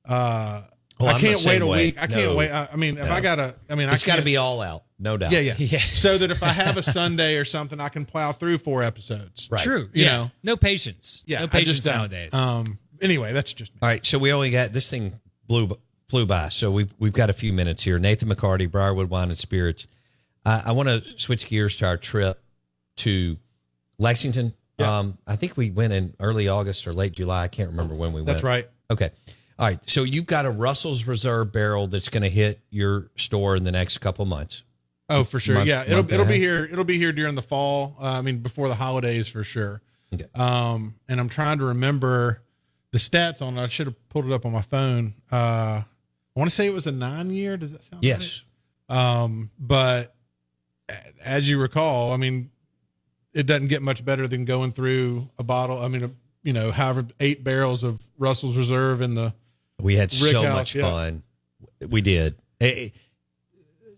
Uh, 0.04 0.62
Oh, 1.00 1.06
I 1.06 1.18
can't 1.18 1.42
wait 1.44 1.62
a 1.62 1.66
way. 1.66 1.86
week. 1.86 2.02
I 2.02 2.06
can't 2.06 2.36
wait. 2.36 2.50
I, 2.50 2.68
I 2.72 2.76
mean, 2.76 2.98
if 2.98 3.06
No. 3.06 3.12
I 3.12 3.20
gotta, 3.20 3.54
I 3.68 3.74
mean, 3.74 3.88
It's 3.88 4.02
I 4.02 4.06
got 4.06 4.16
to 4.16 4.22
be 4.22 4.36
all 4.36 4.60
out, 4.60 4.84
no 4.98 5.16
doubt. 5.16 5.32
Yeah, 5.32 5.40
yeah, 5.40 5.54
yeah. 5.58 5.78
So 5.78 6.18
that 6.18 6.30
if 6.30 6.42
I 6.42 6.48
have 6.48 6.76
a 6.76 6.82
Sunday 6.82 7.36
or 7.36 7.44
something, 7.44 7.80
I 7.80 7.88
can 7.88 8.04
plow 8.04 8.32
through 8.32 8.58
four 8.58 8.82
episodes. 8.82 9.48
Right. 9.50 9.62
True. 9.62 9.88
You 9.92 10.04
yeah. 10.04 10.16
know. 10.16 10.30
No 10.42 10.56
patience. 10.56 11.22
Yeah, 11.26 11.40
No 11.40 11.48
patience 11.48 11.84
nowadays. 11.84 12.34
Um. 12.34 12.78
Anyway, 13.00 13.32
that's 13.32 13.54
just 13.54 13.72
me. 13.74 13.78
All 13.82 13.88
right, 13.88 14.04
so 14.04 14.18
we 14.18 14.30
only 14.32 14.50
got 14.50 14.74
this 14.74 14.90
thing 14.90 15.18
blew 15.46 15.70
flew 16.10 16.26
by. 16.26 16.50
So 16.50 16.70
we've 16.70 16.92
we've 16.98 17.12
got 17.14 17.30
a 17.30 17.32
few 17.32 17.52
minutes 17.52 17.82
here. 17.82 17.98
Nathan 17.98 18.28
McHardy, 18.28 18.70
Briarwood 18.70 19.08
Wine 19.08 19.28
and 19.30 19.38
Spirits. 19.38 19.86
I, 20.44 20.64
I 20.66 20.72
want 20.72 20.88
to 20.88 21.18
switch 21.18 21.46
gears 21.46 21.76
to 21.78 21.86
our 21.86 21.96
trip 21.96 22.42
to 22.98 23.38
Lexington. 23.98 24.54
Um, 24.78 25.18
I 25.26 25.36
think 25.36 25.56
we 25.58 25.70
went 25.70 25.92
in 25.92 26.14
early 26.20 26.48
August 26.48 26.86
or 26.86 26.94
late 26.94 27.12
July. 27.12 27.44
I 27.44 27.48
can't 27.48 27.70
remember 27.70 27.94
when 27.94 28.12
we 28.12 28.22
went. 28.22 28.26
That's 28.28 28.42
right. 28.42 28.66
Okay. 28.90 29.10
All 29.60 29.66
right. 29.68 29.78
So 29.88 30.02
you've 30.04 30.26
got 30.26 30.46
a 30.46 30.50
Russell's 30.50 31.04
Reserve 31.06 31.52
barrel 31.52 31.86
that's 31.86 32.08
going 32.08 32.22
to 32.22 32.30
hit 32.30 32.60
your 32.70 33.10
store 33.16 33.54
in 33.56 33.62
the 33.64 33.70
next 33.72 33.98
couple 33.98 34.24
months. 34.24 34.62
Oh, 35.08 35.22
for 35.22 35.38
sure. 35.38 35.56
Month- 35.56 35.68
yeah, 35.68 35.82
it'll 35.86 36.10
it'll 36.10 36.24
be 36.24 36.38
here. 36.38 36.64
It'll 36.64 36.84
be 36.84 36.96
here 36.96 37.12
during 37.12 37.34
the 37.34 37.42
fall. 37.42 37.96
Uh, 38.00 38.06
I 38.06 38.22
mean, 38.22 38.38
before 38.38 38.68
the 38.68 38.74
holidays 38.74 39.28
for 39.28 39.44
sure. 39.44 39.82
Okay. 40.14 40.24
Um, 40.34 40.94
and 41.08 41.20
I'm 41.20 41.28
trying 41.28 41.58
to 41.58 41.66
remember 41.66 42.42
the 42.92 42.98
stats 42.98 43.42
on 43.42 43.58
it. 43.58 43.62
I 43.62 43.66
should 43.68 43.86
have 43.86 44.08
pulled 44.08 44.26
it 44.26 44.32
up 44.32 44.46
on 44.46 44.52
my 44.52 44.62
phone. 44.62 45.14
Uh, 45.30 45.82
I 45.84 45.84
want 46.34 46.48
to 46.48 46.54
say 46.54 46.66
it 46.66 46.72
was 46.72 46.86
a 46.86 46.92
nine 46.92 47.30
year. 47.30 47.56
Does 47.56 47.72
that 47.72 47.84
sound 47.84 48.02
Yes. 48.02 48.42
right? 48.88 48.96
Um, 48.96 49.50
but 49.58 50.14
as 51.24 51.48
you 51.50 51.60
recall, 51.60 52.12
I 52.12 52.16
mean, 52.16 52.50
it 53.34 53.46
doesn't 53.46 53.68
get 53.68 53.82
much 53.82 54.04
better 54.04 54.26
than 54.26 54.44
going 54.44 54.72
through 54.72 55.28
a 55.38 55.44
bottle. 55.44 55.78
I 55.78 55.88
mean, 55.88 56.02
a, 56.04 56.10
you 56.42 56.52
know, 56.52 56.70
however 56.72 57.06
eight 57.20 57.44
barrels 57.44 57.82
of 57.84 58.00
Russell's 58.18 58.56
Reserve 58.56 59.02
in 59.02 59.14
the 59.14 59.34
We 59.82 59.96
had 59.96 60.12
Rick 60.12 60.32
so 60.32 60.42
House, 60.42 60.56
much 60.56 60.74
yeah. 60.74 60.82
fun. 60.90 61.22
We 61.88 62.00
did. 62.00 62.34
Eh, 62.60 62.66
eh, 62.66 62.88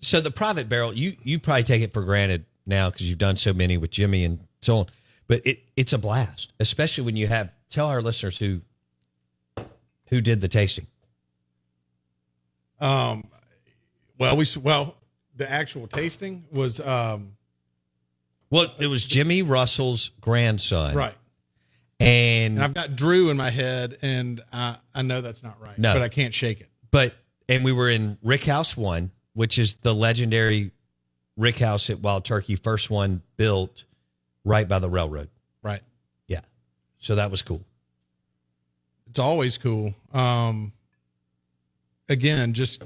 So 0.01 0.21
the 0.21 0.31
private 0.31 0.69
barrel, 0.69 0.93
you 0.93 1.17
you 1.23 1.39
probably 1.39 1.63
take 1.65 1.83
it 1.83 1.93
for 1.93 2.03
granted 2.03 2.45
now 2.67 2.91
because 2.91 3.09
you've 3.09 3.19
done 3.19 3.37
so 3.37 3.53
many 3.53 3.77
with 3.77 3.91
Jimmy 3.91 4.25
and 4.25 4.41
so 4.61 4.79
on. 4.79 4.87
But 5.29 5.47
it 5.47 5.61
it's 5.77 5.93
a 5.93 5.99
blast, 5.99 6.53
especially 6.61 7.05
when 7.05 7.17
you 7.17 7.27
have. 7.27 7.51
Tell 7.71 7.87
our 7.87 8.03
listeners 8.03 8.37
who 8.37 8.61
who 10.09 10.21
did 10.21 10.41
the 10.43 10.49
tasting. 10.49 10.87
Um, 12.81 13.25
well, 14.19 14.37
we 14.37 14.45
well 14.63 14.97
the 15.37 15.51
actual 15.51 15.87
tasting 15.87 16.45
was 16.53 16.81
um 16.81 17.37
Well, 18.51 18.67
it 18.79 18.89
was 18.89 19.07
Jimmy 19.07 19.43
Russell's 19.43 20.11
grandson, 20.21 20.95
right, 20.95 21.15
And, 22.03 22.55
and 22.55 22.63
I've 22.65 22.75
got 22.75 22.97
Drew 22.97 23.31
in 23.31 23.37
my 23.37 23.51
head, 23.51 23.97
and 24.03 24.41
I 24.53 24.77
I 24.95 25.03
know 25.03 25.21
that's 25.21 25.43
not 25.43 25.61
right, 25.61 25.79
No. 25.79 25.93
but 25.95 26.03
I 26.03 26.09
can't 26.09 26.35
shake 26.35 26.61
it. 26.61 26.69
but 26.91 27.15
and 27.49 27.65
we 27.65 27.73
were 27.73 27.89
in 27.91 28.19
Rick 28.23 28.45
House 28.45 28.77
One, 28.77 29.11
which 29.35 29.59
is 29.59 29.77
the 29.77 29.95
legendary 29.95 30.71
Rick 31.37 31.59
House 31.59 31.91
at 31.91 32.01
Wild 32.01 32.25
Turkey, 32.25 32.57
first 32.57 32.91
one 32.91 33.23
built 33.37 33.85
right 34.45 34.67
by 34.69 34.79
the 34.79 34.89
railroad. 34.91 35.29
Right, 35.63 35.81
Yeah, 36.29 36.41
so 36.99 37.15
that 37.15 37.31
was 37.31 37.43
cool. 37.43 37.65
it's 39.09 39.19
always 39.19 39.57
cool. 39.59 39.95
Um, 40.13 40.73
again, 42.09 42.53
just 42.53 42.83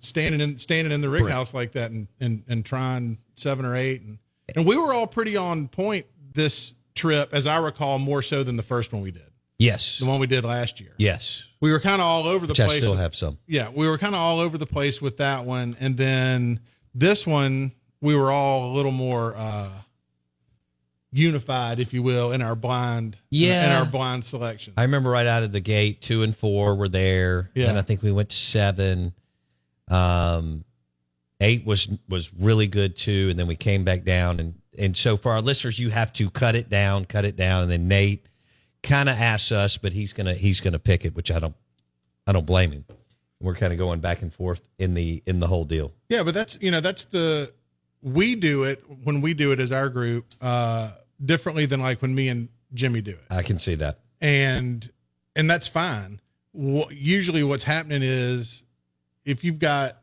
standing 0.00 0.40
in 0.40 0.58
standing 0.58 0.92
in 0.92 1.00
the 1.00 1.08
Rick 1.08 1.28
House 1.28 1.52
like 1.54 1.72
that, 1.72 1.90
and 1.90 2.08
and 2.20 2.42
and 2.48 2.64
trying 2.64 3.18
seven 3.36 3.64
or 3.64 3.76
eight, 3.76 4.02
and 4.02 4.18
and 4.56 4.66
we 4.66 4.76
were 4.76 4.92
all 4.92 5.06
pretty 5.06 5.36
on 5.36 5.68
point 5.68 6.06
this 6.32 6.74
trip, 6.94 7.30
as 7.32 7.46
I 7.46 7.58
recall, 7.58 7.98
more 7.98 8.22
so 8.22 8.42
than 8.42 8.56
the 8.56 8.62
first 8.62 8.92
one 8.92 9.02
we 9.02 9.10
did, 9.10 9.22
Yes, 9.58 9.98
the 9.98 10.06
one 10.06 10.20
we 10.20 10.26
did 10.26 10.44
last 10.44 10.80
year. 10.80 10.92
yes. 10.98 11.46
We 11.60 11.72
were 11.72 11.80
kind 11.80 12.00
of 12.02 12.06
all 12.06 12.26
over 12.26 12.46
the 12.46 12.52
Which 12.52 12.60
I 12.60 12.66
place. 12.66 12.76
still 12.78 12.94
have 12.94 13.14
some. 13.14 13.38
Yeah, 13.46 13.70
we 13.74 13.88
were 13.88 13.96
kind 13.98 14.14
of 14.14 14.20
all 14.20 14.38
over 14.38 14.58
the 14.58 14.66
place 14.66 15.00
with 15.00 15.16
that 15.18 15.44
one, 15.44 15.76
and 15.80 15.96
then 15.96 16.60
this 16.94 17.26
one 17.26 17.72
we 18.00 18.14
were 18.14 18.30
all 18.30 18.70
a 18.70 18.72
little 18.74 18.90
more 18.92 19.34
uh 19.36 19.70
unified, 21.12 21.78
if 21.78 21.92
you 21.94 22.02
will, 22.02 22.32
in 22.32 22.42
our 22.42 22.56
blind, 22.56 23.16
Yeah. 23.30 23.66
in 23.66 23.72
our 23.72 23.86
blind 23.86 24.24
selection. 24.24 24.74
I 24.76 24.82
remember 24.82 25.10
right 25.10 25.26
out 25.26 25.42
of 25.42 25.52
the 25.52 25.60
gate, 25.60 26.00
two 26.00 26.22
and 26.22 26.34
four 26.36 26.74
were 26.74 26.88
there. 26.88 27.50
Yeah. 27.54 27.68
And 27.70 27.78
I 27.78 27.82
think 27.82 28.02
we 28.02 28.10
went 28.12 28.30
to 28.30 28.36
seven. 28.36 29.14
Um, 29.88 30.64
eight 31.40 31.64
was 31.64 31.88
was 32.08 32.32
really 32.34 32.66
good 32.66 32.96
too, 32.96 33.28
and 33.30 33.38
then 33.38 33.46
we 33.46 33.54
came 33.56 33.84
back 33.84 34.02
down. 34.04 34.40
And 34.40 34.54
and 34.78 34.96
so 34.96 35.16
for 35.16 35.32
our 35.32 35.40
listeners, 35.40 35.78
you 35.78 35.90
have 35.90 36.12
to 36.14 36.30
cut 36.30 36.54
it 36.56 36.68
down, 36.68 37.04
cut 37.04 37.24
it 37.24 37.36
down, 37.36 37.62
and 37.62 37.70
then 37.70 37.88
Nate 37.88 38.24
kind 38.82 39.08
of 39.08 39.18
asks 39.18 39.52
us, 39.52 39.76
but 39.78 39.92
he's 39.92 40.12
gonna 40.12 40.34
he's 40.34 40.60
gonna 40.60 40.78
pick 40.78 41.04
it, 41.04 41.14
which 41.14 41.30
I 41.30 41.38
don't 41.38 41.54
I 42.26 42.32
don't 42.32 42.46
blame 42.46 42.72
him. 42.72 42.84
We're 43.40 43.54
kind 43.54 43.72
of 43.72 43.78
going 43.78 44.00
back 44.00 44.22
and 44.22 44.32
forth 44.32 44.62
in 44.78 44.94
the 44.94 45.22
in 45.26 45.40
the 45.40 45.46
whole 45.46 45.64
deal. 45.64 45.92
Yeah, 46.08 46.22
but 46.22 46.34
that's 46.34 46.58
you 46.60 46.70
know 46.70 46.80
that's 46.80 47.04
the 47.04 47.52
we 48.02 48.34
do 48.34 48.64
it 48.64 48.82
when 49.04 49.20
we 49.20 49.34
do 49.34 49.52
it 49.52 49.60
as 49.60 49.72
our 49.72 49.88
group 49.88 50.26
uh 50.40 50.92
differently 51.24 51.66
than 51.66 51.80
like 51.80 52.02
when 52.02 52.14
me 52.14 52.28
and 52.28 52.48
Jimmy 52.72 53.00
do 53.00 53.12
it. 53.12 53.24
I 53.30 53.42
can 53.42 53.58
see 53.58 53.74
that. 53.76 53.98
and 54.20 54.88
and 55.36 55.50
that's 55.50 55.66
fine. 55.68 56.20
Wha- 56.52 56.88
usually, 56.90 57.42
what's 57.42 57.64
happening 57.64 58.02
is 58.02 58.62
if 59.24 59.42
you've 59.44 59.58
got 59.58 59.98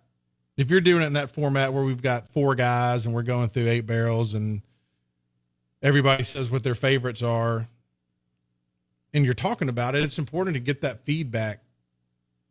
if 0.62 0.70
you're 0.70 0.80
doing 0.80 1.02
it 1.02 1.08
in 1.08 1.14
that 1.14 1.32
format 1.32 1.74
where 1.74 1.84
we've 1.84 2.02
got 2.02 2.30
four 2.30 2.54
guys 2.54 3.06
and 3.06 3.16
we're 3.16 3.24
going 3.24 3.50
through 3.50 3.68
eight 3.68 3.88
barrels 3.88 4.36
and 4.36 4.62
everybody 5.82 6.24
says 6.24 6.52
what 6.52 6.64
their 6.64 6.76
favorites 6.76 7.24
are, 7.24 7.68
and 9.14 9.26
you're 9.26 9.34
talking 9.34 9.70
about 9.70 9.96
it, 9.96 10.04
it's 10.04 10.20
important 10.20 10.56
to 10.56 10.60
get 10.60 10.82
that 10.82 11.04
feedback 11.04 11.62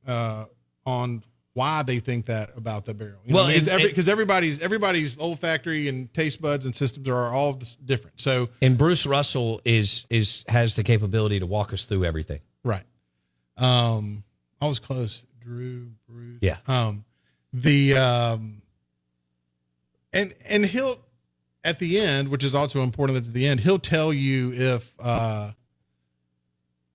uh, 0.07 0.47
on 0.85 1.23
why 1.55 1.83
they 1.85 2.01
think 2.01 2.27
that 2.27 2.51
about 2.57 2.85
the 2.85 2.95
barrel. 2.95 3.21
You 3.25 3.35
Well, 3.35 3.47
because 3.47 3.69
and- 3.69 4.09
everybody's 4.09 4.61
everybody's 4.61 5.17
olfactory 5.19 5.89
and 5.89 6.13
taste 6.13 6.43
buds 6.43 6.65
and 6.65 6.75
systems 6.75 7.09
are 7.09 7.33
all 7.33 7.61
different. 7.85 8.21
So 8.21 8.49
And 8.61 8.77
Bruce 8.77 9.07
Russell 9.07 9.61
is 9.65 10.05
is 10.11 10.45
has 10.49 10.75
the 10.75 10.83
capability 10.83 11.39
to 11.39 11.47
walk 11.47 11.73
us 11.73 11.85
through 11.85 12.05
everything. 12.05 12.41
Right. 12.65 12.85
Um, 13.57 14.25
I 14.61 14.67
was 14.67 14.81
close. 14.81 15.25
Drew, 15.41 15.91
Bruce. 16.09 16.39
Yeah. 16.41 16.59
Um, 16.67 17.05
the 17.53 17.97
um, 17.97 18.63
and 20.13 20.35
and 20.49 20.65
he'll 20.67 20.99
at 21.65 21.79
the 21.79 21.99
end, 21.99 22.29
which 22.29 22.45
is 22.45 22.55
also 22.55 22.83
important 22.83 23.19
at 23.19 23.33
the 23.33 23.47
end, 23.47 23.61
he'll 23.61 23.79
tell 23.79 24.13
you 24.13 24.53
if 24.53 24.95
uh, 25.01 25.53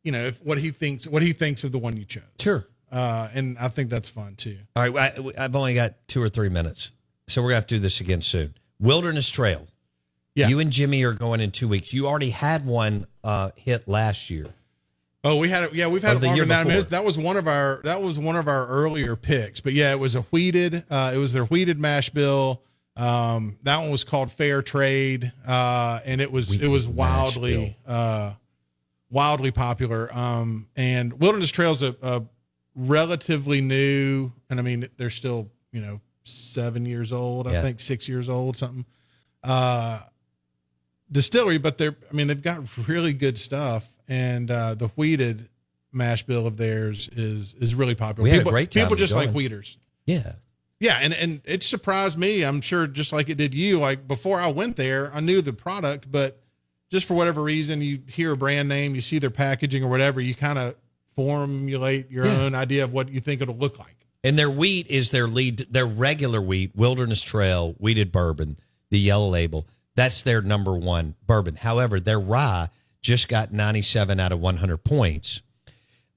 you 0.03 0.11
know, 0.11 0.23
if 0.23 0.41
what 0.43 0.57
he 0.57 0.71
thinks 0.71 1.07
what 1.07 1.21
he 1.21 1.33
thinks 1.33 1.63
of 1.63 1.71
the 1.71 1.79
one 1.79 1.97
you 1.97 2.05
chose. 2.05 2.23
Sure. 2.39 2.65
Uh, 2.91 3.27
and 3.33 3.57
I 3.57 3.67
think 3.67 3.89
that's 3.89 4.09
fun 4.09 4.35
too. 4.35 4.57
All 4.75 4.89
right, 4.89 5.13
I, 5.17 5.43
I've 5.43 5.55
only 5.55 5.73
got 5.73 6.07
two 6.07 6.21
or 6.21 6.29
three 6.29 6.49
minutes, 6.49 6.91
so 7.27 7.41
we're 7.41 7.49
gonna 7.49 7.55
have 7.55 7.67
to 7.67 7.75
do 7.75 7.79
this 7.79 7.99
again 7.99 8.21
soon. 8.21 8.53
Wilderness 8.79 9.29
Trail. 9.29 9.67
Yeah. 10.35 10.49
You 10.49 10.59
and 10.59 10.69
Jimmy 10.69 11.03
are 11.03 11.13
going 11.13 11.39
in 11.39 11.51
two 11.51 11.67
weeks. 11.67 11.93
You 11.93 12.07
already 12.07 12.29
had 12.29 12.65
one 12.65 13.07
uh, 13.23 13.51
hit 13.55 13.87
last 13.87 14.29
year. 14.29 14.47
Oh, 15.25 15.37
we 15.37 15.49
had 15.49 15.63
it. 15.63 15.73
Yeah, 15.73 15.87
we've 15.87 16.03
had 16.03 16.17
it 16.17 16.19
the 16.19 16.27
longer 16.27 16.43
year 16.43 16.45
than 16.45 16.65
that. 16.67 16.71
I 16.71 16.75
mean, 16.77 16.85
that 16.89 17.03
was 17.03 17.17
one 17.17 17.35
of 17.35 17.47
our 17.47 17.81
that 17.83 18.01
was 18.01 18.17
one 18.19 18.35
of 18.35 18.47
our 18.47 18.67
earlier 18.67 19.15
picks. 19.15 19.59
But 19.59 19.73
yeah, 19.73 19.91
it 19.91 19.99
was 19.99 20.13
a 20.15 20.21
wheated. 20.21 20.83
Uh, 20.89 21.11
it 21.13 21.17
was 21.17 21.33
their 21.33 21.45
wheated 21.45 21.79
mash 21.79 22.11
bill. 22.11 22.61
Um, 22.95 23.57
that 23.63 23.79
one 23.81 23.89
was 23.91 24.03
called 24.03 24.31
Fair 24.31 24.61
Trade, 24.61 25.31
uh, 25.47 25.99
and 26.05 26.21
it 26.21 26.31
was 26.31 26.53
it 26.61 26.67
was 26.67 26.87
wildly 26.87 27.75
uh, 27.87 28.33
wildly 29.09 29.51
popular. 29.51 30.09
Um, 30.15 30.67
and 30.77 31.19
Wilderness 31.19 31.49
Trail's 31.51 31.81
a, 31.81 31.95
a 32.03 32.23
relatively 32.75 33.61
new, 33.61 34.31
and 34.49 34.59
I 34.59 34.63
mean 34.63 34.87
they're 34.97 35.09
still 35.09 35.49
you 35.71 35.81
know 35.81 35.99
seven 36.23 36.85
years 36.85 37.11
old. 37.11 37.47
I 37.47 37.53
Yeah. 37.53 37.61
think 37.63 37.79
six 37.79 38.07
years 38.07 38.29
old, 38.29 38.57
something. 38.57 38.85
Uh, 39.43 39.99
distillery, 41.11 41.57
but 41.57 41.77
they're 41.77 41.95
I 42.09 42.13
mean 42.13 42.27
they've 42.27 42.41
got 42.41 42.61
really 42.87 43.13
good 43.13 43.37
stuff, 43.37 43.87
and 44.07 44.49
uh, 44.51 44.75
the 44.75 44.87
wheated 44.89 45.49
mash 45.91 46.23
bill 46.23 46.45
of 46.47 46.57
theirs 46.57 47.09
is 47.15 47.53
is 47.55 47.73
really 47.75 47.95
popular. 47.95 48.23
We 48.23 48.29
had 48.29 48.37
a 48.37 48.41
people, 48.41 48.51
great 48.51 48.71
time 48.71 48.83
People 48.83 48.95
just 48.97 49.13
like 49.13 49.27
going. 49.27 49.35
wheaters. 49.37 49.77
Yeah. 50.05 50.33
Yeah, 50.79 50.99
and 51.01 51.13
and 51.13 51.41
it 51.45 51.63
surprised 51.63 52.17
me. 52.17 52.43
I'm 52.43 52.59
sure 52.61 52.85
just 52.85 53.13
like 53.13 53.29
it 53.29 53.35
did 53.35 53.53
you. 53.53 53.79
Like 53.79 54.07
before 54.07 54.39
I 54.39 54.47
went 54.51 54.75
there, 54.75 55.09
I 55.13 55.21
knew 55.21 55.41
the 55.41 55.53
product, 55.53 56.11
but 56.11 56.41
just 56.91 57.07
for 57.07 57.13
whatever 57.13 57.41
reason, 57.41 57.81
you 57.81 58.01
hear 58.07 58.33
a 58.33 58.37
brand 58.37 58.67
name, 58.69 58.93
you 58.93 59.01
see 59.01 59.17
their 59.17 59.29
packaging 59.31 59.83
or 59.83 59.87
whatever, 59.89 60.19
you 60.19 60.35
kind 60.35 60.59
of 60.59 60.75
formulate 61.15 62.11
your 62.11 62.25
Yeah. 62.25 62.41
own 62.41 62.55
idea 62.55 62.83
of 62.83 62.93
what 62.93 63.09
you 63.09 63.19
think 63.19 63.41
it'll 63.41 63.55
look 63.57 63.79
like. 63.79 63.95
And 64.23 64.37
their 64.37 64.49
wheat 64.49 64.87
is 64.87 65.11
their 65.11 65.27
lead, 65.27 65.59
their 65.71 65.85
regular 65.85 66.41
wheat, 66.41 66.75
Wilderness 66.75 67.21
Trail 67.23 67.73
wheated 67.77 68.11
bourbon, 68.11 68.57
the 68.89 68.99
yellow 68.99 69.27
label. 69.29 69.67
That's 69.95 70.21
their 70.23 70.41
number 70.41 70.75
one 70.75 71.15
bourbon. 71.25 71.55
However, 71.55 71.99
their 71.99 72.19
rye 72.19 72.67
just 73.05 73.27
got 73.27 73.53
97 73.53 74.19
out 74.19 74.31
of 74.31 74.39
100 74.39 74.77
points 74.77 75.43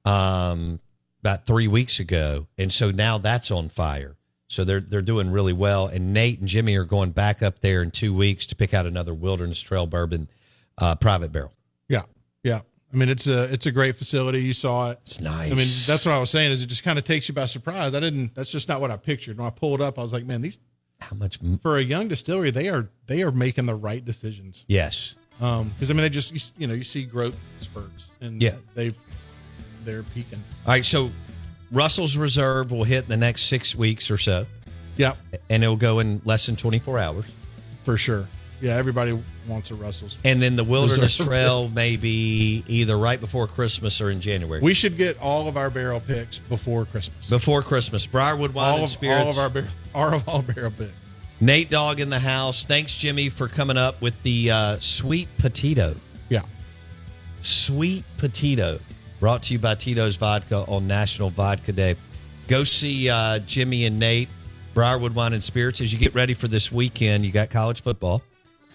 um, 0.07 0.81
about 1.21 1.45
three 1.45 1.69
weeks 1.69 2.01
ago. 2.01 2.47
And 2.57 2.73
so 2.73 2.91
now 2.91 3.19
that's 3.19 3.51
on 3.51 3.69
fire. 3.69 4.17
So 4.51 4.65
they're 4.65 4.81
they're 4.81 5.03
doing 5.03 5.31
really 5.31 5.53
well. 5.53 5.89
And 5.89 6.15
Nate 6.15 6.41
and 6.41 6.49
Jimmy 6.49 6.75
are 6.77 6.85
going 6.85 7.11
back 7.11 7.43
up 7.43 7.59
there 7.59 7.83
in 7.83 7.91
two 7.91 8.15
weeks 8.15 8.47
to 8.47 8.57
pick 8.57 8.73
out 8.73 8.87
another 8.87 9.13
Wilderness 9.13 9.61
Trail 9.61 9.87
bourbon 9.87 10.31
uh, 10.79 10.95
private 10.95 11.31
barrel. 11.31 11.53
Yeah, 11.87 12.05
yeah. 12.43 12.61
I 12.91 12.97
mean, 12.97 13.11
it's 13.11 13.27
a 13.27 13.53
it's 13.53 13.67
a 13.67 13.71
great 13.71 13.97
facility. 13.97 14.41
You 14.41 14.55
saw 14.55 14.93
it. 14.93 15.01
It's 15.03 15.21
nice. 15.21 15.53
I 15.53 15.55
mean, 15.55 15.69
that's 15.87 16.07
what 16.07 16.13
I 16.13 16.19
was 16.19 16.31
saying. 16.31 16.53
Is 16.53 16.63
it 16.63 16.69
just 16.69 16.83
kind 16.83 16.99
of 16.99 17.05
takes 17.05 17.29
you 17.29 17.35
by 17.35 17.45
surprise? 17.45 17.93
I 17.93 18.01
didn't. 18.01 18.35
That's 18.35 18.51
just 18.51 18.67
not 18.67 18.81
what 18.81 18.91
I 18.91 18.97
pictured. 18.97 19.37
When 19.37 19.47
I 19.47 19.51
pulled 19.51 19.83
up, 19.83 19.99
I 19.99 20.03
was 20.03 20.15
like, 20.15 20.25
man, 20.25 20.41
these 20.41 20.59
how 21.01 21.15
much 21.15 21.39
for 21.61 21.77
a 21.77 21.83
young 21.83 22.09
distillery? 22.09 22.51
They 22.51 22.71
are 22.71 22.89
they 23.07 23.23
are 23.23 23.31
making 23.31 23.67
the 23.67 23.75
right 23.75 24.03
decisions. 24.03 24.65
Yes. 24.69 25.15
Um, 25.41 25.69
because 25.69 25.91
I 25.91 25.93
mean, 25.95 26.03
they 26.03 26.09
just 26.09 26.33
you, 26.33 26.41
you 26.59 26.67
know 26.67 26.75
you 26.75 26.85
see 26.85 27.05
growth 27.05 27.37
spurts, 27.61 28.07
and 28.21 28.43
Yeah. 28.43 28.57
they've 28.75 28.99
they're 29.85 30.03
peaking. 30.03 30.43
All 30.67 30.73
right, 30.73 30.85
so 30.85 31.11
Russell's 31.71 32.17
Reserve 32.17 32.73
will 32.73 32.85
hit 32.85 33.05
in 33.05 33.09
the 33.11 33.17
next 33.17 33.43
six 33.43 33.75
weeks 33.75 34.11
or 34.11 34.17
so. 34.19 34.47
Yep. 34.97 35.17
And 35.49 35.63
it'll 35.63 35.77
go 35.77 36.01
in 36.01 36.21
less 36.25 36.47
than 36.47 36.57
24 36.57 36.99
hours. 36.99 37.25
For 37.85 37.97
sure. 37.97 38.27
Yeah, 38.61 38.75
everybody 38.75 39.17
wants 39.47 39.71
a 39.71 39.77
Russell's. 39.77 40.19
And 40.25 40.43
then 40.43 40.57
the 40.57 40.65
Wilderness 40.65 41.21
Reserve. 41.21 41.27
Trail 41.27 41.69
may 41.75 41.95
be 41.97 42.65
either 42.67 42.99
right 42.99 43.21
before 43.21 43.47
Christmas 43.47 44.01
or 44.01 44.11
in 44.11 44.21
January. 44.21 44.61
We 44.61 44.75
should 44.75 44.97
get 44.97 45.17
all 45.21 45.49
of 45.49 45.57
our 45.57 45.71
barrel 45.71 46.01
picks 46.01 46.41
before 46.41 46.85
Christmas. 46.85 47.31
before 47.31 47.63
Christmas. 47.63 48.05
Briarwood 48.07 48.53
Wine 48.55 48.67
all 48.67 48.75
and 48.75 48.85
of 48.85 48.91
Spirits. 48.91 49.39
all 49.39 49.47
of 49.47 49.57
our 49.57 49.65
all 49.95 50.15
of 50.15 50.29
all 50.29 50.43
barrel 50.43 50.73
picks. 50.73 50.91
Nate 51.41 51.71
Dogg 51.71 52.01
in 52.01 52.11
the 52.11 52.19
house. 52.19 52.65
Thanks, 52.65 52.95
Jimmy, 52.95 53.29
for 53.29 53.47
coming 53.47 53.77
up 53.77 54.01
with 54.03 54.21
the 54.23 54.51
uh, 54.51 54.79
Sweet 54.81 55.29
PaTito. 55.39 55.97
Yeah. 56.29 56.43
Sweet 57.41 58.05
PaTito. 58.17 58.81
Brought 59.21 59.45
to 59.45 59.53
you 59.53 59.59
by 59.59 59.75
Tito's 59.75 60.17
Vodka 60.17 60.65
on 60.69 60.87
National 60.87 61.31
Vodka 61.31 61.73
Day. 61.73 61.97
Go 62.49 62.65
see 62.65 63.09
uh, 63.09 63.39
Jimmy 63.41 63.85
and 63.85 63.99
Nate, 63.99 64.29
Briarwood 64.75 65.15
Wine 65.15 65.33
and 65.33 65.43
Spirits, 65.43 65.81
as 65.81 65.93
you 65.93 65.99
get 65.99 66.15
ready 66.15 66.35
for 66.35 66.49
this 66.49 66.73
weekend. 66.73 67.25
You 67.27 67.33
got 67.33 67.51
college 67.51 67.83
football, 67.83 68.23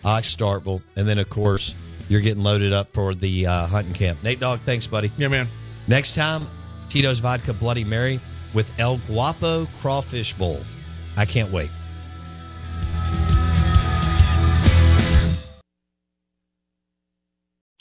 Ox 0.06 0.34
Starkville, 0.34 0.82
and 0.96 1.08
then, 1.08 1.18
of 1.18 1.30
course, 1.30 1.76
you're 2.08 2.22
getting 2.22 2.44
loaded 2.44 2.72
up 2.72 2.94
for 2.94 3.14
the 3.16 3.48
uh, 3.48 3.66
hunting 3.68 3.94
camp. 3.94 4.22
Nate 4.24 4.40
Dogg, 4.40 4.60
thanks, 4.62 4.86
buddy. 4.88 5.12
Yeah, 5.18 5.30
man. 5.30 5.48
Next 5.88 6.16
time, 6.16 6.46
Tito's 6.88 7.20
Vodka 7.20 7.54
Bloody 7.54 7.84
Mary 7.84 8.20
with 8.54 8.78
El 8.80 8.98
Guapo 9.00 9.66
Crawfish 9.82 10.34
Bowl. 10.34 10.62
I 11.18 11.26
can't 11.26 11.52
wait. 11.52 11.70